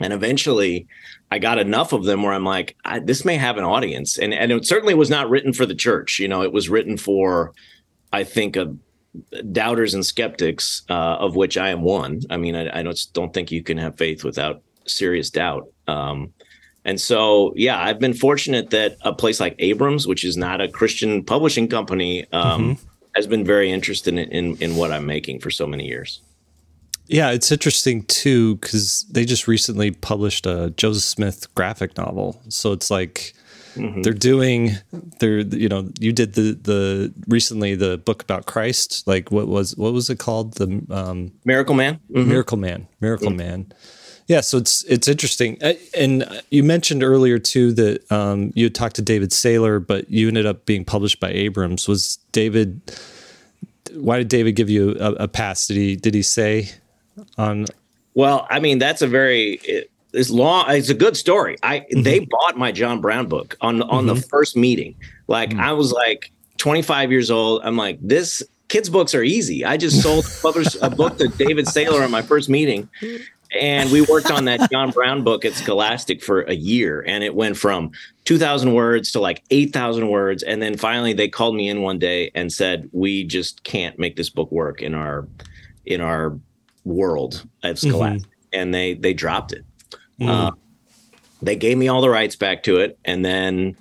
and 0.00 0.12
eventually, 0.12 0.86
I 1.30 1.38
got 1.38 1.58
enough 1.58 1.92
of 1.92 2.04
them 2.04 2.22
where 2.22 2.32
I'm 2.32 2.44
like, 2.44 2.76
this 3.02 3.24
may 3.24 3.36
have 3.36 3.58
an 3.58 3.64
audience, 3.64 4.18
and 4.18 4.34
and 4.34 4.52
it 4.52 4.66
certainly 4.66 4.94
was 4.94 5.10
not 5.10 5.30
written 5.30 5.52
for 5.52 5.66
the 5.66 5.74
church. 5.74 6.18
You 6.18 6.28
know, 6.28 6.42
it 6.42 6.52
was 6.52 6.68
written 6.68 6.96
for, 6.96 7.52
I 8.12 8.24
think, 8.24 8.56
a 8.56 8.74
doubters 9.52 9.94
and 9.94 10.04
skeptics, 10.04 10.82
uh, 10.88 11.16
of 11.18 11.36
which 11.36 11.56
I 11.56 11.70
am 11.70 11.82
one. 11.82 12.20
I 12.30 12.36
mean, 12.36 12.54
I, 12.54 12.80
I 12.80 12.82
don't 12.82 12.98
don't 13.12 13.32
think 13.32 13.50
you 13.50 13.62
can 13.62 13.78
have 13.78 13.96
faith 13.96 14.24
without 14.24 14.62
serious 14.86 15.30
doubt. 15.30 15.68
Um, 15.86 16.32
and 16.84 17.00
so, 17.00 17.52
yeah, 17.56 17.82
I've 17.82 17.98
been 17.98 18.14
fortunate 18.14 18.70
that 18.70 18.96
a 19.02 19.12
place 19.12 19.40
like 19.40 19.56
Abrams, 19.58 20.06
which 20.06 20.24
is 20.24 20.36
not 20.36 20.60
a 20.60 20.68
Christian 20.68 21.24
publishing 21.24 21.66
company, 21.66 22.26
um, 22.32 22.76
mm-hmm. 22.76 22.88
has 23.16 23.26
been 23.26 23.44
very 23.44 23.72
interested 23.72 24.16
in, 24.16 24.30
in, 24.30 24.56
in 24.58 24.76
what 24.76 24.92
I'm 24.92 25.04
making 25.04 25.40
for 25.40 25.50
so 25.50 25.66
many 25.66 25.86
years. 25.86 26.20
Yeah, 27.08 27.30
it's 27.30 27.52
interesting 27.52 28.02
too 28.04 28.56
because 28.56 29.04
they 29.10 29.24
just 29.24 29.46
recently 29.46 29.90
published 29.90 30.46
a 30.46 30.72
Joseph 30.76 31.04
Smith 31.04 31.54
graphic 31.54 31.96
novel. 31.96 32.40
So 32.48 32.72
it's 32.72 32.90
like 32.90 33.34
mm-hmm. 33.74 34.02
they're 34.02 34.12
doing 34.12 34.72
they're 35.20 35.40
you 35.40 35.68
know 35.68 35.88
you 36.00 36.12
did 36.12 36.34
the 36.34 36.58
the 36.60 37.14
recently 37.28 37.74
the 37.74 37.98
book 37.98 38.22
about 38.22 38.46
Christ 38.46 39.06
like 39.06 39.30
what 39.30 39.48
was 39.48 39.76
what 39.76 39.92
was 39.92 40.10
it 40.10 40.18
called 40.18 40.54
the 40.54 40.84
um, 40.90 41.32
Miracle 41.44 41.74
Man 41.74 42.00
mm-hmm. 42.10 42.28
Miracle 42.28 42.56
Man 42.56 42.88
Miracle 43.00 43.28
mm-hmm. 43.28 43.36
Man 43.36 43.72
yeah, 44.28 44.40
so 44.40 44.58
it's 44.58 44.82
it's 44.84 45.06
interesting, 45.06 45.56
uh, 45.62 45.74
and 45.96 46.42
you 46.50 46.64
mentioned 46.64 47.04
earlier 47.04 47.38
too 47.38 47.72
that 47.74 48.10
um, 48.10 48.52
you 48.56 48.64
had 48.64 48.74
talked 48.74 48.96
to 48.96 49.02
David 49.02 49.30
Saylor, 49.30 49.84
but 49.84 50.10
you 50.10 50.26
ended 50.26 50.46
up 50.46 50.66
being 50.66 50.84
published 50.84 51.20
by 51.20 51.30
Abrams. 51.30 51.86
Was 51.86 52.16
David? 52.32 52.80
Why 53.94 54.18
did 54.18 54.26
David 54.26 54.56
give 54.56 54.68
you 54.68 54.96
a, 54.98 55.12
a 55.12 55.28
pass? 55.28 55.68
Did 55.68 55.76
he 55.76 55.94
did 55.94 56.12
he 56.12 56.22
say 56.22 56.70
on? 57.38 57.66
Well, 58.14 58.46
I 58.50 58.60
mean 58.60 58.78
that's 58.78 59.02
a 59.02 59.06
very 59.06 59.60
it's 60.12 60.30
long. 60.30 60.64
It's 60.68 60.88
a 60.88 60.94
good 60.94 61.16
story. 61.16 61.56
I 61.62 61.80
mm-hmm. 61.80 62.02
they 62.02 62.20
bought 62.20 62.56
my 62.56 62.72
John 62.72 63.00
Brown 63.00 63.26
book 63.26 63.56
on 63.60 63.82
on 63.82 64.06
mm-hmm. 64.06 64.14
the 64.14 64.22
first 64.22 64.56
meeting. 64.56 64.94
Like 65.28 65.50
mm-hmm. 65.50 65.60
I 65.60 65.72
was 65.72 65.92
like 65.92 66.32
25 66.58 67.10
years 67.10 67.30
old. 67.30 67.62
I'm 67.64 67.76
like 67.76 67.98
this 68.00 68.42
kids 68.68 68.88
books 68.88 69.14
are 69.14 69.22
easy. 69.22 69.64
I 69.64 69.76
just 69.76 70.02
sold 70.02 70.26
published 70.42 70.76
a 70.82 70.90
book 70.90 71.18
to 71.18 71.28
David 71.28 71.66
Saylor 71.66 72.04
on 72.04 72.10
my 72.10 72.22
first 72.22 72.48
meeting. 72.48 72.88
And 73.52 73.92
we 73.92 74.02
worked 74.02 74.30
on 74.30 74.46
that 74.46 74.70
John 74.72 74.90
Brown 74.90 75.22
book 75.22 75.44
at 75.44 75.52
Scholastic 75.52 76.22
for 76.22 76.42
a 76.42 76.54
year. 76.54 77.04
And 77.06 77.22
it 77.22 77.34
went 77.34 77.56
from 77.56 77.92
2,000 78.24 78.74
words 78.74 79.12
to 79.12 79.20
like 79.20 79.42
8,000 79.50 80.08
words. 80.08 80.42
And 80.42 80.60
then 80.60 80.76
finally 80.76 81.12
they 81.12 81.28
called 81.28 81.54
me 81.54 81.68
in 81.68 81.82
one 81.82 81.98
day 81.98 82.32
and 82.34 82.52
said, 82.52 82.90
we 82.92 83.22
just 83.24 83.62
can't 83.62 83.98
make 83.98 84.16
this 84.16 84.30
book 84.30 84.50
work 84.50 84.82
in 84.82 84.94
our, 84.94 85.28
in 85.84 86.00
our 86.00 86.38
world 86.86 87.46
at 87.62 87.76
mm-hmm. 87.76 87.90
Scholastic. 87.90 88.22
Mm-hmm. 88.22 88.60
And 88.60 88.72
they, 88.72 88.94
they 88.94 89.12
dropped 89.12 89.52
it. 89.52 89.64
Mm-hmm. 90.18 90.28
Uh, 90.28 90.50
they 91.42 91.56
gave 91.56 91.76
me 91.76 91.88
all 91.88 92.00
the 92.00 92.08
rights 92.08 92.36
back 92.36 92.62
to 92.62 92.78
it. 92.78 92.98
And 93.04 93.22
then 93.22 93.76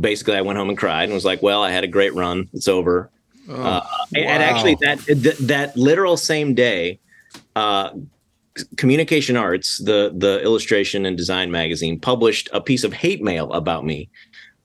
basically 0.00 0.36
I 0.36 0.40
went 0.40 0.58
home 0.58 0.68
and 0.68 0.76
cried 0.76 1.04
and 1.04 1.12
was 1.12 1.24
like, 1.24 1.42
well, 1.42 1.62
I 1.62 1.70
had 1.70 1.84
a 1.84 1.88
great 1.88 2.14
run. 2.14 2.48
It's 2.52 2.66
over. 2.66 3.10
Oh, 3.48 3.54
uh, 3.54 3.80
wow. 3.84 4.06
and, 4.16 4.42
actually, 4.42 4.76
that, 4.80 4.98
that 5.06 5.36
that 5.38 5.76
literal 5.76 6.16
same 6.16 6.54
day, 6.54 6.98
uh, 7.54 7.90
Communication 8.76 9.36
Arts, 9.36 9.78
the 9.78 10.12
the 10.16 10.42
illustration 10.42 11.06
and 11.06 11.16
design 11.16 11.52
magazine, 11.52 12.00
published 12.00 12.48
a 12.52 12.60
piece 12.60 12.82
of 12.82 12.92
hate 12.92 13.22
mail 13.22 13.52
about 13.52 13.84
me 13.84 14.08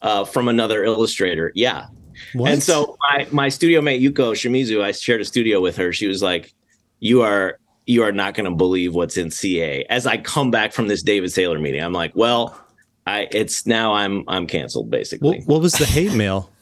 uh, 0.01 0.23
from 0.25 0.47
another 0.47 0.83
illustrator. 0.83 1.51
Yeah, 1.53 1.87
what? 2.33 2.51
and 2.51 2.63
so 2.63 2.97
my 3.01 3.27
my 3.31 3.49
studio 3.49 3.81
mate 3.81 4.01
Yuko 4.01 4.33
Shimizu, 4.33 4.81
I 4.81 4.93
shared 4.93 5.21
a 5.21 5.25
studio 5.25 5.61
with 5.61 5.77
her. 5.77 5.93
She 5.93 6.07
was 6.07 6.23
like, 6.23 6.51
"You 6.99 7.21
are." 7.21 7.59
You 7.85 8.03
are 8.03 8.11
not 8.11 8.35
going 8.35 8.49
to 8.49 8.55
believe 8.55 8.93
what's 8.93 9.17
in 9.17 9.31
CA. 9.31 9.85
As 9.89 10.05
I 10.05 10.17
come 10.17 10.51
back 10.51 10.71
from 10.71 10.87
this 10.87 11.01
David 11.01 11.29
Saylor 11.31 11.59
meeting, 11.59 11.83
I'm 11.83 11.93
like, 11.93 12.15
well, 12.15 12.59
I 13.07 13.27
it's 13.31 13.65
now 13.65 13.93
I'm 13.93 14.23
I'm 14.27 14.47
canceled 14.47 14.89
basically. 14.89 15.39
What, 15.39 15.47
what 15.47 15.61
was 15.61 15.73
the 15.73 15.85
hate 15.85 16.13
mail? 16.13 16.49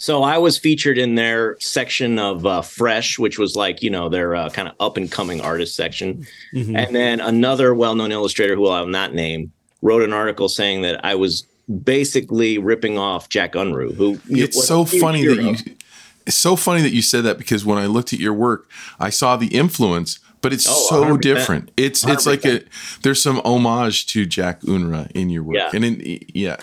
So 0.00 0.22
I 0.22 0.38
was 0.38 0.56
featured 0.56 0.96
in 0.96 1.16
their 1.16 1.58
section 1.58 2.20
of 2.20 2.46
uh, 2.46 2.62
Fresh, 2.62 3.18
which 3.18 3.36
was 3.36 3.56
like 3.56 3.82
you 3.82 3.90
know 3.90 4.08
their 4.08 4.36
uh, 4.36 4.48
kind 4.48 4.68
of 4.68 4.74
up 4.78 4.96
and 4.96 5.10
coming 5.10 5.40
artist 5.40 5.74
section, 5.74 6.24
mm-hmm. 6.54 6.76
and 6.76 6.94
then 6.94 7.18
another 7.18 7.74
well 7.74 7.96
known 7.96 8.12
illustrator 8.12 8.54
who 8.54 8.68
I'll 8.68 8.86
not 8.86 9.12
name 9.12 9.52
wrote 9.82 10.02
an 10.02 10.12
article 10.12 10.48
saying 10.48 10.82
that 10.82 11.04
I 11.04 11.16
was 11.16 11.44
basically 11.82 12.58
ripping 12.58 12.96
off 12.96 13.28
Jack 13.28 13.52
Unruh. 13.54 13.94
Who 13.94 14.20
it's 14.28 14.66
so 14.66 14.84
funny 14.84 15.20
hero. 15.20 15.34
that 15.34 15.66
you. 15.66 15.76
It's 16.26 16.36
so 16.36 16.56
funny 16.56 16.82
that 16.82 16.92
you 16.92 17.02
said 17.02 17.24
that 17.24 17.38
because 17.38 17.64
when 17.64 17.78
I 17.78 17.86
looked 17.86 18.12
at 18.12 18.20
your 18.20 18.34
work, 18.34 18.70
I 19.00 19.08
saw 19.10 19.36
the 19.36 19.48
influence, 19.48 20.20
but 20.40 20.52
it's 20.52 20.66
oh, 20.68 20.86
so 20.88 21.04
100%. 21.04 21.20
different. 21.20 21.70
It's 21.76 22.04
100%. 22.04 22.12
it's 22.12 22.26
like 22.26 22.44
a 22.44 22.62
there's 23.02 23.22
some 23.22 23.40
homage 23.44 24.06
to 24.08 24.26
Jack 24.26 24.60
Unruh 24.62 25.10
in 25.12 25.30
your 25.30 25.42
work, 25.42 25.56
yeah. 25.56 25.70
and 25.72 25.84
in, 25.84 26.20
yeah, 26.34 26.56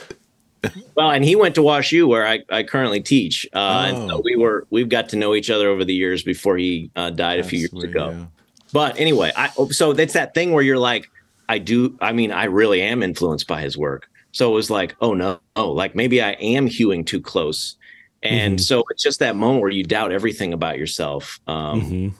well, 0.95 1.11
and 1.11 1.23
he 1.23 1.35
went 1.35 1.55
to 1.55 1.63
Wash 1.63 1.91
U, 1.91 2.07
where 2.07 2.27
I, 2.27 2.43
I 2.49 2.63
currently 2.63 3.01
teach. 3.01 3.47
Uh, 3.53 3.57
oh. 3.57 3.95
And 3.95 4.09
so 4.09 4.21
we 4.23 4.35
were 4.35 4.65
we've 4.69 4.89
got 4.89 5.09
to 5.09 5.15
know 5.15 5.35
each 5.35 5.49
other 5.49 5.69
over 5.69 5.83
the 5.83 5.93
years 5.93 6.23
before 6.23 6.57
he 6.57 6.89
uh, 6.95 7.09
died 7.09 7.39
a 7.39 7.43
few 7.43 7.59
years 7.59 7.83
ago. 7.83 8.11
Yeah. 8.11 8.25
But 8.71 8.99
anyway, 8.99 9.31
I 9.35 9.49
so 9.71 9.91
it's 9.91 10.13
that 10.13 10.33
thing 10.33 10.51
where 10.51 10.63
you're 10.63 10.79
like, 10.79 11.09
I 11.49 11.59
do. 11.59 11.97
I 12.01 12.11
mean, 12.11 12.31
I 12.31 12.45
really 12.45 12.81
am 12.81 13.03
influenced 13.03 13.47
by 13.47 13.61
his 13.61 13.77
work. 13.77 14.09
So 14.31 14.51
it 14.51 14.53
was 14.53 14.69
like, 14.69 14.95
oh 15.01 15.13
no, 15.13 15.39
oh, 15.55 15.71
like 15.71 15.95
maybe 15.95 16.21
I 16.21 16.31
am 16.31 16.67
hewing 16.67 17.05
too 17.05 17.21
close. 17.21 17.77
And 18.23 18.55
mm-hmm. 18.55 18.63
so 18.63 18.83
it's 18.89 19.03
just 19.03 19.19
that 19.19 19.35
moment 19.35 19.61
where 19.61 19.69
you 19.69 19.83
doubt 19.83 20.11
everything 20.11 20.51
about 20.51 20.77
yourself. 20.77 21.39
Um, 21.47 21.81
mm-hmm. 21.81 22.15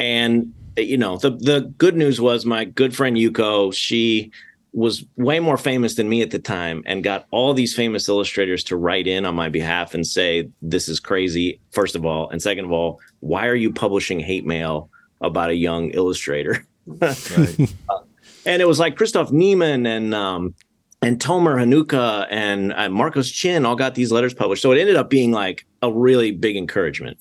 And 0.00 0.54
you 0.82 0.96
know, 0.96 1.16
the 1.16 1.30
the 1.30 1.72
good 1.78 1.96
news 1.96 2.20
was 2.20 2.46
my 2.46 2.64
good 2.64 2.94
friend 2.94 3.16
Yuko. 3.16 3.74
She 3.74 4.30
was 4.72 5.04
way 5.16 5.40
more 5.40 5.56
famous 5.56 5.94
than 5.94 6.08
me 6.08 6.22
at 6.22 6.30
the 6.30 6.38
time 6.38 6.82
and 6.86 7.02
got 7.02 7.26
all 7.30 7.54
these 7.54 7.74
famous 7.74 8.08
illustrators 8.08 8.62
to 8.64 8.76
write 8.76 9.06
in 9.06 9.24
on 9.24 9.34
my 9.34 9.48
behalf 9.48 9.94
and 9.94 10.06
say 10.06 10.48
this 10.60 10.88
is 10.88 11.00
crazy 11.00 11.58
first 11.70 11.96
of 11.96 12.04
all 12.04 12.28
and 12.30 12.42
second 12.42 12.66
of 12.66 12.72
all 12.72 13.00
why 13.20 13.46
are 13.46 13.54
you 13.54 13.72
publishing 13.72 14.20
hate 14.20 14.44
mail 14.44 14.90
about 15.20 15.50
a 15.50 15.54
young 15.54 15.90
illustrator 15.90 16.66
right. 16.86 17.60
uh, 17.88 17.98
and 18.44 18.60
it 18.60 18.66
was 18.66 18.78
like 18.78 18.94
christoph 18.94 19.32
niemann 19.32 19.86
and 19.86 20.14
um, 20.14 20.54
and 21.00 21.18
tomer 21.18 21.56
hanuka 21.56 22.26
and 22.30 22.72
uh, 22.74 22.88
marcos 22.90 23.30
chin 23.30 23.64
all 23.64 23.76
got 23.76 23.94
these 23.94 24.12
letters 24.12 24.34
published 24.34 24.62
so 24.62 24.70
it 24.70 24.78
ended 24.78 24.96
up 24.96 25.08
being 25.08 25.32
like 25.32 25.66
a 25.82 25.90
really 25.90 26.30
big 26.30 26.56
encouragement 26.56 27.18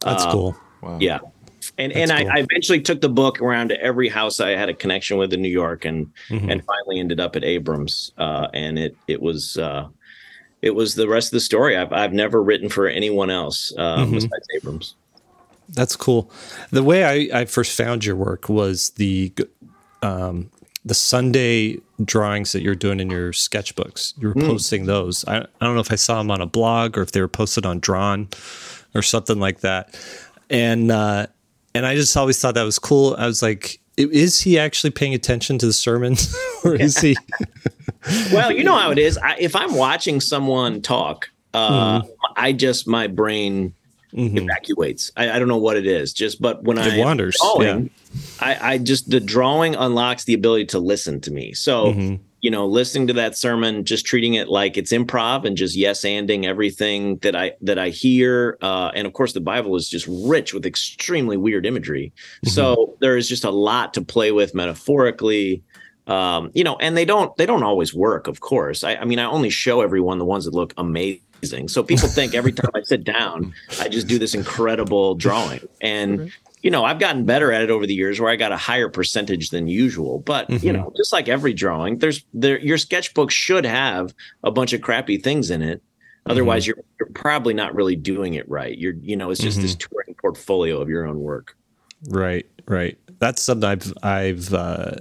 that's 0.00 0.24
uh, 0.24 0.32
cool 0.32 0.56
wow. 0.82 0.98
yeah 1.00 1.20
and 1.78 1.92
That's 1.92 2.10
and 2.10 2.20
cool. 2.20 2.30
I, 2.30 2.36
I, 2.36 2.38
eventually 2.40 2.80
took 2.80 3.00
the 3.00 3.08
book 3.08 3.40
around 3.40 3.68
to 3.68 3.80
every 3.80 4.08
house 4.08 4.40
I 4.40 4.50
had 4.50 4.68
a 4.68 4.74
connection 4.74 5.16
with 5.16 5.32
in 5.32 5.40
New 5.40 5.48
York, 5.48 5.84
and 5.84 6.12
mm-hmm. 6.28 6.50
and 6.50 6.64
finally 6.64 6.98
ended 6.98 7.20
up 7.20 7.36
at 7.36 7.44
Abrams. 7.44 8.12
Uh, 8.18 8.48
and 8.52 8.78
it 8.78 8.96
it 9.06 9.22
was 9.22 9.56
uh, 9.56 9.88
it 10.60 10.74
was 10.74 10.94
the 10.94 11.08
rest 11.08 11.28
of 11.28 11.32
the 11.32 11.40
story. 11.40 11.76
I've 11.76 11.92
I've 11.92 12.12
never 12.12 12.42
written 12.42 12.68
for 12.68 12.88
anyone 12.88 13.30
else 13.30 13.72
uh, 13.78 13.98
mm-hmm. 13.98 14.14
besides 14.14 14.46
Abrams. 14.56 14.94
That's 15.70 15.96
cool. 15.96 16.30
The 16.70 16.82
way 16.82 17.04
I, 17.04 17.40
I 17.40 17.44
first 17.44 17.76
found 17.76 18.04
your 18.04 18.16
work 18.16 18.48
was 18.48 18.90
the 18.90 19.32
um, 20.02 20.50
the 20.84 20.94
Sunday 20.94 21.78
drawings 22.04 22.52
that 22.52 22.62
you're 22.62 22.74
doing 22.74 23.00
in 23.00 23.10
your 23.10 23.32
sketchbooks. 23.32 24.14
You 24.18 24.28
were 24.28 24.34
mm. 24.34 24.46
posting 24.46 24.86
those. 24.86 25.24
I, 25.26 25.38
I 25.38 25.46
don't 25.60 25.74
know 25.74 25.80
if 25.80 25.92
I 25.92 25.96
saw 25.96 26.18
them 26.18 26.30
on 26.30 26.40
a 26.40 26.46
blog 26.46 26.96
or 26.96 27.02
if 27.02 27.12
they 27.12 27.20
were 27.20 27.28
posted 27.28 27.66
on 27.66 27.80
Drawn 27.80 28.28
or 28.94 29.02
something 29.02 29.38
like 29.38 29.60
that. 29.60 29.98
And 30.48 30.90
uh, 30.90 31.26
and 31.74 31.86
I 31.86 31.94
just 31.94 32.16
always 32.16 32.40
thought 32.40 32.54
that 32.54 32.62
was 32.62 32.78
cool. 32.78 33.14
I 33.18 33.26
was 33.26 33.42
like, 33.42 33.80
is 33.96 34.40
he 34.40 34.58
actually 34.58 34.90
paying 34.90 35.14
attention 35.14 35.58
to 35.58 35.66
the 35.66 35.72
sermon, 35.72 36.16
or 36.64 36.74
is 36.74 36.98
he? 36.98 37.16
well, 38.32 38.52
you 38.52 38.64
know 38.64 38.76
how 38.76 38.90
it 38.90 38.98
is. 38.98 39.18
I, 39.18 39.36
if 39.38 39.56
I'm 39.56 39.74
watching 39.74 40.20
someone 40.20 40.82
talk, 40.82 41.30
uh, 41.54 42.00
mm-hmm. 42.00 42.32
I 42.36 42.52
just 42.52 42.86
my 42.86 43.06
brain 43.06 43.74
mm-hmm. 44.12 44.38
evacuates. 44.38 45.10
I, 45.16 45.32
I, 45.32 45.38
don't 45.38 45.48
know 45.48 45.58
what 45.58 45.76
it 45.76 45.86
is. 45.86 46.12
Just 46.12 46.40
but 46.40 46.62
when 46.62 46.78
it 46.78 46.92
I 46.92 46.98
wanders, 46.98 47.36
drawing, 47.40 47.84
yeah. 47.84 48.20
I, 48.40 48.72
I 48.72 48.78
just 48.78 49.10
the 49.10 49.20
drawing 49.20 49.74
unlocks 49.74 50.24
the 50.24 50.34
ability 50.34 50.66
to 50.66 50.78
listen 50.78 51.20
to 51.22 51.32
me. 51.32 51.54
So 51.54 51.86
mm-hmm 51.86 52.24
you 52.40 52.50
know 52.50 52.66
listening 52.66 53.06
to 53.06 53.12
that 53.12 53.36
sermon 53.36 53.84
just 53.84 54.06
treating 54.06 54.34
it 54.34 54.48
like 54.48 54.76
it's 54.76 54.92
improv 54.92 55.44
and 55.44 55.56
just 55.56 55.76
yes 55.76 56.02
anding 56.02 56.44
everything 56.44 57.16
that 57.18 57.34
i 57.34 57.52
that 57.60 57.78
i 57.78 57.88
hear 57.88 58.58
uh, 58.62 58.90
and 58.94 59.06
of 59.06 59.12
course 59.12 59.32
the 59.32 59.40
bible 59.40 59.74
is 59.76 59.88
just 59.88 60.06
rich 60.08 60.54
with 60.54 60.64
extremely 60.66 61.36
weird 61.36 61.66
imagery. 61.66 62.12
Mm-hmm. 62.44 62.50
so 62.50 62.96
there 63.00 63.16
is 63.16 63.28
just 63.28 63.44
a 63.44 63.50
lot 63.50 63.94
to 63.94 64.02
play 64.02 64.32
with 64.32 64.54
metaphorically 64.54 65.62
um, 66.06 66.50
you 66.54 66.64
know 66.64 66.76
and 66.76 66.96
they 66.96 67.04
don't 67.04 67.36
they 67.36 67.46
don't 67.46 67.62
always 67.62 67.92
work 67.92 68.26
of 68.28 68.40
course. 68.40 68.84
I, 68.84 68.96
I 68.96 69.04
mean 69.04 69.18
i 69.18 69.24
only 69.24 69.50
show 69.50 69.80
everyone 69.80 70.18
the 70.18 70.24
ones 70.24 70.44
that 70.44 70.54
look 70.54 70.72
amazing. 70.78 71.68
So 71.68 71.82
people 71.82 72.08
think 72.08 72.34
every 72.34 72.52
time 72.52 72.70
i 72.74 72.82
sit 72.82 73.04
down 73.04 73.52
i 73.80 73.88
just 73.88 74.06
do 74.06 74.18
this 74.18 74.34
incredible 74.34 75.14
drawing. 75.14 75.60
And 75.80 76.32
you 76.62 76.70
know, 76.70 76.84
I've 76.84 76.98
gotten 76.98 77.24
better 77.24 77.52
at 77.52 77.62
it 77.62 77.70
over 77.70 77.86
the 77.86 77.94
years 77.94 78.20
where 78.20 78.30
I 78.30 78.36
got 78.36 78.52
a 78.52 78.56
higher 78.56 78.88
percentage 78.88 79.50
than 79.50 79.68
usual. 79.68 80.20
But 80.20 80.48
mm-hmm. 80.48 80.66
you 80.66 80.72
know, 80.72 80.92
just 80.96 81.12
like 81.12 81.28
every 81.28 81.52
drawing, 81.52 81.98
there's 81.98 82.24
there 82.34 82.58
your 82.58 82.78
sketchbook 82.78 83.30
should 83.30 83.64
have 83.64 84.14
a 84.42 84.50
bunch 84.50 84.72
of 84.72 84.80
crappy 84.80 85.18
things 85.18 85.50
in 85.50 85.62
it. 85.62 85.82
Otherwise, 86.26 86.64
mm-hmm. 86.64 86.78
you're, 86.78 86.84
you're 87.00 87.14
probably 87.14 87.54
not 87.54 87.74
really 87.74 87.96
doing 87.96 88.34
it 88.34 88.48
right. 88.48 88.76
You're 88.76 88.94
you 88.94 89.16
know, 89.16 89.30
it's 89.30 89.40
just 89.40 89.58
mm-hmm. 89.58 89.66
this 89.66 89.76
touring 89.76 90.14
portfolio 90.20 90.80
of 90.80 90.88
your 90.88 91.06
own 91.06 91.20
work. 91.20 91.56
Right, 92.08 92.46
right. 92.66 92.98
That's 93.18 93.42
something 93.42 93.68
I've 93.68 93.92
I've 94.02 94.52
uh, 94.52 94.96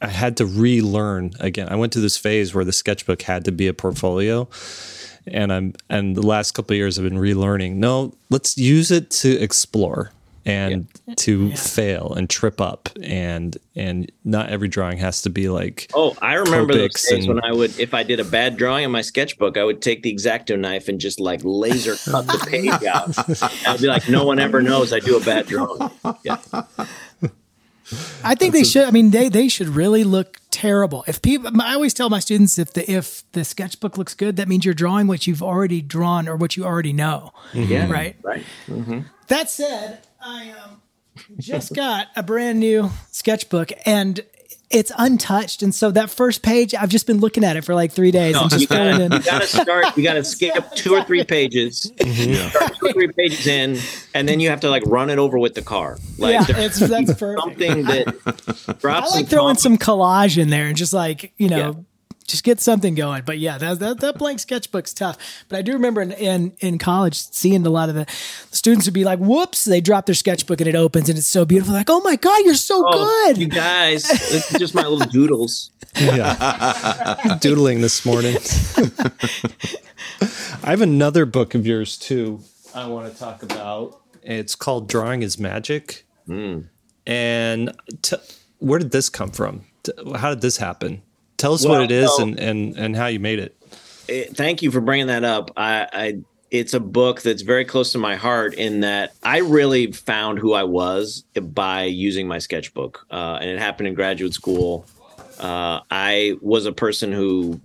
I 0.00 0.08
had 0.08 0.36
to 0.38 0.46
relearn 0.46 1.32
again. 1.40 1.68
I 1.68 1.76
went 1.76 1.92
to 1.94 2.00
this 2.00 2.16
phase 2.16 2.54
where 2.54 2.64
the 2.64 2.72
sketchbook 2.72 3.22
had 3.22 3.44
to 3.44 3.52
be 3.52 3.68
a 3.68 3.74
portfolio 3.74 4.48
and 5.26 5.52
I'm 5.52 5.74
and 5.88 6.16
the 6.16 6.26
last 6.26 6.52
couple 6.52 6.74
of 6.74 6.78
years 6.78 6.98
I've 6.98 7.04
been 7.04 7.18
relearning. 7.18 7.74
No, 7.74 8.12
let's 8.30 8.58
use 8.58 8.90
it 8.90 9.10
to 9.10 9.30
explore 9.40 10.10
and 10.44 10.88
yeah. 11.06 11.14
to 11.16 11.46
yeah. 11.46 11.54
fail 11.54 12.12
and 12.14 12.28
trip 12.28 12.60
up 12.60 12.88
and 13.02 13.56
and 13.76 14.10
not 14.24 14.48
every 14.48 14.68
drawing 14.68 14.98
has 14.98 15.22
to 15.22 15.30
be 15.30 15.48
like 15.48 15.90
oh 15.94 16.16
i 16.20 16.34
remember 16.34 16.74
those 16.74 16.92
days 16.94 17.24
and, 17.24 17.28
when 17.28 17.44
i 17.44 17.52
would 17.52 17.78
if 17.78 17.94
i 17.94 18.02
did 18.02 18.18
a 18.18 18.24
bad 18.24 18.56
drawing 18.56 18.84
in 18.84 18.90
my 18.90 19.02
sketchbook 19.02 19.56
i 19.56 19.64
would 19.64 19.80
take 19.80 20.02
the 20.02 20.12
exacto 20.12 20.58
knife 20.58 20.88
and 20.88 21.00
just 21.00 21.20
like 21.20 21.40
laser 21.44 21.96
cut 22.10 22.26
the 22.26 22.46
page 22.48 22.84
out 22.84 23.66
i'd 23.68 23.80
be 23.80 23.86
like 23.86 24.08
no 24.08 24.24
one 24.24 24.38
ever 24.38 24.60
knows 24.60 24.92
i 24.92 24.98
do 24.98 25.16
a 25.16 25.24
bad 25.24 25.46
drawing 25.46 25.90
yeah 26.24 26.38
I 28.24 28.34
think 28.34 28.52
That's 28.52 28.52
they 28.52 28.60
a, 28.60 28.64
should. 28.64 28.88
I 28.88 28.90
mean, 28.90 29.10
they 29.10 29.28
they 29.28 29.48
should 29.48 29.68
really 29.68 30.04
look 30.04 30.38
terrible. 30.50 31.04
If 31.06 31.20
people, 31.20 31.50
I 31.60 31.74
always 31.74 31.92
tell 31.92 32.08
my 32.08 32.20
students 32.20 32.58
if 32.58 32.72
the 32.72 32.90
if 32.90 33.30
the 33.32 33.44
sketchbook 33.44 33.98
looks 33.98 34.14
good, 34.14 34.36
that 34.36 34.48
means 34.48 34.64
you're 34.64 34.74
drawing 34.74 35.06
what 35.06 35.26
you've 35.26 35.42
already 35.42 35.82
drawn 35.82 36.28
or 36.28 36.36
what 36.36 36.56
you 36.56 36.64
already 36.64 36.92
know. 36.92 37.32
Mm-hmm. 37.52 37.72
Yeah, 37.72 37.90
right. 37.90 38.16
Right. 38.22 38.44
Mm-hmm. 38.66 39.00
That 39.28 39.50
said, 39.50 40.00
I 40.22 40.50
um, 40.50 40.82
just 41.38 41.74
got 41.74 42.08
a 42.16 42.22
brand 42.22 42.60
new 42.60 42.90
sketchbook, 43.10 43.70
and 43.84 44.20
it's 44.70 44.92
untouched, 44.96 45.62
and 45.62 45.74
so 45.74 45.90
that 45.90 46.10
first 46.10 46.42
page, 46.42 46.74
I've 46.74 46.88
just 46.88 47.06
been 47.06 47.18
looking 47.18 47.44
at 47.44 47.56
it 47.56 47.64
for 47.64 47.74
like 47.74 47.92
three 47.92 48.10
days 48.10 48.34
no, 48.34 48.42
and 48.42 48.50
just 48.50 48.68
going 48.68 49.00
in. 49.00 49.12
You 49.12 49.22
gotta 49.22 49.46
start. 49.46 49.96
You 49.96 50.02
gotta 50.02 50.24
skip 50.24 50.70
two 50.74 50.94
or 50.94 51.02
three 51.04 51.24
pages, 51.24 51.92
mm-hmm. 51.96 52.78
two 52.78 52.86
or 52.86 52.92
three 52.92 53.08
pages 53.08 53.46
in, 53.46 53.78
and 54.14 54.28
then 54.28 54.40
you 54.40 54.50
have 54.50 54.60
to 54.60 54.70
like 54.70 54.84
run 54.86 55.10
it 55.10 55.18
over 55.18 55.38
with 55.38 55.54
the 55.54 55.62
car. 55.62 55.98
Like 56.18 56.48
yeah, 56.48 56.58
it's 56.58 56.78
that's 56.78 57.14
perfect. 57.14 57.40
Something 57.40 57.84
that 57.84 58.78
drops. 58.80 59.12
I 59.12 59.16
like 59.16 59.28
throwing 59.28 59.56
some 59.56 59.76
collage 59.76 60.38
in 60.38 60.50
there 60.50 60.66
and 60.66 60.76
just 60.76 60.92
like 60.92 61.32
you 61.36 61.48
know. 61.48 61.56
Yeah 61.58 61.72
just 62.26 62.44
get 62.44 62.60
something 62.60 62.94
going. 62.94 63.22
But 63.24 63.38
yeah, 63.38 63.58
that, 63.58 63.78
that, 63.78 64.00
that 64.00 64.18
blank 64.18 64.40
sketchbook's 64.40 64.94
tough. 64.94 65.44
But 65.48 65.58
I 65.58 65.62
do 65.62 65.72
remember 65.72 66.00
in, 66.00 66.12
in, 66.12 66.52
in 66.60 66.78
college 66.78 67.14
seeing 67.14 67.66
a 67.66 67.70
lot 67.70 67.88
of 67.88 67.94
the, 67.94 68.04
the, 68.50 68.56
students 68.56 68.86
would 68.86 68.94
be 68.94 69.04
like, 69.04 69.18
whoops, 69.18 69.64
they 69.64 69.80
drop 69.80 70.06
their 70.06 70.14
sketchbook 70.14 70.60
and 70.60 70.68
it 70.68 70.74
opens 70.74 71.08
and 71.08 71.18
it's 71.18 71.26
so 71.26 71.44
beautiful. 71.44 71.74
Like, 71.74 71.90
oh 71.90 72.00
my 72.00 72.16
God, 72.16 72.44
you're 72.44 72.54
so 72.54 72.82
oh, 72.86 73.24
good. 73.26 73.38
You 73.38 73.48
guys, 73.48 74.08
it's 74.10 74.58
just 74.58 74.74
my 74.74 74.82
little 74.82 75.06
doodles. 75.08 75.70
Yeah. 76.00 77.36
Doodling 77.40 77.80
this 77.82 78.06
morning. 78.06 78.36
I 80.64 80.70
have 80.70 80.80
another 80.80 81.26
book 81.26 81.54
of 81.54 81.66
yours 81.66 81.98
too. 81.98 82.40
I 82.74 82.86
want 82.86 83.12
to 83.12 83.18
talk 83.18 83.42
about. 83.42 84.00
It's 84.22 84.54
called 84.54 84.88
Drawing 84.88 85.22
is 85.22 85.38
Magic. 85.38 86.06
Mm. 86.28 86.68
And 87.06 87.76
t- 88.02 88.16
where 88.58 88.78
did 88.78 88.92
this 88.92 89.08
come 89.08 89.30
from? 89.30 89.64
How 90.16 90.30
did 90.30 90.40
this 90.40 90.56
happen? 90.56 91.02
Tell 91.42 91.54
us 91.54 91.66
well, 91.66 91.80
what 91.80 91.90
it 91.90 91.90
is 91.90 92.18
and, 92.20 92.38
and, 92.38 92.76
and 92.76 92.94
how 92.94 93.06
you 93.08 93.18
made 93.18 93.40
it. 93.40 93.56
it. 94.06 94.28
Eh, 94.28 94.32
thank 94.32 94.62
you 94.62 94.70
for 94.70 94.80
bringing 94.80 95.08
that 95.08 95.24
up. 95.24 95.50
I, 95.56 95.88
I 95.92 96.18
it's 96.52 96.72
a 96.72 96.78
book 96.78 97.22
that's 97.22 97.42
very 97.42 97.64
close 97.64 97.90
to 97.92 97.98
my 97.98 98.14
heart 98.14 98.54
in 98.54 98.78
that 98.80 99.12
I 99.24 99.38
really 99.38 99.90
found 99.90 100.38
who 100.38 100.52
I 100.52 100.62
was 100.62 101.24
by 101.34 101.82
using 101.82 102.28
my 102.28 102.38
sketchbook, 102.38 103.04
uh, 103.10 103.38
and 103.40 103.50
it 103.50 103.58
happened 103.58 103.88
in 103.88 103.94
graduate 103.94 104.34
school. 104.34 104.86
Uh, 105.40 105.80
I 105.90 106.36
was 106.40 106.64
a 106.64 106.72
person 106.72 107.10
who 107.10 107.60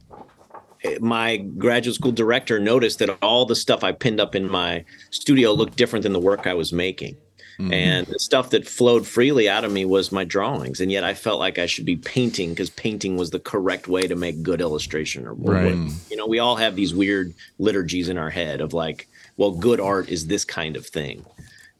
eh, 0.83 0.97
my 0.99 1.37
graduate 1.37 1.93
school 1.93 2.11
director 2.11 2.57
noticed 2.57 2.97
that 2.97 3.15
all 3.21 3.45
the 3.45 3.55
stuff 3.55 3.83
I 3.83 3.91
pinned 3.91 4.19
up 4.19 4.33
in 4.33 4.49
my 4.49 4.85
studio 5.11 5.53
looked 5.53 5.75
different 5.75 6.01
than 6.01 6.13
the 6.13 6.19
work 6.19 6.47
I 6.47 6.55
was 6.55 6.73
making. 6.73 7.15
Mm-hmm. 7.59 7.73
And 7.73 8.07
the 8.07 8.19
stuff 8.19 8.51
that 8.51 8.67
flowed 8.67 9.07
freely 9.07 9.49
out 9.49 9.63
of 9.63 9.71
me 9.71 9.83
was 9.83 10.11
my 10.11 10.23
drawings. 10.23 10.79
And 10.79 10.91
yet 10.91 11.03
I 11.03 11.15
felt 11.15 11.39
like 11.39 11.57
I 11.57 11.65
should 11.65 11.85
be 11.85 11.95
painting 11.95 12.51
because 12.51 12.69
painting 12.69 13.17
was 13.17 13.31
the 13.31 13.39
correct 13.39 13.87
way 13.87 14.07
to 14.07 14.15
make 14.15 14.43
good 14.43 14.61
illustration 14.61 15.25
or 15.25 15.33
right. 15.33 15.75
you 16.09 16.17
know, 16.17 16.27
we 16.27 16.37
all 16.37 16.55
have 16.55 16.75
these 16.75 16.93
weird 16.93 17.33
liturgies 17.57 18.09
in 18.09 18.17
our 18.17 18.29
head 18.29 18.61
of 18.61 18.73
like, 18.73 19.07
well, 19.37 19.51
good 19.51 19.79
art 19.79 20.09
is 20.09 20.27
this 20.27 20.45
kind 20.45 20.75
of 20.75 20.85
thing. 20.85 21.25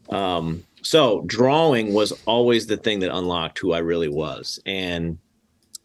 Um, 0.10 0.64
so 0.82 1.22
drawing 1.28 1.94
was 1.94 2.12
always 2.26 2.66
the 2.66 2.78
thing 2.78 3.00
that 3.00 3.16
unlocked 3.16 3.60
who 3.60 3.74
I 3.74 3.80
really 3.80 4.10
was. 4.10 4.60
And 4.66 5.20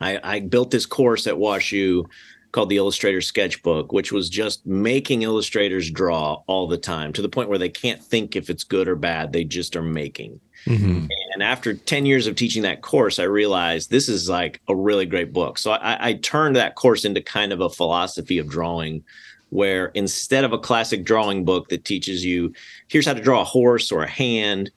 I, 0.01 0.19
I 0.23 0.41
built 0.41 0.71
this 0.71 0.87
course 0.87 1.27
at 1.27 1.35
WashU 1.35 2.07
called 2.53 2.69
the 2.69 2.77
Illustrator 2.77 3.21
Sketchbook, 3.21 3.93
which 3.93 4.13
was 4.13 4.29
just 4.29 4.65
making 4.67 5.23
illustrators 5.23 5.91
draw 5.91 6.43
all 6.47 6.69
the 6.69 6.79
time 6.79 7.13
to 7.15 7.23
the 7.23 7.29
point 7.29 7.49
where 7.49 7.59
they 7.59 7.71
can't 7.71 8.03
think 8.03 8.37
if 8.37 8.51
it's 8.51 8.63
good 8.63 8.89
or 8.89 8.95
bad. 8.95 9.33
They 9.33 9.45
just 9.45 9.75
are 9.75 9.83
making. 9.83 10.39
Mm-hmm. 10.67 11.07
And 11.33 11.43
after 11.43 11.75
10 11.75 12.07
years 12.07 12.27
of 12.27 12.37
teaching 12.37 12.63
that 12.63 12.83
course, 12.83 13.19
I 13.19 13.25
realized 13.25 13.91
this 13.91 14.09
is 14.09 14.29
like 14.29 14.61
a 14.69 14.77
really 14.77 15.07
great 15.07 15.33
book. 15.33 15.59
So 15.59 15.73
I, 15.73 16.09
I 16.09 16.13
turned 16.15 16.55
that 16.57 16.77
course 16.77 17.05
into 17.05 17.23
kind 17.23 17.53
of 17.53 17.61
a 17.61 17.71
philosophy 17.71 18.39
of 18.39 18.49
drawing 18.49 19.03
where 19.49 19.87
instead 19.89 20.45
of 20.45 20.53
a 20.53 20.59
classic 20.59 21.05
drawing 21.05 21.45
book 21.45 21.69
that 21.69 21.85
teaches 21.85 22.25
you 22.25 22.55
here's 22.89 23.05
how 23.05 23.13
to 23.13 23.21
draw 23.21 23.43
a 23.43 23.45
horse 23.45 23.93
or 23.93 24.03
a 24.03 24.09
hand 24.09 24.71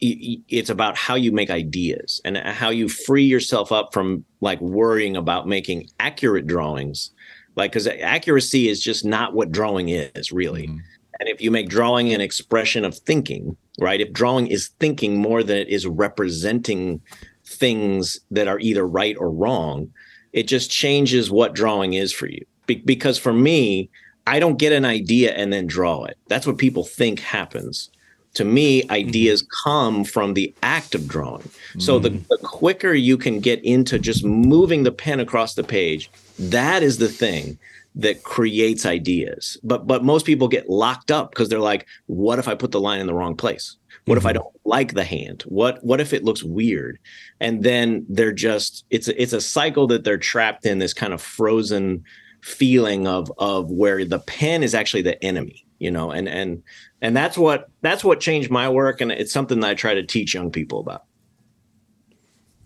it's 0.00 0.70
about 0.70 0.96
how 0.96 1.14
you 1.14 1.32
make 1.32 1.50
ideas 1.50 2.20
and 2.24 2.36
how 2.36 2.68
you 2.68 2.88
free 2.88 3.24
yourself 3.24 3.72
up 3.72 3.94
from 3.94 4.24
like 4.40 4.60
worrying 4.60 5.16
about 5.16 5.48
making 5.48 5.88
accurate 6.00 6.46
drawings 6.46 7.10
like 7.56 7.72
because 7.72 7.86
accuracy 7.86 8.68
is 8.68 8.82
just 8.82 9.04
not 9.04 9.34
what 9.34 9.50
drawing 9.50 9.88
is 9.88 10.30
really. 10.32 10.66
Mm-hmm. 10.66 10.78
and 11.20 11.28
if 11.28 11.40
you 11.40 11.50
make 11.50 11.68
drawing 11.68 12.12
an 12.12 12.20
expression 12.20 12.84
of 12.84 12.96
thinking 12.96 13.56
right 13.80 14.00
if 14.00 14.12
drawing 14.12 14.46
is 14.48 14.68
thinking 14.80 15.16
more 15.16 15.42
than 15.42 15.56
it 15.56 15.68
is 15.68 15.86
representing 15.86 17.00
things 17.44 18.20
that 18.30 18.48
are 18.48 18.58
either 18.60 18.86
right 18.86 19.16
or 19.18 19.30
wrong 19.30 19.90
it 20.32 20.46
just 20.46 20.70
changes 20.70 21.30
what 21.30 21.54
drawing 21.54 21.94
is 21.94 22.12
for 22.12 22.26
you. 22.26 22.44
Be- 22.66 22.82
because 22.84 23.16
for 23.18 23.32
me 23.32 23.88
i 24.26 24.38
don't 24.38 24.58
get 24.58 24.72
an 24.72 24.84
idea 24.84 25.32
and 25.32 25.52
then 25.52 25.66
draw 25.66 26.04
it. 26.04 26.18
That's 26.28 26.46
what 26.46 26.58
people 26.58 26.84
think 26.84 27.20
happens 27.20 27.90
to 28.36 28.44
me, 28.44 28.84
ideas 28.90 29.42
mm-hmm. 29.42 29.68
come 29.68 30.04
from 30.04 30.34
the 30.34 30.54
act 30.62 30.94
of 30.94 31.08
drawing. 31.08 31.42
Mm-hmm. 31.42 31.80
So 31.80 31.98
the, 31.98 32.10
mm. 32.10 32.28
the 32.28 32.38
quicker 32.38 32.92
you 32.92 33.16
can 33.16 33.40
get 33.40 33.64
into 33.64 33.98
just 33.98 34.24
moving 34.24 34.82
the 34.82 34.92
pen 34.92 35.20
across 35.20 35.54
the 35.54 35.64
page, 35.64 36.10
that 36.38 36.82
is 36.82 36.98
the 36.98 37.08
thing 37.08 37.58
that 37.94 38.22
creates 38.22 38.84
ideas. 38.84 39.56
But 39.64 39.86
but 39.86 40.04
most 40.04 40.26
people 40.26 40.48
get 40.48 40.68
locked 40.68 41.10
up 41.10 41.30
because 41.30 41.48
they're 41.48 41.58
like, 41.58 41.86
what 42.06 42.38
if 42.38 42.46
I 42.46 42.54
put 42.54 42.72
the 42.72 42.80
line 42.80 43.00
in 43.00 43.06
the 43.06 43.14
wrong 43.14 43.36
place? 43.36 43.76
What 44.04 44.18
mm-hmm. 44.18 44.18
if 44.18 44.26
I 44.26 44.30
mm-hmm. 44.30 44.42
don't 44.42 44.66
like 44.66 44.92
the 44.92 45.04
hand? 45.04 45.42
What 45.46 45.82
what 45.82 46.00
if 46.00 46.12
it 46.12 46.24
looks 46.24 46.44
weird? 46.44 46.98
And 47.40 47.62
then 47.62 48.04
they're 48.08 48.32
just 48.32 48.84
it's 48.90 49.08
a, 49.08 49.20
it's 49.20 49.32
a 49.32 49.40
cycle 49.40 49.86
that 49.86 50.04
they're 50.04 50.18
trapped 50.18 50.66
in 50.66 50.78
this 50.78 50.92
kind 50.92 51.14
of 51.14 51.22
frozen 51.22 52.04
feeling 52.42 53.08
of 53.08 53.32
of 53.38 53.70
where 53.70 54.04
the 54.04 54.20
pen 54.20 54.62
is 54.62 54.74
actually 54.74 55.02
the 55.02 55.22
enemy 55.24 55.66
you 55.78 55.90
know 55.90 56.10
and 56.10 56.28
and 56.28 56.62
and 57.06 57.16
that's 57.16 57.38
what 57.38 57.70
that's 57.82 58.02
what 58.02 58.18
changed 58.18 58.50
my 58.50 58.68
work 58.68 59.00
and 59.00 59.12
it's 59.12 59.32
something 59.32 59.60
that 59.60 59.70
i 59.70 59.74
try 59.74 59.94
to 59.94 60.02
teach 60.02 60.34
young 60.34 60.50
people 60.50 60.80
about. 60.80 61.04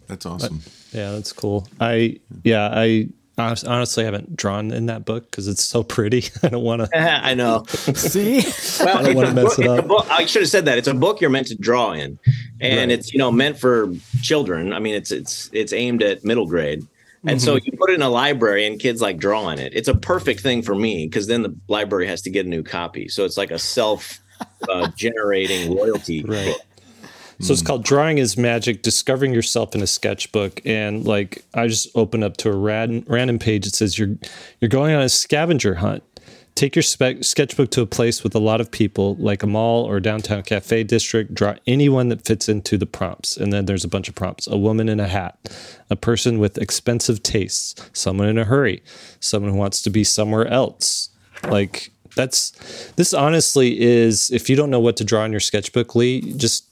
That's 0.07 0.25
awesome. 0.25 0.63
but, 0.65 0.99
yeah 0.99 1.13
that's 1.13 1.33
cool. 1.33 1.69
I 1.79 2.21
yeah 2.43 2.71
i 2.73 3.09
honestly 3.39 4.05
haven't 4.05 4.37
drawn 4.37 4.71
in 4.71 4.87
that 4.87 5.05
book 5.05 5.31
because 5.31 5.47
it's 5.47 5.63
so 5.63 5.83
pretty. 5.83 6.25
I 6.43 6.49
don't 6.49 6.65
want 6.65 6.83
to 6.83 6.99
i 7.25 7.35
know. 7.35 7.65
See? 7.67 8.43
Well 8.81 8.99
i 8.99 9.03
don't 9.03 9.15
want 9.15 9.29
to 9.29 9.35
mess 9.35 9.57
book, 9.57 9.59
it 9.59 9.67
up. 9.67 9.87
book, 9.87 10.07
i 10.11 10.25
should 10.25 10.43
have 10.43 10.51
said 10.51 10.65
that. 10.65 10.79
It's 10.79 10.89
a 10.89 10.95
book 10.95 11.21
you're 11.21 11.29
meant 11.29 11.49
to 11.49 11.55
draw 11.55 11.93
in. 11.93 12.19
And 12.63 12.91
right. 12.91 12.91
it's 12.91 13.13
you 13.13 13.19
know 13.19 13.31
meant 13.31 13.59
for 13.59 13.93
children. 14.23 14.73
I 14.73 14.79
mean 14.79 14.95
it's 14.95 15.11
it's 15.11 15.51
it's 15.53 15.75
aimed 15.75 16.03
at 16.03 16.25
middle 16.25 16.47
grade. 16.47 16.87
And 17.23 17.39
mm-hmm. 17.39 17.45
so 17.45 17.57
you 17.57 17.73
put 17.77 17.91
it 17.91 17.95
in 17.95 18.03
a 18.03 18.09
library 18.09 18.67
and 18.67 18.81
kids 18.81 19.03
like 19.03 19.19
draw 19.19 19.43
on 19.43 19.59
it. 19.59 19.75
It's 19.75 19.89
a 19.89 19.95
perfect 19.95 20.41
thing 20.41 20.63
for 20.63 20.75
me 20.75 21.07
because 21.07 21.27
then 21.27 21.43
the 21.43 21.55
library 21.69 22.07
has 22.07 22.23
to 22.23 22.31
get 22.31 22.47
a 22.47 22.49
new 22.49 22.63
copy. 22.63 23.09
So 23.09 23.27
it's 23.27 23.37
like 23.37 23.51
a 23.51 23.59
self 23.59 24.21
uh, 24.69 24.89
generating 24.97 25.77
royalty. 25.77 26.25
Right. 26.31 26.55
So 27.41 27.55
it's 27.55 27.63
called 27.63 27.85
Drawing 27.85 28.19
is 28.19 28.37
Magic, 28.37 28.83
Discovering 28.83 29.33
Yourself 29.33 29.75
in 29.75 29.81
a 29.81 29.87
Sketchbook. 29.87 30.61
And 30.67 31.07
like 31.07 31.43
I 31.55 31.69
just 31.69 31.89
open 31.95 32.23
up 32.23 32.37
to 32.39 32.51
a 32.51 32.55
random, 32.55 33.03
random 33.09 33.39
page. 33.39 33.67
It 33.67 33.75
says 33.75 33.99
you're 33.99 34.17
you're 34.61 34.69
going 34.69 34.95
on 34.95 35.01
a 35.01 35.09
scavenger 35.09 35.77
hunt. 35.77 36.03
Take 36.55 36.77
your 36.77 36.83
spe- 36.83 37.23
sketchbook 37.23 37.71
to 37.71 37.81
a 37.81 37.87
place 37.87 38.23
with 38.23 38.35
a 38.35 38.39
lot 38.39 38.61
of 38.61 38.71
people, 38.71 39.15
like 39.15 39.43
a 39.43 39.47
mall 39.47 39.85
or 39.85 40.01
downtown 40.01 40.43
cafe 40.43 40.83
district. 40.85 41.33
Draw 41.33 41.55
anyone 41.67 42.09
that 42.11 42.27
fits 42.27 42.49
into 42.49 42.77
the 42.77 42.85
prompts. 42.87 43.39
And 43.39 43.53
then 43.53 43.65
there's 43.65 43.85
a 43.85 43.89
bunch 43.89 44.09
of 44.09 44.15
prompts 44.15 44.47
a 44.47 44.59
woman 44.59 44.91
in 44.91 45.01
a 45.01 45.09
hat, 45.09 45.39
a 45.89 45.97
person 45.97 46.39
with 46.39 46.59
expensive 46.59 47.23
tastes, 47.23 47.75
someone 47.95 48.29
in 48.29 48.37
a 48.37 48.45
hurry, 48.45 48.83
someone 49.21 49.53
who 49.53 49.59
wants 49.59 49.81
to 49.83 49.91
be 49.91 50.05
somewhere 50.05 50.47
else. 50.47 51.09
Like, 51.45 51.91
that's 52.17 52.51
this 52.97 53.13
honestly 53.13 53.81
is 53.81 54.31
if 54.31 54.51
you 54.51 54.57
don't 54.57 54.71
know 54.71 54.81
what 54.81 54.97
to 54.99 55.05
draw 55.05 55.25
in 55.25 55.31
your 55.31 55.41
sketchbook, 55.41 55.95
Lee, 55.95 56.33
just 56.33 56.65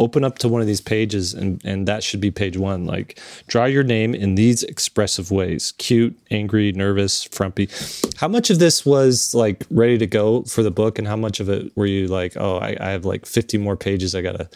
open 0.00 0.24
up 0.24 0.38
to 0.38 0.48
one 0.48 0.62
of 0.62 0.66
these 0.66 0.80
pages 0.80 1.34
and 1.34 1.60
and 1.62 1.86
that 1.86 2.02
should 2.02 2.20
be 2.20 2.30
page 2.30 2.56
one. 2.56 2.86
Like 2.86 3.20
draw 3.46 3.66
your 3.66 3.82
name 3.84 4.14
in 4.14 4.34
these 4.34 4.62
expressive 4.62 5.30
ways. 5.30 5.72
Cute 5.72 6.18
angry 6.30 6.72
nervous 6.72 7.24
frumpy. 7.24 7.68
How 8.16 8.26
much 8.26 8.48
of 8.50 8.58
this 8.58 8.84
was 8.86 9.34
like 9.34 9.64
ready 9.70 9.98
to 9.98 10.06
go 10.06 10.42
for 10.44 10.62
the 10.62 10.70
book 10.70 10.98
and 10.98 11.06
how 11.06 11.16
much 11.16 11.38
of 11.38 11.48
it 11.48 11.70
were 11.76 11.86
you 11.86 12.08
like 12.08 12.36
oh 12.36 12.56
i, 12.56 12.76
I 12.80 12.90
have 12.90 13.04
like 13.04 13.26
50 13.26 13.58
more 13.58 13.76
pages 13.76 14.14
i 14.14 14.22
gotta 14.22 14.48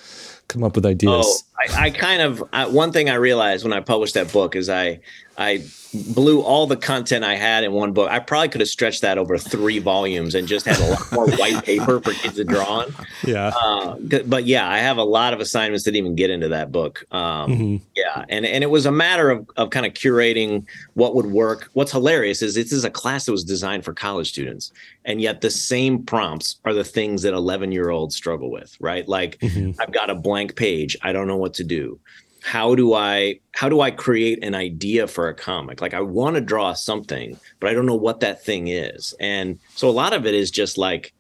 come 0.49 0.65
up 0.65 0.75
with 0.77 0.87
ideas? 0.87 1.13
Oh, 1.13 1.75
I, 1.75 1.87
I 1.87 1.91
kind 1.91 2.23
of 2.23 2.43
I, 2.53 2.67
one 2.67 2.93
thing 2.93 3.11
i 3.11 3.15
realized 3.15 3.65
when 3.65 3.73
i 3.73 3.81
published 3.81 4.15
that 4.15 4.33
book 4.33 4.57
is 4.57 4.69
i 4.71 5.01
i 5.37 5.65
blew 5.95 6.41
all 6.41 6.67
the 6.67 6.77
content 6.77 7.25
I 7.25 7.37
had 7.37 7.65
in 7.65 7.73
one 7.73 7.93
book. 7.93 8.11
I 8.11 8.19
probably 8.19 8.49
could 8.49 8.61
have 8.61 8.69
stretched 8.69 9.03
that 9.03 9.19
over 9.19 9.39
three 9.39 9.79
volumes 9.79 10.35
and 10.35 10.49
just 10.49 10.67
had 10.67 10.79
a 10.81 10.91
lot 10.91 11.13
more 11.13 11.29
white 11.37 11.65
paper 11.65 12.01
for 12.01 12.13
kids 12.13 12.35
to 12.37 12.45
draw 12.45 12.81
on. 12.81 12.95
Yeah. 13.25 13.49
Uh, 13.49 13.97
but 14.27 14.45
yeah, 14.45 14.69
I 14.69 14.79
have 14.79 14.97
a 14.97 15.05
lot 15.05 15.33
of 15.33 15.41
assignments 15.41 15.85
that 15.85 15.95
even 15.95 16.15
get 16.15 16.31
into 16.31 16.49
that 16.49 16.73
book. 16.73 17.05
Um, 17.13 17.51
mm-hmm. 17.51 17.77
Yeah. 17.95 18.25
And, 18.29 18.45
and 18.45 18.65
it 18.65 18.69
was 18.69 18.87
a 18.87 18.93
matter 18.93 19.31
of, 19.31 19.49
of 19.57 19.71
kind 19.71 19.87
of 19.87 19.93
curating 19.93 20.65
what 20.95 21.15
would 21.15 21.27
work. 21.27 21.71
What's 21.75 21.93
hilarious 21.93 22.43
is 22.43 22.55
this 22.55 22.73
is 22.73 22.85
a 22.85 22.91
class 22.91 23.27
that 23.27 23.33
was 23.33 23.45
designed 23.45 23.85
for 23.85 23.95
college 23.95 24.29
students. 24.29 24.73
And 25.05 25.21
yet 25.21 25.43
the 25.43 25.51
same 25.51 26.03
prompts 26.03 26.57
are 26.65 26.75
the 26.75 26.85
things 26.85 27.23
that 27.23 27.35
11 27.35 27.73
year 27.73 27.91
olds 27.91 28.17
struggle 28.17 28.51
with, 28.51 28.77
right? 28.81 29.07
Like 29.09 29.39
mm-hmm. 29.39 29.81
I've 29.81 29.93
got 29.93 30.11
a 30.11 30.15
blank 30.15 30.57
page. 30.57 30.97
I 31.03 31.13
don't 31.13 31.29
know 31.29 31.37
what 31.37 31.55
to 31.55 31.65
do 31.65 32.01
how 32.45 32.75
do 32.75 32.95
i 32.95 33.39
how 33.53 33.69
do 33.69 33.81
i 33.81 33.91
create 33.91 34.45
an 34.45 34.55
idea 34.55 35.07
for 35.07 35.29
a 35.29 35.35
comic? 35.35 35.81
Like 35.81 35.95
i 35.95 36.01
want 36.01 36.37
to 36.37 36.41
draw 36.41 36.73
something 36.75 37.39
but 37.59 37.71
i 37.71 37.75
don't 37.75 37.87
know 37.87 37.95
what 37.95 38.21
that 38.21 38.45
thing 38.45 38.69
is. 38.69 39.15
And 39.19 39.59
so 39.75 39.89
a 39.89 39.99
lot 40.03 40.13
of 40.13 40.27
it 40.27 40.35
is 40.35 40.51
just 40.51 40.79
like 40.79 41.13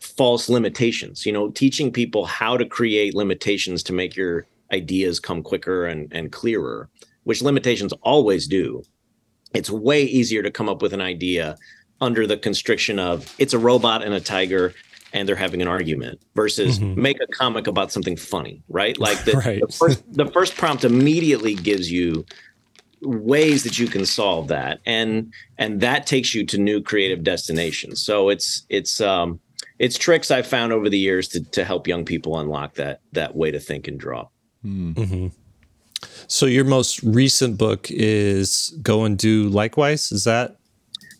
false 0.00 0.48
limitations 0.48 1.26
you 1.26 1.32
know 1.32 1.50
teaching 1.50 1.90
people 1.92 2.26
how 2.26 2.56
to 2.56 2.64
create 2.64 3.14
limitations 3.14 3.82
to 3.82 3.92
make 3.92 4.14
your 4.14 4.46
ideas 4.72 5.18
come 5.18 5.42
quicker 5.42 5.86
and, 5.86 6.12
and 6.12 6.32
clearer 6.32 6.88
which 7.26 7.42
limitations 7.42 7.92
always 8.02 8.46
do, 8.46 8.84
it's 9.52 9.68
way 9.68 10.04
easier 10.04 10.44
to 10.44 10.50
come 10.50 10.68
up 10.68 10.80
with 10.80 10.92
an 10.92 11.00
idea 11.00 11.56
under 12.00 12.24
the 12.24 12.36
constriction 12.36 13.00
of 13.00 13.34
it's 13.40 13.52
a 13.52 13.58
robot 13.58 14.04
and 14.04 14.14
a 14.14 14.20
tiger 14.20 14.72
and 15.12 15.28
they're 15.28 15.36
having 15.36 15.62
an 15.62 15.68
argument 15.68 16.20
versus 16.34 16.78
mm-hmm. 16.78 17.00
make 17.00 17.20
a 17.20 17.26
comic 17.28 17.66
about 17.66 17.92
something 17.92 18.16
funny, 18.16 18.62
right? 18.68 18.98
Like 18.98 19.24
the, 19.24 19.32
right. 19.46 19.60
the, 19.60 19.72
first, 19.72 20.12
the 20.12 20.26
first 20.26 20.56
prompt 20.56 20.84
immediately 20.84 21.54
gives 21.54 21.90
you 21.90 22.24
ways 23.02 23.62
that 23.64 23.78
you 23.78 23.86
can 23.86 24.06
solve 24.06 24.48
that 24.48 24.80
and 24.86 25.32
and 25.58 25.80
that 25.80 26.06
takes 26.06 26.34
you 26.34 26.44
to 26.46 26.56
new 26.56 26.80
creative 26.80 27.22
destinations 27.22 28.02
so 28.02 28.30
it's 28.30 28.64
it's 28.70 29.02
um 29.02 29.38
it's 29.78 29.98
tricks 29.98 30.30
i've 30.30 30.46
found 30.46 30.72
over 30.72 30.88
the 30.88 30.98
years 30.98 31.28
to 31.28 31.44
to 31.50 31.62
help 31.62 31.86
young 31.86 32.04
people 32.06 32.38
unlock 32.38 32.74
that 32.74 33.00
that 33.12 33.36
way 33.36 33.50
to 33.50 33.60
think 33.60 33.86
and 33.86 34.00
draw 34.00 34.26
hmm. 34.62 34.92
mm-hmm. 34.92 35.26
so 36.26 36.46
your 36.46 36.64
most 36.64 37.02
recent 37.02 37.58
book 37.58 37.86
is 37.90 38.76
go 38.82 39.04
and 39.04 39.18
do 39.18 39.48
likewise 39.50 40.10
is 40.10 40.24
that 40.24 40.55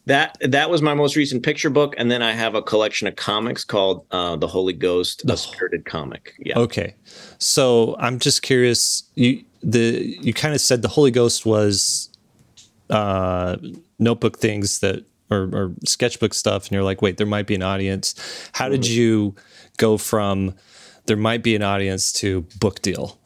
that 0.07 0.37
that 0.41 0.71
was 0.71 0.83
my 0.83 0.95
most 0.95 1.17
recent 1.17 1.43
picture 1.43 1.71
book 1.71 1.95
and 1.99 2.11
then 2.11 2.23
i 2.23 2.33
have 2.33 2.55
a 2.55 2.63
collection 2.63 3.07
of 3.07 3.17
comics 3.17 3.65
called 3.65 4.07
uh, 4.13 4.37
the 4.37 4.47
holy 4.47 4.73
ghost 4.73 5.29
a 5.29 5.37
spirited 5.37 5.85
comic. 5.85 6.35
Yeah. 6.39 6.59
okay. 6.59 6.95
So 7.39 7.97
i'm 7.99 8.19
just 8.19 8.43
curious 8.43 9.03
you 9.15 9.45
the 9.63 10.17
you 10.21 10.33
kind 10.33 10.55
of 10.55 10.61
said 10.61 10.83
the 10.83 10.89
holy 10.89 11.11
ghost 11.11 11.45
was 11.45 12.11
uh 12.91 13.57
notebook 13.99 14.39
things 14.39 14.79
that 14.79 15.05
or, 15.29 15.51
or 15.53 15.75
sketchbook 15.85 16.35
stuff 16.35 16.67
and 16.67 16.73
you're 16.73 16.85
like 16.85 17.03
wait 17.03 17.17
there 17.17 17.27
might 17.27 17.47
be 17.47 17.55
an 17.55 17.63
audience. 17.63 18.15
How 18.53 18.69
did 18.69 18.83
mm-hmm. 18.83 19.01
you 19.01 19.35
go 19.77 19.99
from 19.99 20.55
there 21.07 21.17
might 21.17 21.43
be 21.43 21.55
an 21.57 21.63
audience 21.63 22.13
to 22.13 22.43
book 22.59 22.81
deal 22.83 23.19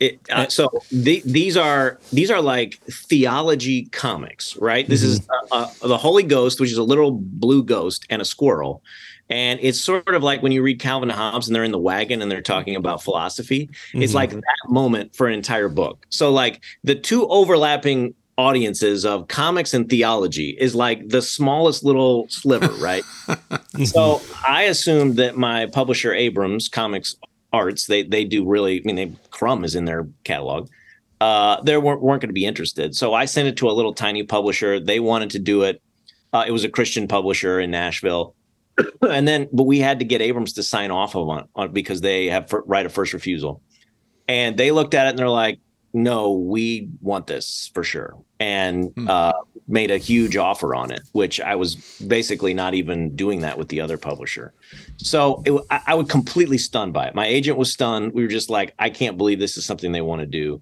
it, 0.00 0.18
uh, 0.30 0.48
so 0.48 0.68
the, 0.90 1.22
these 1.26 1.56
are 1.58 1.98
these 2.12 2.30
are 2.30 2.40
like 2.40 2.78
theology 2.88 3.84
comics, 3.86 4.56
right? 4.56 4.88
This 4.88 5.02
mm-hmm. 5.02 5.12
is 5.12 5.28
uh, 5.52 5.70
uh, 5.82 5.88
the 5.88 5.98
Holy 5.98 6.22
Ghost, 6.22 6.58
which 6.58 6.72
is 6.72 6.78
a 6.78 6.82
little 6.82 7.12
blue 7.12 7.62
ghost 7.62 8.06
and 8.08 8.22
a 8.22 8.24
squirrel, 8.24 8.82
and 9.28 9.60
it's 9.62 9.78
sort 9.78 10.08
of 10.08 10.22
like 10.22 10.42
when 10.42 10.52
you 10.52 10.62
read 10.62 10.80
Calvin 10.80 11.10
and 11.10 11.18
Hobbes 11.18 11.48
and 11.48 11.54
they're 11.54 11.64
in 11.64 11.70
the 11.70 11.78
wagon 11.78 12.22
and 12.22 12.30
they're 12.30 12.40
talking 12.40 12.76
about 12.76 13.02
philosophy. 13.02 13.66
Mm-hmm. 13.66 14.02
It's 14.02 14.14
like 14.14 14.30
that 14.30 14.68
moment 14.68 15.14
for 15.14 15.28
an 15.28 15.34
entire 15.34 15.68
book. 15.68 16.06
So 16.08 16.32
like 16.32 16.62
the 16.82 16.96
two 16.96 17.28
overlapping 17.28 18.14
audiences 18.38 19.04
of 19.04 19.28
comics 19.28 19.74
and 19.74 19.88
theology 19.88 20.56
is 20.58 20.74
like 20.74 21.08
the 21.08 21.20
smallest 21.20 21.84
little 21.84 22.26
sliver, 22.28 22.72
right? 22.82 23.04
so 23.84 24.20
I 24.46 24.62
assumed 24.62 25.16
that 25.16 25.36
my 25.36 25.66
publisher 25.66 26.12
Abrams 26.12 26.68
Comics 26.68 27.16
arts. 27.52 27.86
They 27.86 28.02
they 28.02 28.24
do 28.24 28.46
really. 28.46 28.80
I 28.80 28.82
mean, 28.84 28.96
they 28.96 29.12
Crumb 29.30 29.64
is 29.64 29.74
in 29.74 29.84
their 29.84 30.08
catalog. 30.24 30.68
Uh, 31.20 31.60
they 31.62 31.76
weren't, 31.76 32.00
weren't 32.00 32.22
going 32.22 32.30
to 32.30 32.34
be 32.34 32.46
interested. 32.46 32.96
So 32.96 33.12
I 33.12 33.26
sent 33.26 33.46
it 33.46 33.58
to 33.58 33.68
a 33.68 33.72
little 33.72 33.92
tiny 33.92 34.22
publisher. 34.22 34.80
They 34.80 35.00
wanted 35.00 35.30
to 35.30 35.38
do 35.38 35.64
it. 35.64 35.82
Uh, 36.32 36.44
it 36.46 36.50
was 36.50 36.64
a 36.64 36.68
Christian 36.70 37.06
publisher 37.08 37.60
in 37.60 37.70
Nashville, 37.70 38.34
and 39.08 39.28
then 39.28 39.48
but 39.52 39.64
we 39.64 39.78
had 39.78 39.98
to 39.98 40.04
get 40.04 40.22
Abrams 40.22 40.54
to 40.54 40.62
sign 40.62 40.90
off 40.90 41.14
of 41.14 41.28
on, 41.28 41.48
on 41.54 41.72
because 41.72 42.00
they 42.00 42.26
have 42.26 42.52
right 42.66 42.86
of 42.86 42.92
first 42.92 43.12
refusal. 43.12 43.62
And 44.28 44.56
they 44.56 44.70
looked 44.70 44.94
at 44.94 45.06
it 45.06 45.10
and 45.10 45.18
they're 45.18 45.28
like, 45.28 45.58
"No, 45.92 46.32
we 46.32 46.88
want 47.00 47.26
this 47.26 47.70
for 47.74 47.82
sure." 47.82 48.16
And 48.38 48.92
hmm. 48.94 49.08
uh, 49.10 49.32
made 49.70 49.90
a 49.90 49.98
huge 49.98 50.36
offer 50.36 50.74
on 50.74 50.90
it, 50.90 51.00
which 51.12 51.40
I 51.40 51.54
was 51.54 51.76
basically 52.06 52.52
not 52.52 52.74
even 52.74 53.14
doing 53.14 53.40
that 53.40 53.56
with 53.56 53.68
the 53.68 53.80
other 53.80 53.96
publisher. 53.96 54.52
So 54.96 55.42
it, 55.46 55.52
I, 55.70 55.80
I 55.88 55.94
was 55.94 56.08
completely 56.08 56.58
stunned 56.58 56.92
by 56.92 57.06
it. 57.06 57.14
My 57.14 57.26
agent 57.26 57.56
was 57.56 57.72
stunned. 57.72 58.12
We 58.12 58.22
were 58.22 58.28
just 58.28 58.50
like, 58.50 58.74
I 58.78 58.90
can't 58.90 59.16
believe 59.16 59.38
this 59.38 59.56
is 59.56 59.64
something 59.64 59.92
they 59.92 60.00
want 60.00 60.20
to 60.20 60.26
do. 60.26 60.60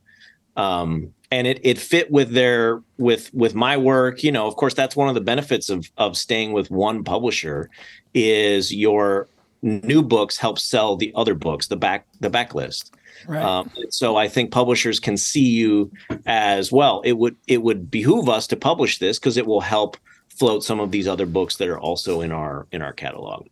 Um, 0.56 1.14
and 1.30 1.46
it 1.46 1.60
it 1.62 1.78
fit 1.78 2.10
with 2.10 2.30
their 2.30 2.82
with 2.96 3.32
with 3.34 3.54
my 3.54 3.76
work. 3.76 4.22
You 4.22 4.32
know, 4.32 4.46
of 4.46 4.56
course, 4.56 4.74
that's 4.74 4.96
one 4.96 5.08
of 5.08 5.14
the 5.14 5.20
benefits 5.20 5.68
of 5.68 5.90
of 5.96 6.16
staying 6.16 6.52
with 6.52 6.70
one 6.70 7.04
publisher 7.04 7.70
is 8.14 8.74
your 8.74 9.28
new 9.62 10.02
books 10.02 10.36
help 10.36 10.58
sell 10.58 10.96
the 10.96 11.12
other 11.14 11.34
books, 11.34 11.68
the 11.68 11.76
back 11.76 12.06
the 12.20 12.30
backlist. 12.30 12.90
Right. 13.26 13.42
Um, 13.42 13.70
so 13.90 14.16
I 14.16 14.28
think 14.28 14.52
publishers 14.52 15.00
can 15.00 15.16
see 15.16 15.44
you 15.44 15.90
as 16.26 16.70
well. 16.70 17.00
It 17.04 17.14
would 17.14 17.36
it 17.46 17.62
would 17.62 17.90
behoove 17.90 18.28
us 18.28 18.46
to 18.48 18.56
publish 18.56 18.98
this 18.98 19.18
because 19.18 19.36
it 19.36 19.46
will 19.46 19.60
help 19.60 19.96
float 20.28 20.62
some 20.62 20.78
of 20.78 20.92
these 20.92 21.08
other 21.08 21.26
books 21.26 21.56
that 21.56 21.68
are 21.68 21.80
also 21.80 22.20
in 22.20 22.32
our 22.32 22.66
in 22.70 22.82
our 22.82 22.92
catalog. 22.92 23.48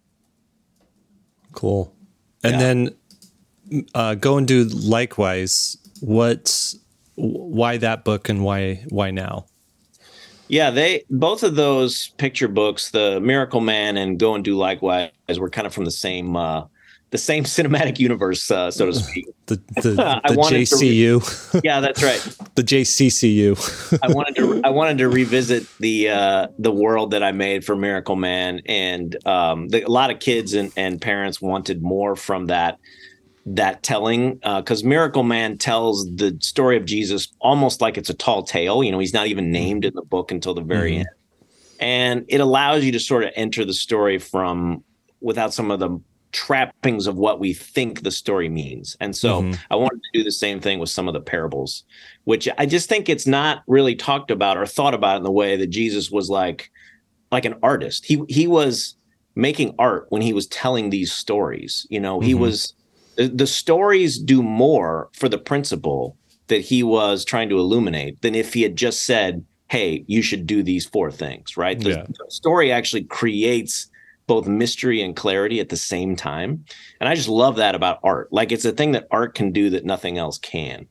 Cool. 1.53 1.93
And 2.45 2.53
yeah. 2.53 2.59
then 2.59 2.95
uh, 3.95 4.15
go 4.15 4.39
and 4.39 4.47
do 4.47 4.65
likewise. 4.65 5.77
What's 6.01 6.77
why 7.17 7.79
that 7.79 8.05
book 8.05 8.29
and 8.29 8.45
why 8.45 8.85
why 8.89 9.11
now? 9.11 9.47
Yeah, 10.49 10.71
they 10.71 11.05
both 11.11 11.43
of 11.43 11.57
those 11.57 12.09
picture 12.19 12.49
books, 12.49 12.91
the 12.91 13.21
Miracle 13.21 13.61
Man 13.61 13.97
and 13.97 14.19
Go 14.19 14.35
and 14.35 14.45
Do 14.45 14.57
Likewise, 14.57 15.11
were 15.39 15.51
kind 15.51 15.67
of 15.67 15.75
from 15.75 15.85
the 15.85 15.91
same 15.91 16.37
uh, 16.37 16.65
the 17.11 17.19
same 17.19 17.45
cinematic 17.57 17.99
universe, 17.99 18.51
uh, 18.51 18.71
so 18.71 18.87
to 18.87 18.93
speak. 18.95 19.27
The, 19.47 19.57
the, 19.77 19.91
the 20.29 20.35
JCU. 20.35 21.55
Re- 21.55 21.61
yeah, 21.65 21.81
that's 21.81 22.03
right. 22.03 22.21
the 22.55 22.63
JCCU. 22.63 23.99
I 24.03 24.13
wanted 24.13 24.37
to 24.37 24.61
I 24.65 24.71
wanted 24.71 24.99
to 24.99 25.09
revisit 25.09 25.67
the 25.79 26.11
uh, 26.11 26.47
the 26.59 26.73
world 26.73 27.11
that 27.13 27.23
I 27.23 27.33
made 27.33 27.65
for 27.65 27.77
Miracle 27.77 28.17
Man, 28.17 28.61
and 28.67 29.17
um, 29.27 29.69
the, 29.69 29.83
a 29.83 29.91
lot 29.91 30.11
of 30.11 30.21
kids 30.21 30.55
and, 30.55 30.73
and 30.77 31.01
parents 31.01 31.41
wanted 31.41 31.83
more 31.83 32.17
from 32.17 32.47
that 32.47 32.79
that 33.47 33.83
telling 33.85 34.35
because 34.35 34.85
uh, 34.85 34.89
Miracle 34.89 35.23
Man 35.23 35.57
tells 35.57 36.13
the 36.17 36.37
story 36.41 36.77
of 36.77 36.85
Jesus 36.85 37.29
almost 37.41 37.81
like 37.81 37.97
it's 37.97 38.11
a 38.11 38.15
tall 38.15 38.43
tale. 38.43 38.83
You 38.83 38.91
know, 38.91 38.99
he's 38.99 39.15
not 39.15 39.29
even 39.29 39.53
named 39.53 39.85
in 39.85 39.95
the 39.95 40.03
book 40.03 40.33
until 40.33 40.53
the 40.53 40.63
very 40.63 40.93
mm-hmm. 40.93 41.01
end, 41.01 41.09
and 41.79 42.25
it 42.29 42.41
allows 42.41 42.85
you 42.85 42.93
to 42.93 43.01
sort 43.01 43.25
of 43.25 43.31
enter 43.37 43.65
the 43.65 43.73
story 43.73 44.19
from 44.19 44.83
without 45.21 45.55
some 45.55 45.71
of 45.71 45.79
the 45.79 46.01
trappings 46.33 47.07
of 47.07 47.17
what 47.17 47.41
we 47.41 47.55
think 47.55 48.03
the 48.03 48.11
story 48.11 48.49
means. 48.49 48.97
And 49.01 49.17
so 49.17 49.41
mm-hmm. 49.43 49.61
I 49.71 49.77
wanted 49.77 50.03
to 50.03 50.19
do 50.19 50.25
the 50.25 50.33
same 50.33 50.61
thing 50.61 50.79
with 50.79 50.91
some 50.91 51.09
of 51.09 51.15
the 51.15 51.21
parables, 51.21 51.85
which 52.25 52.49
I 52.59 52.67
just 52.67 52.89
think 52.89 53.09
it's 53.09 53.27
not 53.27 53.63
really 53.67 53.95
talked 53.95 54.31
about 54.31 54.59
or 54.59 54.67
thought 54.67 54.93
about 54.93 55.17
in 55.19 55.23
the 55.23 55.31
way 55.31 55.57
that 55.57 55.69
Jesus 55.69 56.11
was 56.11 56.29
like 56.29 56.71
like 57.31 57.45
an 57.45 57.55
artist. 57.63 58.05
He 58.05 58.23
he 58.29 58.47
was 58.47 58.97
making 59.37 59.75
art 59.79 60.07
when 60.09 60.23
he 60.23 60.33
was 60.33 60.47
telling 60.49 60.91
these 60.91 61.13
stories. 61.13 61.87
You 61.91 62.01
know, 62.01 62.19
mm-hmm. 62.19 62.27
he 62.27 62.35
was 62.35 62.75
the, 63.17 63.29
the 63.29 63.47
stories 63.47 64.19
do 64.19 64.43
more 64.43 65.09
for 65.13 65.29
the 65.29 65.39
principle 65.39 66.17
that 66.49 66.61
he 66.61 66.83
was 66.83 67.25
trying 67.25 67.49
to 67.49 67.59
illuminate 67.59 68.21
than 68.23 68.35
if 68.35 68.55
he 68.55 68.63
had 68.63 68.77
just 68.77 69.05
said, 69.05 69.45
"Hey, 69.69 70.05
you 70.07 70.23
should 70.23 70.47
do 70.47 70.63
these 70.63 70.87
four 70.87 71.11
things." 71.11 71.57
Right? 71.57 71.79
The, 71.79 71.91
yeah. 71.91 72.05
the 72.07 72.31
story 72.31 72.73
actually 72.73 73.05
creates 73.05 73.89
both 74.27 74.47
mystery 74.47 75.03
and 75.03 75.15
clarity 75.15 75.61
at 75.61 75.69
the 75.69 75.77
same 75.77 76.17
time. 76.17 76.65
And 77.01 77.09
I 77.09 77.15
just 77.15 77.29
love 77.29 77.57
that 77.57 77.75
about 77.75 78.01
art. 78.03 78.33
Like 78.33 78.53
it's 78.53 78.65
a 78.65 78.73
thing 78.73 78.93
that 78.93 79.07
art 79.11 79.35
can 79.35 79.53
do 79.53 79.71
that 79.71 79.85
nothing 79.85 80.19
else 80.19 80.39
can. 80.39 80.87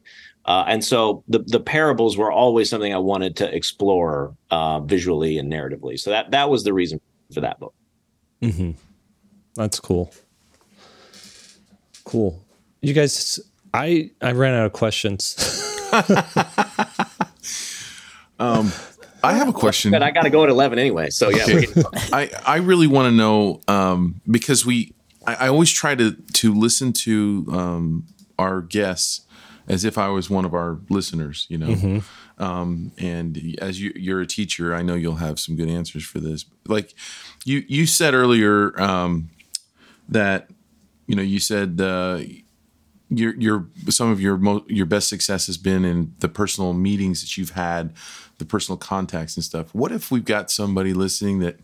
Uh, 0.45 0.63
and 0.67 0.83
so 0.83 1.23
the 1.27 1.39
the 1.39 1.59
parables 1.59 2.17
were 2.17 2.31
always 2.31 2.69
something 2.69 2.93
I 2.93 2.99
wanted 2.99 3.35
to 3.37 3.55
explore 3.55 4.35
uh, 4.51 4.79
visually 4.81 5.37
and 5.37 5.51
narratively. 5.51 5.99
So 5.99 6.11
that 6.11 6.31
that 6.31 6.49
was 6.49 6.63
the 6.63 6.73
reason 6.73 7.01
for 7.33 7.41
that 7.41 7.59
book. 7.59 7.73
Mm-hmm. 8.41 8.71
That's 9.55 9.79
cool. 9.79 10.13
Cool. 12.05 12.41
You 12.81 12.93
guys, 12.93 13.39
I 13.73 14.11
I 14.21 14.31
ran 14.31 14.53
out 14.53 14.67
of 14.67 14.73
questions. 14.73 15.35
um, 18.39 18.71
I 19.23 19.33
have 19.33 19.49
a 19.49 19.53
question. 19.53 19.91
But 19.91 20.03
I 20.03 20.11
got 20.11 20.21
to 20.21 20.29
go 20.29 20.43
at 20.43 20.49
eleven 20.49 20.79
anyway. 20.79 21.09
So 21.09 21.29
yeah, 21.29 21.43
okay. 21.43 21.65
I 22.13 22.29
I 22.45 22.57
really 22.57 22.87
want 22.87 23.07
to 23.07 23.11
know 23.11 23.61
um, 23.67 24.21
because 24.29 24.65
we 24.65 24.93
I, 25.25 25.35
I, 25.35 25.47
always 25.47 25.71
try 25.71 25.95
to 25.95 26.11
to 26.13 26.53
listen 26.53 26.93
to 26.93 27.47
um, 27.51 28.07
our 28.37 28.61
guests 28.61 29.21
as 29.67 29.83
if 29.83 29.97
I 29.97 30.09
was 30.09 30.29
one 30.29 30.45
of 30.45 30.53
our 30.53 30.79
listeners, 30.89 31.47
you 31.49 31.57
know. 31.57 31.69
Mm-hmm. 31.69 32.43
Um, 32.43 32.91
and 32.97 33.57
as 33.59 33.81
you, 33.81 33.93
you're 33.95 34.21
a 34.21 34.27
teacher, 34.27 34.75
I 34.75 34.81
know 34.81 34.93
you'll 34.93 35.15
have 35.15 35.39
some 35.39 35.55
good 35.55 35.69
answers 35.69 36.03
for 36.03 36.19
this. 36.19 36.45
Like 36.67 36.93
you 37.45 37.63
you 37.67 37.85
said 37.85 38.13
earlier 38.13 38.79
um, 38.79 39.29
that 40.09 40.49
you 41.07 41.15
know 41.15 41.21
you 41.21 41.39
said 41.39 41.79
uh, 41.81 42.19
your 43.09 43.35
your 43.35 43.67
some 43.89 44.11
of 44.11 44.19
your 44.19 44.37
mo- 44.37 44.65
your 44.67 44.85
best 44.85 45.07
success 45.07 45.47
has 45.47 45.57
been 45.57 45.85
in 45.85 46.13
the 46.19 46.29
personal 46.29 46.73
meetings 46.73 47.21
that 47.21 47.37
you've 47.37 47.51
had 47.51 47.93
the 48.37 48.45
personal 48.45 48.77
contacts 48.77 49.35
and 49.35 49.43
stuff. 49.43 49.73
What 49.73 49.91
if 49.91 50.11
we've 50.11 50.25
got 50.25 50.51
somebody 50.51 50.93
listening 50.93 51.39
that 51.39 51.59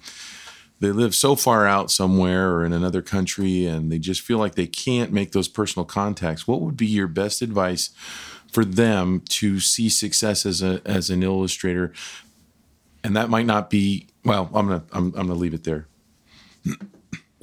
they 0.79 0.91
live 0.91 1.13
so 1.13 1.35
far 1.35 1.67
out 1.67 1.91
somewhere 1.91 2.51
or 2.51 2.65
in 2.65 2.73
another 2.73 3.01
country 3.01 3.65
and 3.65 3.91
they 3.91 3.99
just 3.99 4.21
feel 4.21 4.37
like 4.37 4.55
they 4.55 4.67
can't 4.67 5.11
make 5.11 5.31
those 5.31 5.47
personal 5.47 5.85
contacts? 5.85 6.47
What 6.47 6.61
would 6.61 6.77
be 6.77 6.87
your 6.87 7.07
best 7.07 7.41
advice 7.41 7.89
for 8.51 8.63
them 8.63 9.21
to 9.29 9.59
see 9.59 9.89
success 9.89 10.45
as 10.45 10.61
a 10.61 10.81
as 10.85 11.09
an 11.09 11.23
illustrator? 11.23 11.91
And 13.03 13.15
that 13.15 13.29
might 13.29 13.45
not 13.47 13.69
be 13.69 14.07
well. 14.23 14.49
I'm 14.53 14.67
gonna 14.67 14.83
I'm, 14.91 15.05
I'm 15.07 15.27
gonna 15.27 15.33
leave 15.35 15.53
it 15.53 15.63
there. 15.63 15.87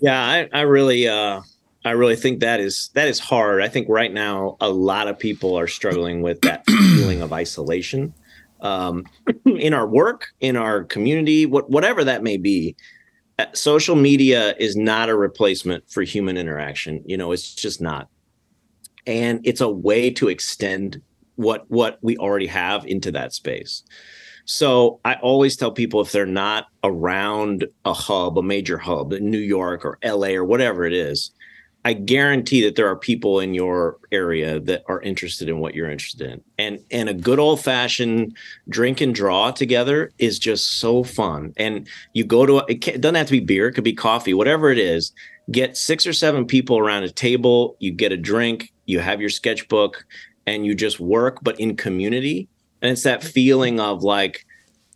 Yeah, 0.01 0.23
I, 0.23 0.49
I 0.53 0.61
really 0.61 1.09
uh, 1.09 1.41
I 1.89 1.93
really 1.93 2.17
think 2.17 2.41
that 2.41 2.61
is 2.61 2.91
that 2.93 3.09
is 3.09 3.19
hard. 3.19 3.63
I 3.63 3.69
think 3.69 3.89
right 3.89 4.13
now 4.13 4.59
a 4.61 4.69
lot 4.69 5.09
of 5.09 5.19
people 5.19 5.59
are 5.59 5.67
struggling 5.67 6.21
with 6.21 6.43
that 6.43 6.67
feeling 6.69 7.23
of 7.23 7.33
isolation 7.33 8.13
um, 8.61 9.07
in 9.47 9.73
our 9.73 9.87
work, 9.87 10.29
in 10.41 10.55
our 10.55 10.85
community, 10.85 11.47
what, 11.47 11.71
whatever 11.71 12.05
that 12.05 12.23
may 12.23 12.37
be. 12.37 12.77
Uh, 13.39 13.47
social 13.55 13.97
media 13.97 14.55
is 14.59 14.77
not 14.77 15.09
a 15.09 15.17
replacement 15.17 15.89
for 15.89 16.03
human 16.03 16.37
interaction. 16.37 17.03
You 17.07 17.17
know, 17.17 17.33
it's 17.33 17.55
just 17.55 17.81
not, 17.81 18.09
and 19.07 19.41
it's 19.45 19.63
a 19.63 19.71
way 19.71 20.11
to 20.11 20.29
extend 20.29 21.01
what 21.37 21.65
what 21.71 21.99
we 22.03 22.19
already 22.19 22.49
have 22.49 22.85
into 22.85 23.13
that 23.13 23.33
space. 23.33 23.83
So 24.45 25.01
I 25.07 25.15
always 25.15 25.57
tell 25.57 25.71
people 25.71 26.03
if 26.03 26.13
they're 26.13 26.27
not 26.27 26.67
around 26.85 27.67
a 27.87 27.95
hub, 27.95 28.37
a 28.37 28.43
major 28.43 28.77
hub 28.77 29.15
in 29.15 29.31
New 29.31 29.39
York 29.39 29.87
or 29.87 29.99
LA 30.05 30.29
or 30.29 30.45
whatever 30.45 30.85
it 30.85 30.93
is, 30.93 31.31
I 31.85 31.93
guarantee 31.93 32.63
that 32.63 32.77
there 32.77 32.89
are 32.89 32.97
people 32.97 33.41
in 33.41 33.55
your 33.55 33.99
area 34.11 34.61
that 34.61 34.83
are 34.89 35.01
interested 35.01 35.49
in 35.49 35.61
what 35.61 35.75
you're 35.75 35.91
interested 35.91 36.31
in. 36.31 36.43
And 36.59 36.81
and 36.91 37.09
a 37.09 37.15
good 37.15 37.39
old 37.39 37.61
fashioned 37.61 38.37
drink 38.69 39.01
and 39.01 39.15
draw 39.15 39.53
together 39.53 40.11
is 40.19 40.39
just 40.39 40.79
so 40.79 41.05
fun. 41.05 41.53
And 41.57 41.89
you 42.15 42.25
go 42.25 42.47
to 42.47 42.59
a, 42.59 42.65
it 42.69 43.01
doesn't 43.01 43.15
have 43.15 43.29
to 43.29 43.33
be 43.33 43.41
beer, 43.41 43.69
it 43.69 43.73
could 43.73 43.85
be 43.85 43.95
coffee, 43.95 44.35
whatever 44.35 44.71
it 44.71 44.79
is. 44.79 45.13
Get 45.51 45.79
six 45.79 46.07
or 46.07 46.13
seven 46.13 46.47
people 46.47 46.79
around 46.79 47.05
a 47.05 47.11
table, 47.11 47.77
you 47.79 47.91
get 47.91 48.13
a 48.13 48.19
drink, 48.19 48.73
you 48.85 49.01
have 49.01 49.21
your 49.21 49.31
sketchbook, 49.31 50.05
and 50.47 50.67
you 50.67 50.75
just 50.75 51.01
work, 51.01 51.39
but 51.43 51.59
in 51.59 51.77
community. 51.77 52.49
And 52.83 52.91
it's 52.93 53.05
that 53.05 53.25
feeling 53.25 53.81
of 53.81 54.03
like 54.03 54.45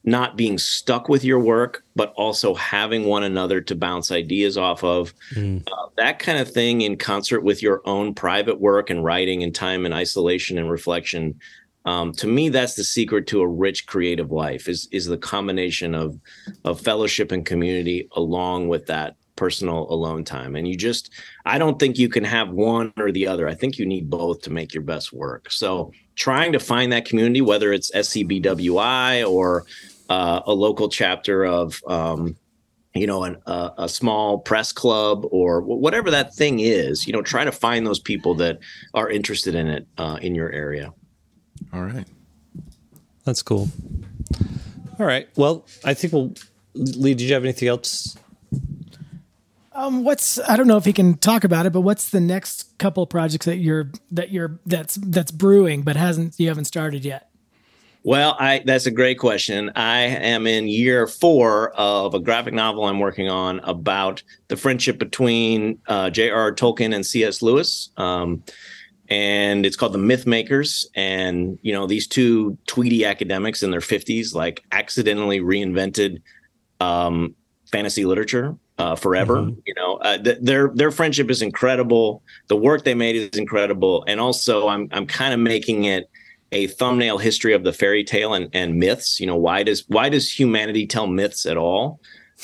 not 0.05 0.37
being 0.37 0.59
stuck 0.59 1.09
with 1.09 1.25
your 1.25 1.39
work, 1.39 1.85
but 1.95 2.13
also 2.17 2.55
having 2.55 3.05
one 3.05 3.23
another 3.23 3.61
to 3.61 3.75
bounce 3.75 4.11
ideas 4.11 4.59
off 4.59 4.83
of. 4.83 5.15
Mm. 5.35 5.63
Uh, 5.71 5.89
that 5.97 6.19
kind 6.19 6.39
of 6.39 6.51
thing 6.51 6.81
in 6.81 6.97
concert 6.97 7.43
with 7.43 7.63
your 7.63 7.83
own 7.85 8.15
private 8.15 8.61
work 8.61 8.91
and 8.91 9.05
writing 9.05 9.43
and 9.43 9.55
time 9.55 9.85
and 9.85 9.95
isolation 9.95 10.59
and 10.59 10.71
reflection. 10.71 11.39
Um, 11.85 12.13
to 12.15 12.27
me, 12.27 12.49
that's 12.49 12.75
the 12.75 12.85
secret 12.85 13.27
to 13.29 13.41
a 13.41 13.49
rich 13.49 13.87
creative 13.87 14.31
life 14.31 14.69
is 14.69 14.89
is 14.93 15.07
the 15.07 15.19
combination 15.19 15.95
of 15.95 16.19
of 16.65 16.81
fellowship 16.81 17.33
and 17.33 17.45
community 17.45 18.09
along 18.13 18.69
with 18.69 18.87
that 18.87 19.17
personal 19.37 19.91
alone 19.91 20.25
time. 20.25 20.57
And 20.57 20.69
you 20.69 20.77
just, 20.77 21.11
I 21.45 21.59
don't 21.59 21.79
think 21.79 21.99
you 21.99 22.09
can 22.09 22.25
have 22.25 22.51
one 22.51 22.93
or 22.97 23.11
the 23.11 23.27
other. 23.27 23.49
I 23.49 23.55
think 23.55 23.79
you 23.79 23.87
need 23.87 24.11
both 24.11 24.43
to 24.43 24.51
make 24.51 24.75
your 24.75 24.83
best 24.83 25.13
work. 25.13 25.51
So 25.51 25.93
trying 26.15 26.53
to 26.53 26.61
find 26.61 26.93
that 26.93 27.07
community, 27.07 27.41
whether 27.41 27.73
it's 27.73 27.91
SCBWI 27.93 29.29
or 29.29 29.65
uh, 30.13 30.43
a 30.45 30.53
local 30.53 30.91
chapter 30.91 31.43
of 31.47 31.83
um, 31.87 32.37
you 32.95 33.07
know 33.07 33.25
an, 33.25 33.39
a, 33.47 33.71
a, 33.79 33.89
small 33.89 34.39
press 34.39 34.71
club 34.71 35.25
or 35.31 35.63
whatever 35.63 36.11
that 36.11 36.35
thing 36.35 36.61
is 36.61 37.07
you 37.07 37.15
know 37.15 37.23
try 37.23 37.45
to 37.45 37.51
find 37.51 37.87
those 37.87 37.99
people 37.99 38.35
that 38.35 38.59
are 38.93 39.09
interested 39.09 39.55
in 39.55 39.69
it 39.69 39.87
uh, 39.97 40.19
in 40.21 40.35
your 40.35 40.53
area. 40.53 40.93
All 41.73 41.83
right. 41.83 42.07
That's 43.25 43.43
cool. 43.43 43.71
All 44.99 45.07
right. 45.07 45.29
Well 45.37 45.65
i 45.83 45.95
think 45.95 46.13
we'll 46.13 46.35
lee 46.75 47.15
did 47.15 47.25
you 47.25 47.33
have 47.33 47.45
anything 47.45 47.69
else? 47.69 48.19
Um, 49.75 50.05
what's 50.05 50.39
I 50.47 50.59
don't 50.59 50.67
know 50.67 50.77
if 50.77 50.85
he 50.85 50.93
can 50.93 51.17
talk 51.17 51.45
about 51.45 51.65
it, 51.65 51.73
but 51.73 51.81
what's 51.81 52.11
the 52.11 52.21
next 52.21 52.77
couple 52.77 53.07
projects 53.07 53.47
that 53.47 53.57
you're 53.57 53.91
that 54.11 54.31
you're 54.31 54.61
that's 54.67 54.97
that's 54.97 55.31
brewing 55.31 55.81
but 55.81 55.97
hasn't 55.97 56.39
you 56.39 56.49
haven't 56.49 56.67
started 56.67 57.03
yet? 57.03 57.32
Well, 58.05 58.37
I 58.39 58.63
that's 58.65 58.87
a 58.87 58.91
great 58.91 59.19
question. 59.19 59.71
I 59.77 60.01
am 60.01 60.47
in 60.47 60.67
year 60.67 61.07
four 61.07 61.71
of 61.75 62.15
a 62.15 62.21
graphic 62.21 62.53
novel 62.53 62.85
I'm 62.87 62.99
working 62.99 63.29
on 63.29 63.61
about 63.61 64.23
the 64.49 64.57
friendship 64.57 64.99
between 64.99 65.79
uh, 65.87 66.11
J.R.R. 66.11 66.53
Tolkien 66.53 66.95
and 66.95 67.07
C.S. 67.07 67.43
Lewis. 67.43 67.91
Um, 67.97 68.43
and 69.09 69.67
it's 69.67 69.77
called 69.77 69.93
the 69.93 69.99
myth 69.99 70.27
makers 70.27 70.89
and 70.95 71.59
you 71.63 71.73
know 71.73 71.87
these 71.87 72.07
two 72.07 72.57
tweedy 72.67 73.05
academics 73.05 73.63
in 73.63 73.71
their 73.71 73.81
50s 73.81 74.35
like 74.35 74.65
accidentally 74.73 75.41
reinvented 75.41 76.23
um, 76.81 77.35
fantasy 77.71 78.05
literature 78.05 78.57
uh, 78.79 78.97
forever 78.97 79.37
mm-hmm. 79.37 79.61
you 79.67 79.75
know 79.75 79.97
uh, 79.97 80.17
th- 80.19 80.39
their 80.41 80.69
their 80.75 80.91
friendship 80.91 81.31
is 81.31 81.43
incredible 81.43 82.23
the 82.47 82.57
work 82.57 82.85
they 82.85 82.95
made 82.95 83.15
is 83.15 83.39
incredible 83.39 84.03
and 84.09 84.19
also 84.19 84.69
i'm 84.69 84.89
i'm 84.93 85.07
kind 85.07 85.35
of 85.35 85.41
making 85.41 85.85
it 85.85 86.09
a 86.53 86.67
thumbnail 86.69 87.19
history 87.19 87.55
of 87.55 87.65
the 87.65 87.73
fairy 87.73 88.05
tale 88.05 88.35
and, 88.35 88.49
and 88.53 88.77
myths. 88.77 89.19
You 89.19 89.27
know, 89.27 89.37
why 89.37 89.63
does 89.63 89.85
why 89.89 90.09
does 90.09 90.31
humanity 90.31 90.87
tell 90.87 91.07
myths 91.07 91.47
at 91.47 91.57
all? 91.57 92.01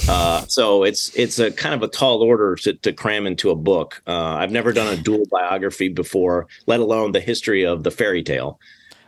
Uh, 0.09 0.41
so 0.49 0.83
it's 0.83 1.15
it's 1.15 1.39
a 1.39 1.53
kind 1.53 1.75
of 1.75 1.83
a 1.83 1.89
tall 1.89 2.23
order 2.23 2.57
to, 2.57 2.75
to 2.75 2.93
cram 2.93 3.27
into 3.27 3.51
a 3.51 3.57
book. 3.57 4.03
Uh, 4.07 4.37
I've 4.37 4.51
never 4.51 4.73
done 4.73 4.93
a 4.93 4.97
dual 4.97 5.25
biography 5.31 5.89
before, 5.89 6.49
let 6.67 6.81
alone 6.81 7.13
the 7.13 7.21
history 7.21 7.65
of 7.65 7.85
the 7.85 7.91
fairy 7.91 8.23
tale. 8.23 8.59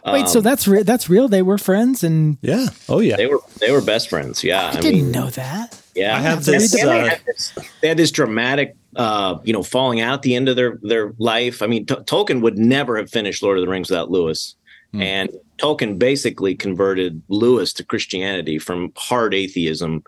Wait, 0.06 0.22
um, 0.22 0.28
so 0.28 0.40
that's 0.40 0.66
re- 0.66 0.82
that's 0.82 1.10
real? 1.10 1.28
They 1.28 1.42
were 1.42 1.58
friends, 1.58 2.02
and 2.02 2.38
yeah, 2.40 2.68
oh 2.88 3.00
yeah, 3.00 3.16
they 3.16 3.26
were 3.26 3.40
they 3.60 3.70
were 3.70 3.82
best 3.82 4.08
friends. 4.08 4.42
Yeah, 4.42 4.62
I, 4.62 4.68
I 4.68 4.80
didn't 4.80 5.02
mean, 5.02 5.10
know 5.10 5.28
that. 5.30 5.80
Yeah, 5.94 6.16
I 6.16 6.20
have 6.20 6.44
this. 6.44 6.74
Uh, 6.74 6.86
they, 6.86 7.08
had 7.08 7.20
this 7.26 7.52
they 7.82 7.88
had 7.88 7.96
this 7.98 8.10
dramatic, 8.10 8.76
uh, 8.96 9.38
you 9.44 9.52
know, 9.52 9.62
falling 9.62 10.00
out 10.00 10.14
at 10.14 10.22
the 10.22 10.34
end 10.34 10.48
of 10.48 10.56
their 10.56 10.78
their 10.82 11.12
life. 11.18 11.60
I 11.60 11.66
mean, 11.66 11.84
T- 11.84 11.96
Tolkien 11.96 12.40
would 12.40 12.56
never 12.56 12.96
have 12.96 13.10
finished 13.10 13.42
Lord 13.42 13.58
of 13.58 13.64
the 13.64 13.70
Rings 13.70 13.90
without 13.90 14.10
Lewis. 14.10 14.56
Mm. 14.94 15.02
And 15.02 15.30
Tolkien 15.58 15.98
basically 15.98 16.54
converted 16.54 17.22
Lewis 17.28 17.72
to 17.74 17.84
Christianity 17.84 18.58
from 18.58 18.92
hard 18.96 19.34
atheism, 19.34 20.02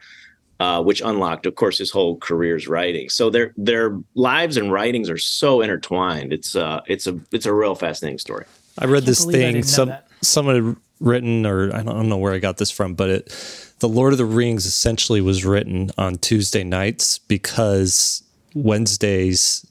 uh, 0.61 0.83
which 0.83 1.01
unlocked, 1.01 1.47
of 1.47 1.55
course, 1.55 1.79
his 1.79 1.91
whole 1.91 2.17
career's 2.17 2.67
writing. 2.69 3.09
So 3.09 3.31
their 3.31 3.53
their 3.57 3.99
lives 4.15 4.57
and 4.57 4.73
writings 4.73 5.11
are 5.11 5.19
so 5.19 5.61
intertwined. 5.61 6.33
It's 6.33 6.57
uh, 6.57 6.81
it's 6.87 7.07
a 7.07 7.19
it's 7.33 7.47
a 7.47 7.55
real 7.55 7.75
fascinating 7.75 8.19
story. 8.19 8.45
I 8.79 8.87
read 8.87 9.05
I 9.05 9.07
this 9.07 9.25
thing. 9.25 9.63
Some 9.63 9.93
someone 10.23 10.55
had 10.55 10.77
written, 11.01 11.47
or 11.47 11.75
I 11.75 11.83
don't 11.83 12.09
know 12.09 12.19
where 12.19 12.33
I 12.33 12.39
got 12.39 12.57
this 12.57 12.71
from, 12.71 12.95
but 12.95 13.11
it, 13.11 13.75
the 13.81 13.89
Lord 13.89 14.13
of 14.13 14.19
the 14.19 14.25
Rings 14.25 14.67
essentially 14.67 15.21
was 15.21 15.45
written 15.45 15.91
on 15.99 16.17
Tuesday 16.17 16.65
nights 16.65 17.19
because 17.19 18.23
Wednesdays 18.55 19.67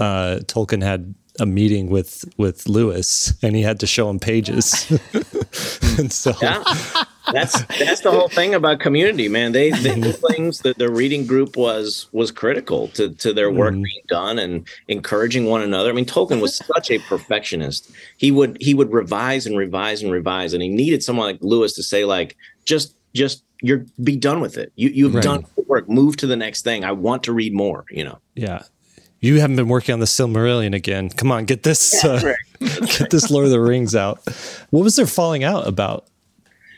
uh, 0.00 0.40
Tolkien 0.44 0.82
had 0.82 1.14
a 1.40 1.46
meeting 1.46 1.88
with 1.88 2.24
with 2.36 2.68
Lewis, 2.68 3.34
and 3.42 3.56
he 3.56 3.62
had 3.62 3.80
to 3.80 3.86
show 3.86 4.08
him 4.10 4.18
pages. 4.18 4.90
and 5.98 6.12
so, 6.12 6.32
yeah, 6.42 6.62
that's 7.32 7.62
that's 7.78 8.00
the 8.00 8.10
whole 8.10 8.28
thing 8.28 8.54
about 8.54 8.80
community, 8.80 9.28
man. 9.28 9.52
They 9.52 9.70
the 9.70 10.12
things 10.12 10.60
that 10.60 10.78
the 10.78 10.90
reading 10.90 11.26
group 11.26 11.56
was 11.56 12.08
was 12.12 12.30
critical 12.30 12.88
to 12.88 13.10
to 13.10 13.32
their 13.32 13.50
work 13.50 13.74
mm. 13.74 13.84
being 13.84 14.02
done 14.08 14.38
and 14.38 14.66
encouraging 14.88 15.46
one 15.46 15.62
another. 15.62 15.90
I 15.90 15.92
mean, 15.92 16.06
Tolkien 16.06 16.40
was 16.40 16.56
such 16.56 16.90
a 16.90 16.98
perfectionist. 17.00 17.90
He 18.16 18.30
would 18.30 18.58
he 18.60 18.74
would 18.74 18.92
revise 18.92 19.46
and 19.46 19.56
revise 19.56 20.02
and 20.02 20.12
revise, 20.12 20.52
and 20.52 20.62
he 20.62 20.68
needed 20.68 21.02
someone 21.02 21.26
like 21.26 21.38
Lewis 21.40 21.72
to 21.74 21.82
say 21.82 22.04
like 22.04 22.36
just 22.64 22.94
just 23.14 23.44
you're 23.62 23.86
be 24.02 24.16
done 24.16 24.40
with 24.40 24.58
it. 24.58 24.72
You 24.76 24.90
you've 24.90 25.14
right. 25.14 25.24
done 25.24 25.46
work. 25.66 25.88
Move 25.88 26.16
to 26.18 26.26
the 26.26 26.36
next 26.36 26.62
thing. 26.62 26.84
I 26.84 26.92
want 26.92 27.22
to 27.24 27.32
read 27.32 27.54
more. 27.54 27.84
You 27.90 28.04
know. 28.04 28.18
Yeah, 28.34 28.64
you 29.22 29.40
haven't 29.40 29.56
been 29.56 29.68
working 29.68 29.92
on 29.92 30.00
the 30.00 30.06
Silmarillion 30.06 30.74
again. 30.74 31.08
Come 31.08 31.32
on, 31.32 31.44
get 31.46 31.62
this, 31.62 32.04
uh, 32.04 32.34
get 32.60 33.10
this 33.10 33.30
Lord 33.30 33.46
of 33.46 33.52
the 33.52 33.60
Rings 33.60 33.94
out. 33.94 34.20
What 34.70 34.82
was 34.82 34.96
their 34.96 35.06
falling 35.06 35.44
out 35.44 35.66
about? 35.66 36.06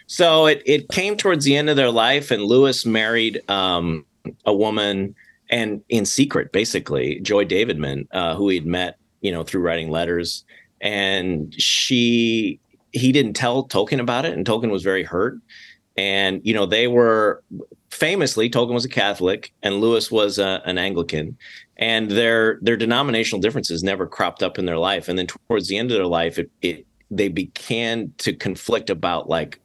So 0.07 0.47
it 0.47 0.63
it 0.67 0.89
came 0.91 1.17
towards 1.17 1.45
the 1.47 1.57
end 1.57 1.71
of 1.71 1.77
their 1.77 1.91
life, 1.91 2.31
and 2.31 2.43
Lewis 2.43 2.85
married 2.85 3.43
um, 3.51 4.05
a 4.45 4.55
woman, 4.55 5.15
and 5.49 5.83
in 5.89 6.05
secret, 6.05 6.53
basically, 6.53 7.19
Joy 7.21 7.47
Davidman, 7.47 8.07
uh, 8.13 8.35
who 8.35 8.51
he'd 8.51 8.67
met, 8.67 8.99
you 9.23 9.33
know, 9.33 9.43
through 9.43 9.63
writing 9.63 9.91
letters, 9.91 10.45
and 10.83 11.55
she 11.55 12.61
he 12.93 13.11
didn't 13.11 13.33
tell 13.33 13.67
Tolkien 13.67 14.01
about 14.01 14.27
it, 14.27 14.35
and 14.35 14.47
Tolkien 14.47 14.71
was 14.71 14.83
very 14.83 15.03
hurt. 15.03 15.39
And 15.97 16.43
you 16.45 16.53
know, 16.53 16.67
they 16.67 16.89
were 16.89 17.43
famously 17.91 18.51
Tolkien 18.51 18.75
was 18.75 18.85
a 18.85 18.91
Catholic, 18.91 19.53
and 19.63 19.77
Lewis 19.77 20.11
was 20.11 20.39
a, 20.39 20.61
an 20.67 20.77
Anglican, 20.77 21.39
and 21.77 22.11
their 22.11 22.59
their 22.63 22.77
denominational 22.77 23.41
differences 23.41 23.83
never 23.83 24.07
cropped 24.07 24.43
up 24.43 24.59
in 24.59 24.67
their 24.67 24.79
life. 24.79 25.09
And 25.09 25.19
then 25.19 25.27
towards 25.27 25.69
the 25.69 25.77
end 25.77 25.91
of 25.91 25.97
their 25.97 26.07
life 26.07 26.39
it, 26.39 26.51
it 26.63 26.87
they 27.11 27.29
began 27.29 28.13
to 28.19 28.33
conflict 28.33 28.91
about 28.91 29.29
like 29.29 29.61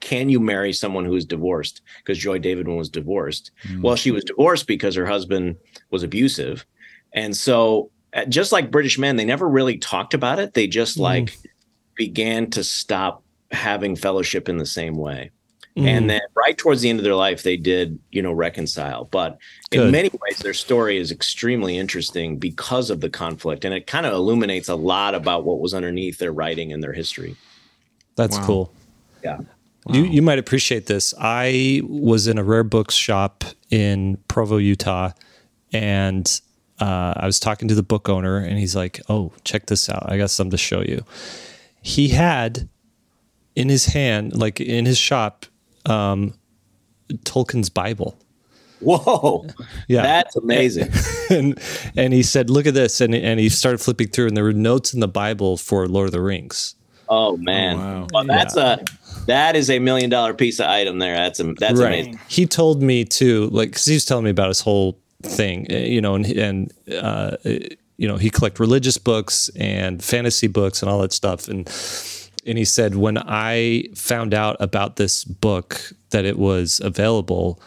can 0.00 0.28
you 0.28 0.40
marry 0.40 0.72
someone 0.72 1.04
who 1.04 1.14
is 1.14 1.24
divorced? 1.24 1.80
Because 1.98 2.18
joy 2.18 2.38
davidman 2.38 2.76
was 2.76 2.88
divorced. 2.88 3.50
Mm. 3.64 3.82
well 3.82 3.96
she 3.96 4.10
was 4.10 4.24
divorced 4.24 4.66
because 4.66 4.94
her 4.94 5.06
husband 5.06 5.56
was 5.90 6.02
abusive. 6.02 6.66
And 7.12 7.36
so 7.36 7.90
uh, 8.14 8.24
just 8.26 8.52
like 8.52 8.70
british 8.70 8.98
men 8.98 9.16
they 9.16 9.24
never 9.24 9.48
really 9.48 9.78
talked 9.78 10.14
about 10.14 10.38
it. 10.38 10.54
They 10.54 10.66
just 10.66 10.96
mm. 10.96 11.02
like 11.02 11.36
began 11.96 12.50
to 12.50 12.64
stop 12.64 13.22
having 13.50 13.96
fellowship 13.96 14.48
in 14.48 14.56
the 14.56 14.66
same 14.66 14.94
way 14.94 15.30
Mm. 15.76 15.86
And 15.86 16.10
then 16.10 16.20
right 16.34 16.56
towards 16.56 16.82
the 16.82 16.90
end 16.90 16.98
of 16.98 17.04
their 17.04 17.14
life, 17.14 17.42
they 17.42 17.56
did, 17.56 17.98
you 18.10 18.20
know, 18.20 18.32
reconcile. 18.32 19.06
But 19.06 19.38
Good. 19.70 19.86
in 19.86 19.90
many 19.90 20.10
ways, 20.10 20.38
their 20.40 20.52
story 20.52 20.98
is 20.98 21.10
extremely 21.10 21.78
interesting 21.78 22.38
because 22.38 22.90
of 22.90 23.00
the 23.00 23.08
conflict. 23.08 23.64
And 23.64 23.72
it 23.72 23.86
kind 23.86 24.04
of 24.04 24.12
illuminates 24.12 24.68
a 24.68 24.74
lot 24.74 25.14
about 25.14 25.44
what 25.44 25.60
was 25.60 25.72
underneath 25.72 26.18
their 26.18 26.32
writing 26.32 26.72
and 26.72 26.82
their 26.82 26.92
history. 26.92 27.36
That's 28.16 28.36
wow. 28.38 28.46
cool. 28.46 28.72
Yeah. 29.24 29.38
Wow. 29.38 29.94
You, 29.94 30.04
you 30.04 30.22
might 30.22 30.38
appreciate 30.38 30.86
this. 30.86 31.14
I 31.18 31.80
was 31.84 32.26
in 32.26 32.38
a 32.38 32.44
rare 32.44 32.64
books 32.64 32.94
shop 32.94 33.44
in 33.70 34.18
Provo, 34.28 34.58
Utah, 34.58 35.12
and 35.72 36.40
uh, 36.80 37.14
I 37.16 37.26
was 37.26 37.40
talking 37.40 37.66
to 37.68 37.74
the 37.74 37.82
book 37.82 38.08
owner, 38.08 38.36
and 38.38 38.58
he's 38.58 38.76
like, 38.76 39.00
"Oh, 39.08 39.32
check 39.42 39.66
this 39.66 39.88
out! 39.88 40.04
I 40.10 40.18
got 40.18 40.30
something 40.30 40.52
to 40.52 40.56
show 40.56 40.82
you." 40.82 41.04
He 41.80 42.08
had 42.08 42.68
in 43.56 43.68
his 43.68 43.86
hand, 43.86 44.36
like 44.36 44.60
in 44.60 44.86
his 44.86 44.98
shop, 44.98 45.46
um, 45.86 46.34
Tolkien's 47.24 47.70
Bible. 47.70 48.18
Whoa! 48.80 49.46
Yeah, 49.86 50.02
that's 50.02 50.36
amazing. 50.36 50.90
and 51.30 51.60
and 51.96 52.12
he 52.12 52.22
said, 52.22 52.50
"Look 52.50 52.66
at 52.66 52.74
this," 52.74 53.00
and 53.00 53.14
and 53.14 53.38
he 53.38 53.48
started 53.48 53.78
flipping 53.78 54.08
through, 54.08 54.26
and 54.26 54.36
there 54.36 54.44
were 54.44 54.52
notes 54.52 54.92
in 54.92 55.00
the 55.00 55.08
Bible 55.08 55.56
for 55.56 55.86
Lord 55.86 56.06
of 56.06 56.12
the 56.12 56.20
Rings. 56.20 56.74
Oh 57.08 57.36
man, 57.36 57.76
oh, 57.76 57.78
wow. 57.78 58.06
well, 58.12 58.24
that's 58.24 58.56
yeah. 58.56 58.78
a 58.80 59.26
that 59.26 59.56
is 59.56 59.70
a 59.70 59.78
million 59.78 60.10
dollar 60.10 60.34
piece 60.34 60.58
of 60.58 60.66
item 60.66 60.98
there. 60.98 61.14
That's 61.14 61.40
a, 61.40 61.54
that's 61.54 61.78
right. 61.78 62.00
amazing. 62.00 62.20
He 62.28 62.46
told 62.46 62.82
me 62.82 63.04
too, 63.04 63.48
like 63.52 63.70
because 63.70 63.84
he 63.84 63.94
was 63.94 64.04
telling 64.04 64.24
me 64.24 64.30
about 64.30 64.48
his 64.48 64.60
whole 64.60 64.98
thing, 65.22 65.70
eh, 65.70 65.86
you 65.86 66.00
know, 66.00 66.14
and 66.14 66.26
and 66.26 66.72
uh, 66.92 67.36
you 67.44 68.08
know 68.08 68.16
he 68.16 68.30
collect 68.30 68.58
religious 68.58 68.98
books 68.98 69.48
and 69.56 70.02
fantasy 70.02 70.48
books 70.48 70.82
and 70.82 70.90
all 70.90 71.00
that 71.00 71.12
stuff, 71.12 71.48
and 71.48 71.68
and 72.46 72.58
he 72.58 72.64
said 72.64 72.94
when 72.94 73.18
I 73.18 73.84
found 73.94 74.34
out 74.34 74.56
about 74.60 74.96
this 74.96 75.24
book 75.24 75.92
that 76.10 76.24
it 76.24 76.38
was 76.38 76.80
available, 76.82 77.60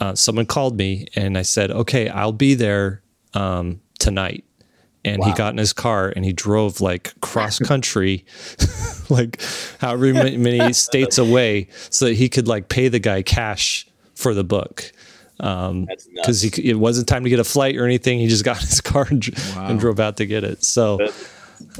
uh, 0.00 0.14
someone 0.14 0.46
called 0.46 0.76
me 0.76 1.06
and 1.14 1.36
I 1.38 1.42
said, 1.42 1.70
okay, 1.70 2.08
I'll 2.08 2.32
be 2.32 2.54
there 2.54 3.02
um, 3.34 3.80
tonight. 3.98 4.44
And 5.04 5.20
wow. 5.20 5.28
he 5.28 5.32
got 5.34 5.52
in 5.52 5.58
his 5.58 5.72
car 5.72 6.12
and 6.14 6.24
he 6.24 6.32
drove 6.32 6.80
like 6.80 7.18
cross 7.20 7.58
country, 7.58 8.26
like 9.08 9.40
however 9.80 10.12
many 10.12 10.72
states 10.72 11.18
away, 11.18 11.68
so 11.88 12.06
that 12.06 12.14
he 12.14 12.28
could 12.28 12.48
like 12.48 12.68
pay 12.68 12.88
the 12.88 12.98
guy 12.98 13.22
cash 13.22 13.88
for 14.14 14.34
the 14.34 14.44
book 14.44 14.92
because 15.38 16.44
um, 16.44 16.50
it 16.64 16.78
wasn't 16.78 17.06
time 17.06 17.22
to 17.22 17.30
get 17.30 17.38
a 17.38 17.44
flight 17.44 17.76
or 17.76 17.84
anything. 17.84 18.18
He 18.18 18.26
just 18.26 18.44
got 18.44 18.60
in 18.60 18.66
his 18.66 18.80
car 18.80 19.06
and, 19.08 19.24
wow. 19.54 19.68
and 19.68 19.78
drove 19.78 20.00
out 20.00 20.16
to 20.16 20.26
get 20.26 20.42
it. 20.42 20.64
So, 20.64 20.98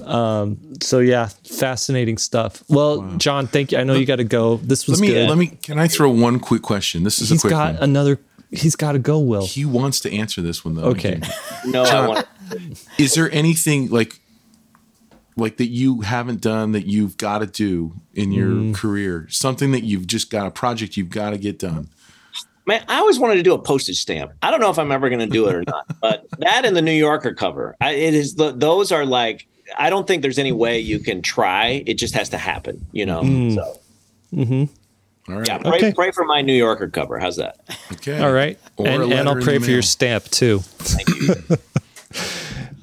um, 0.05 0.59
so 0.81 0.99
yeah, 0.99 1.29
fascinating 1.45 2.19
stuff. 2.19 2.63
Well, 2.69 3.03
wow. 3.03 3.17
John, 3.17 3.47
thank 3.47 3.73
you. 3.73 3.79
I 3.79 3.85
know 3.85 3.95
you 3.95 4.07
got 4.07 4.17
to 4.17 4.25
go. 4.25 4.57
This 4.59 4.87
was 4.87 5.01
let 5.01 5.09
me 5.09 5.15
good. 5.15 5.29
let 5.29 5.39
me. 5.39 5.49
Can 5.49 5.79
I 5.79 5.89
throw 5.89 6.11
one 6.11 6.41
quick 6.41 6.63
question? 6.63 7.05
This 7.05 7.21
is 7.21 7.31
he's 7.31 7.39
a 7.39 7.43
quick 7.43 7.51
got 7.51 7.75
one. 7.75 7.83
another. 7.83 8.19
He's 8.51 8.77
got 8.77 8.93
to 8.93 8.99
go. 8.99 9.19
Will 9.19 9.47
he 9.47 9.65
wants 9.65 10.01
to 10.01 10.13
answer 10.15 10.41
this 10.41 10.65
one 10.65 10.75
though? 10.75 10.85
Okay. 10.85 11.21
no, 11.67 11.85
John, 11.85 12.25
is 12.99 13.15
there 13.15 13.31
anything 13.33 13.91
like 13.91 14.19
like 15.37 15.59
that 15.59 15.69
you 15.69 16.01
haven't 16.01 16.41
done 16.41 16.73
that 16.73 16.87
you've 16.87 17.17
got 17.17 17.39
to 17.39 17.47
do 17.47 17.95
in 18.15 18.33
your 18.33 18.49
mm. 18.49 18.75
career? 18.75 19.27
Something 19.31 19.73
that 19.73 19.85
you've 19.85 20.07
just 20.07 20.31
got 20.31 20.47
a 20.47 20.51
project 20.51 20.97
you've 20.97 21.11
got 21.11 21.31
to 21.31 21.39
get 21.39 21.59
done 21.59 21.89
man, 22.69 22.85
I 22.87 22.99
always 22.99 23.19
wanted 23.19 23.37
to 23.37 23.43
do 23.43 23.55
a 23.55 23.59
postage 23.59 23.99
stamp. 23.99 24.33
I 24.43 24.53
don't 24.53 24.61
know 24.61 24.71
if 24.71 24.79
I'm 24.79 24.93
ever 24.93 25.09
going 25.09 25.21
to 25.21 25.27
do 25.27 25.49
it 25.49 25.55
or 25.57 25.65
not, 25.67 26.01
but 26.01 26.27
that 26.39 26.65
and 26.65 26.77
the 26.77 26.83
New 26.83 26.93
Yorker 26.93 27.35
cover, 27.35 27.75
I, 27.81 27.93
it 27.93 28.15
is 28.15 28.35
the, 28.35 28.53
those 28.53 28.93
are 28.93 29.05
like 29.05 29.48
I 29.79 29.91
don't 29.91 30.07
think 30.07 30.23
there's 30.23 30.39
any 30.39 30.53
way 30.53 30.81
you 30.81 30.99
can 30.99 31.23
try. 31.23 31.85
It 31.87 31.95
just 31.95 32.15
has 32.15 32.29
to 32.31 32.39
happen, 32.39 32.85
you 32.93 33.07
know. 33.07 33.23
Mm. 33.23 33.55
So, 33.55 33.81
mm-hmm. 34.35 35.33
All 35.33 35.39
right. 35.39 35.47
yeah, 35.47 35.59
pray, 35.59 35.79
okay. 35.79 35.93
pray 35.93 36.11
for 36.11 36.25
my 36.25 36.43
New 36.43 36.55
Yorker 36.55 36.89
cover. 36.89 37.19
How's 37.19 37.37
that? 37.37 37.61
Okay. 37.93 38.19
All 38.21 38.33
right, 38.33 38.59
and, 38.79 39.13
and, 39.13 39.29
I'll 39.29 39.41
pray 39.41 39.59
for 39.59 39.71
your 39.71 39.83
stamp 39.83 40.25
too. 40.25 40.61
Thank 40.61 41.09
you. 41.09 41.57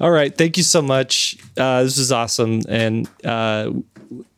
All 0.00 0.10
right, 0.10 0.36
thank 0.36 0.56
you 0.56 0.62
so 0.62 0.82
much. 0.82 1.38
Uh, 1.56 1.82
this 1.82 1.98
is 1.98 2.12
awesome, 2.12 2.62
and 2.68 3.08
uh, 3.24 3.72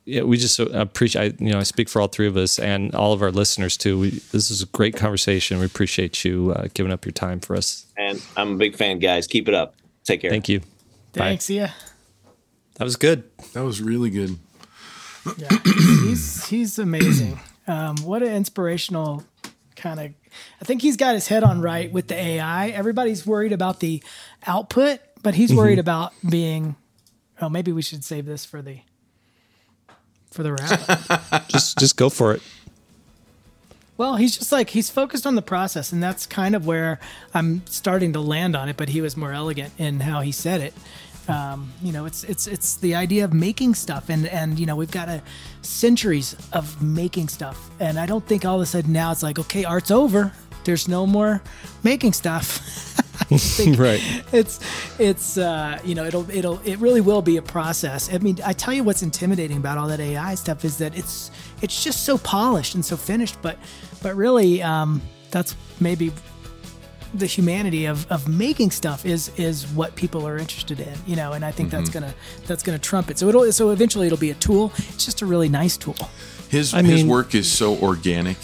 yeah, 0.08 0.22
we 0.22 0.36
just 0.36 0.58
appreciate. 0.58 1.40
You 1.40 1.52
know, 1.52 1.58
I 1.58 1.64
speak 1.64 1.88
for 1.88 2.00
all 2.00 2.08
three 2.08 2.26
of 2.26 2.36
us 2.36 2.58
and 2.58 2.94
all 2.94 3.12
of 3.12 3.20
our 3.20 3.30
listeners 3.30 3.76
too. 3.76 3.98
We, 3.98 4.10
this 4.32 4.50
is 4.50 4.62
a 4.62 4.66
great 4.66 4.96
conversation. 4.96 5.58
We 5.58 5.66
appreciate 5.66 6.24
you 6.24 6.54
uh, 6.56 6.68
giving 6.72 6.92
up 6.92 7.04
your 7.04 7.12
time 7.12 7.40
for 7.40 7.56
us. 7.56 7.86
And 7.98 8.22
I'm 8.36 8.54
a 8.54 8.56
big 8.56 8.76
fan, 8.76 9.00
guys. 9.00 9.26
Keep 9.26 9.48
it 9.48 9.54
up. 9.54 9.74
Take 10.04 10.22
care. 10.22 10.30
Thank 10.30 10.48
you. 10.48 10.60
Thanks. 11.12 11.48
Bye. 11.48 11.54
Yeah. 11.54 11.72
That 12.78 12.84
was 12.84 12.96
good. 12.96 13.24
That 13.52 13.64
was 13.64 13.82
really 13.82 14.10
good. 14.10 14.38
Yeah, 15.36 15.48
he's 15.64 16.46
he's 16.46 16.78
amazing. 16.78 17.38
Um, 17.66 17.96
what 17.98 18.22
an 18.22 18.32
inspirational 18.32 19.24
kind 19.76 20.00
of. 20.00 20.12
I 20.60 20.64
think 20.64 20.80
he's 20.80 20.96
got 20.96 21.14
his 21.14 21.28
head 21.28 21.42
on 21.42 21.60
right 21.60 21.92
with 21.92 22.08
the 22.08 22.14
AI. 22.14 22.68
Everybody's 22.68 23.26
worried 23.26 23.52
about 23.52 23.80
the 23.80 24.02
output, 24.46 25.00
but 25.22 25.34
he's 25.34 25.52
worried 25.52 25.72
mm-hmm. 25.72 25.80
about 25.80 26.12
being. 26.28 26.76
Oh, 27.40 27.48
maybe 27.48 27.72
we 27.72 27.82
should 27.82 28.04
save 28.04 28.26
this 28.26 28.44
for 28.44 28.62
the 28.62 28.80
for 30.30 30.42
the 30.42 30.52
wrap. 30.52 31.48
just 31.48 31.78
just 31.78 31.96
go 31.96 32.08
for 32.08 32.32
it. 32.32 32.42
Well, 33.96 34.14
he's 34.14 34.38
just 34.38 34.52
like 34.52 34.70
he's 34.70 34.90
focused 34.90 35.26
on 35.26 35.34
the 35.34 35.42
process, 35.42 35.92
and 35.92 36.00
that's 36.00 36.24
kind 36.26 36.54
of 36.54 36.64
where 36.64 37.00
I'm 37.34 37.66
starting 37.66 38.12
to 38.12 38.20
land 38.20 38.54
on 38.54 38.68
it. 38.68 38.76
But 38.76 38.90
he 38.90 39.00
was 39.00 39.16
more 39.16 39.32
elegant 39.32 39.72
in 39.78 40.00
how 40.00 40.20
he 40.20 40.30
said 40.30 40.60
it. 40.60 40.74
Um, 41.28 41.70
you 41.82 41.92
know, 41.92 42.06
it's 42.06 42.24
it's 42.24 42.46
it's 42.46 42.76
the 42.76 42.94
idea 42.94 43.24
of 43.24 43.32
making 43.34 43.74
stuff, 43.74 44.08
and 44.08 44.26
and 44.26 44.58
you 44.58 44.66
know 44.66 44.76
we've 44.76 44.90
got 44.90 45.08
a 45.08 45.22
centuries 45.62 46.36
of 46.52 46.82
making 46.82 47.28
stuff, 47.28 47.70
and 47.80 47.98
I 47.98 48.06
don't 48.06 48.26
think 48.26 48.44
all 48.44 48.56
of 48.56 48.62
a 48.62 48.66
sudden 48.66 48.92
now 48.92 49.12
it's 49.12 49.22
like 49.22 49.38
okay, 49.38 49.64
art's 49.64 49.90
over. 49.90 50.32
There's 50.64 50.88
no 50.88 51.06
more 51.06 51.42
making 51.82 52.12
stuff. 52.12 52.96
right. 53.76 54.00
It's 54.32 54.60
it's 54.98 55.36
uh, 55.36 55.78
you 55.84 55.94
know 55.94 56.04
it'll 56.04 56.30
it'll 56.30 56.60
it 56.60 56.78
really 56.78 57.02
will 57.02 57.20
be 57.20 57.36
a 57.36 57.42
process. 57.42 58.12
I 58.12 58.18
mean, 58.18 58.38
I 58.44 58.52
tell 58.54 58.72
you 58.72 58.84
what's 58.84 59.02
intimidating 59.02 59.58
about 59.58 59.76
all 59.76 59.88
that 59.88 60.00
AI 60.00 60.34
stuff 60.34 60.64
is 60.64 60.78
that 60.78 60.96
it's 60.96 61.30
it's 61.60 61.84
just 61.84 62.04
so 62.04 62.16
polished 62.18 62.74
and 62.74 62.84
so 62.84 62.96
finished, 62.96 63.36
but 63.42 63.58
but 64.02 64.16
really 64.16 64.62
um, 64.62 65.02
that's 65.30 65.56
maybe 65.80 66.10
the 67.14 67.26
humanity 67.26 67.86
of, 67.86 68.10
of 68.10 68.28
making 68.28 68.70
stuff 68.70 69.06
is 69.06 69.30
is 69.36 69.66
what 69.68 69.94
people 69.94 70.26
are 70.26 70.36
interested 70.36 70.80
in, 70.80 70.94
you 71.06 71.16
know, 71.16 71.32
and 71.32 71.44
I 71.44 71.50
think 71.50 71.70
mm-hmm. 71.70 71.78
that's 71.78 71.90
gonna 71.90 72.14
that's 72.46 72.62
gonna 72.62 72.78
trump 72.78 73.10
it. 73.10 73.18
So 73.18 73.28
it'll 73.28 73.50
so 73.52 73.70
eventually 73.70 74.06
it'll 74.06 74.18
be 74.18 74.30
a 74.30 74.34
tool. 74.34 74.72
It's 74.76 75.04
just 75.04 75.22
a 75.22 75.26
really 75.26 75.48
nice 75.48 75.76
tool. 75.76 75.96
His 76.48 76.74
I 76.74 76.82
his 76.82 77.02
mean, 77.02 77.08
work 77.08 77.34
is 77.34 77.50
so 77.50 77.76
organic. 77.76 78.38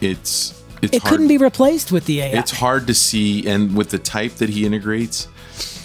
It's 0.00 0.60
it's 0.82 0.96
it 0.96 1.02
hard, 1.02 1.10
couldn't 1.10 1.28
be 1.28 1.38
replaced 1.38 1.92
with 1.92 2.06
the 2.06 2.20
AI. 2.20 2.38
It's 2.38 2.50
hard 2.50 2.86
to 2.86 2.94
see, 2.94 3.46
and 3.46 3.76
with 3.76 3.90
the 3.90 3.98
type 3.98 4.32
that 4.36 4.48
he 4.48 4.64
integrates, 4.64 5.28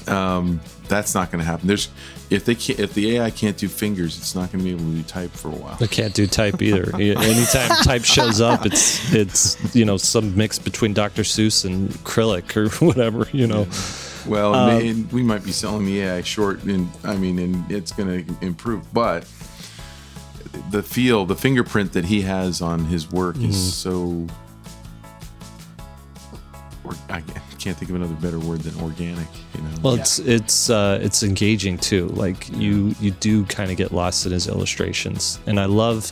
um, 0.07 0.61
that's 0.87 1.13
not 1.13 1.31
going 1.31 1.39
to 1.39 1.45
happen. 1.45 1.67
There's 1.67 1.89
if 2.29 2.45
they 2.45 2.55
can't, 2.55 2.79
if 2.79 2.93
the 2.93 3.17
AI 3.17 3.29
can't 3.29 3.57
do 3.57 3.67
fingers, 3.67 4.17
it's 4.17 4.35
not 4.35 4.51
going 4.51 4.59
to 4.59 4.63
be 4.63 4.71
able 4.71 4.91
to 4.91 4.97
do 4.97 5.03
type 5.03 5.31
for 5.31 5.49
a 5.49 5.55
while. 5.55 5.77
It 5.81 5.91
can't 5.91 6.13
do 6.13 6.27
type 6.27 6.61
either. 6.61 6.95
Anytime 6.99 7.69
type 7.83 8.03
shows 8.03 8.41
up, 8.41 8.65
it's 8.65 9.13
it's 9.13 9.75
you 9.75 9.85
know 9.85 9.97
some 9.97 10.35
mix 10.35 10.59
between 10.59 10.93
Dr. 10.93 11.23
Seuss 11.23 11.65
and 11.65 11.89
acrylic 11.89 12.55
or 12.55 12.69
whatever. 12.85 13.27
You 13.31 13.47
know. 13.47 13.63
Yeah. 13.63 14.01
Well, 14.27 14.55
um, 14.55 15.07
we 15.11 15.21
might 15.21 15.43
be 15.43 15.51
selling 15.51 15.85
the 15.85 16.01
AI 16.01 16.21
short, 16.21 16.63
and 16.63 16.89
I 17.03 17.15
mean, 17.15 17.37
and 17.37 17.71
it's 17.71 17.91
going 17.91 18.25
to 18.25 18.45
improve, 18.45 18.91
but 18.91 19.29
the 20.71 20.81
feel, 20.81 21.25
the 21.25 21.35
fingerprint 21.35 21.93
that 21.93 22.05
he 22.05 22.21
has 22.23 22.59
on 22.59 22.85
his 22.85 23.11
work 23.11 23.35
mm-hmm. 23.35 23.49
is 23.49 23.73
so 23.75 24.25
or, 26.85 26.95
I 27.09 27.21
can't 27.65 27.75
think 27.75 27.89
of 27.89 27.95
another 27.95 28.13
better 28.13 28.37
word 28.37 28.61
than 28.61 28.79
organic. 28.79 29.27
You 29.55 29.63
know. 29.63 29.69
Well, 29.81 29.95
yeah. 29.95 30.01
it's 30.01 30.19
it's 30.19 30.69
uh, 30.69 30.99
it's 31.01 31.23
engaging 31.23 31.79
too. 31.79 32.07
Like 32.09 32.47
you 32.51 32.93
you 32.99 33.09
do 33.09 33.43
kind 33.45 33.71
of 33.71 33.77
get 33.77 33.91
lost 33.91 34.27
in 34.27 34.31
his 34.31 34.47
illustrations, 34.47 35.39
and 35.47 35.59
I 35.59 35.65
love 35.65 36.11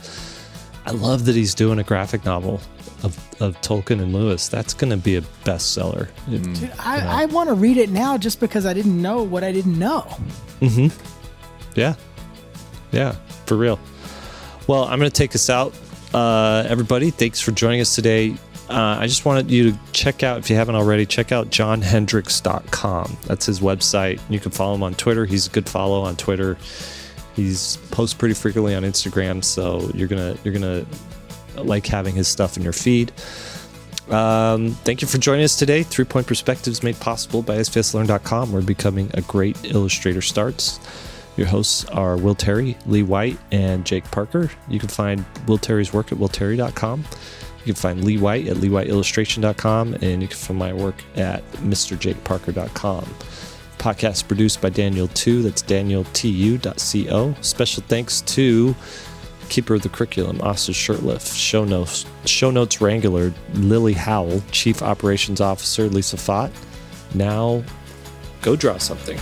I 0.84 0.90
love 0.90 1.26
that 1.26 1.36
he's 1.36 1.54
doing 1.54 1.78
a 1.78 1.84
graphic 1.84 2.24
novel 2.24 2.60
of, 3.04 3.16
of 3.40 3.60
Tolkien 3.60 4.02
and 4.02 4.12
Lewis. 4.12 4.48
That's 4.48 4.74
going 4.74 4.90
to 4.90 4.96
be 4.96 5.14
a 5.14 5.20
bestseller. 5.44 6.08
Mm. 6.26 6.58
Dude, 6.58 6.72
I, 6.80 6.96
you 6.96 7.02
know. 7.02 7.08
I 7.08 7.24
want 7.26 7.48
to 7.50 7.54
read 7.54 7.76
it 7.76 7.90
now 7.90 8.18
just 8.18 8.40
because 8.40 8.66
I 8.66 8.74
didn't 8.74 9.00
know 9.00 9.22
what 9.22 9.44
I 9.44 9.52
didn't 9.52 9.78
know. 9.78 10.02
Mm-hmm. 10.60 10.88
Yeah. 11.78 11.94
Yeah, 12.92 13.12
for 13.46 13.56
real. 13.56 13.78
Well, 14.66 14.84
I'm 14.84 14.98
going 14.98 15.10
to 15.10 15.16
take 15.16 15.34
us 15.34 15.48
out. 15.48 15.72
Uh, 16.12 16.64
everybody, 16.68 17.10
thanks 17.10 17.40
for 17.40 17.50
joining 17.50 17.80
us 17.80 17.94
today 17.94 18.36
uh, 18.68 18.96
I 19.00 19.06
just 19.06 19.24
wanted 19.24 19.50
you 19.50 19.72
to 19.72 19.78
check 19.92 20.22
out, 20.22 20.38
if 20.38 20.48
you 20.48 20.56
haven't 20.56 20.74
already, 20.74 21.04
check 21.04 21.32
out 21.32 21.50
johnhendrix.com. 21.50 23.16
That's 23.26 23.46
his 23.46 23.60
website. 23.60 24.20
You 24.30 24.40
can 24.40 24.52
follow 24.52 24.74
him 24.74 24.82
on 24.82 24.94
Twitter. 24.94 25.26
He's 25.26 25.46
a 25.46 25.50
good 25.50 25.68
follow 25.68 26.02
on 26.02 26.16
Twitter. 26.16 26.56
He's 27.36 27.76
posts 27.90 28.14
pretty 28.14 28.34
frequently 28.34 28.74
on 28.74 28.82
Instagram, 28.84 29.44
so 29.44 29.90
you're 29.92 30.08
gonna 30.08 30.36
you're 30.44 30.54
gonna 30.54 30.86
like 31.56 31.84
having 31.86 32.14
his 32.14 32.28
stuff 32.28 32.56
in 32.56 32.62
your 32.62 32.72
feed. 32.72 33.12
Um, 34.08 34.70
thank 34.84 35.02
you 35.02 35.08
for 35.08 35.18
joining 35.18 35.44
us 35.44 35.56
today. 35.56 35.82
Three 35.82 36.04
Point 36.04 36.26
Perspectives 36.26 36.82
made 36.82 36.98
possible 37.00 37.42
by 37.42 37.56
SVSLearn.com, 37.56 38.52
where 38.52 38.62
becoming 38.62 39.10
a 39.14 39.22
great 39.22 39.56
illustrator 39.64 40.22
starts. 40.22 40.78
Your 41.36 41.48
hosts 41.48 41.84
are 41.86 42.16
Will 42.16 42.36
Terry, 42.36 42.76
Lee 42.86 43.02
White, 43.02 43.38
and 43.50 43.84
Jake 43.84 44.08
Parker. 44.10 44.50
You 44.68 44.78
can 44.78 44.88
find 44.88 45.24
Will 45.48 45.58
Terry's 45.58 45.92
work 45.92 46.12
at 46.12 46.18
willterry.com. 46.18 47.04
You 47.64 47.72
can 47.72 47.80
find 47.80 48.04
Lee 48.04 48.18
White 48.18 48.46
at 48.46 48.56
leewhiteillustration.com, 48.56 49.94
and 49.94 50.22
you 50.22 50.28
can 50.28 50.36
find 50.36 50.58
my 50.58 50.72
work 50.72 50.96
at 51.16 51.42
mrjakeparker.com. 51.52 53.04
Podcast 53.78 54.28
produced 54.28 54.60
by 54.60 54.70
Daniel 54.70 55.08
Tu. 55.08 55.42
That's 55.42 55.62
danieltu.co. 55.62 57.34
Special 57.40 57.82
thanks 57.88 58.20
to 58.22 58.74
Keeper 59.48 59.74
of 59.74 59.82
the 59.82 59.88
Curriculum, 59.88 60.40
Austin 60.40 60.74
Shirtliff, 60.74 61.34
Show 61.36 61.64
Notes, 61.64 62.06
Show 62.24 62.50
Notes 62.50 62.80
Wrangler, 62.80 63.32
Lily 63.54 63.92
Howell, 63.92 64.42
Chief 64.50 64.82
Operations 64.82 65.40
Officer, 65.40 65.88
Lisa 65.88 66.16
Fott. 66.16 66.50
Now 67.14 67.62
go 68.42 68.56
draw 68.56 68.78
something. 68.78 69.18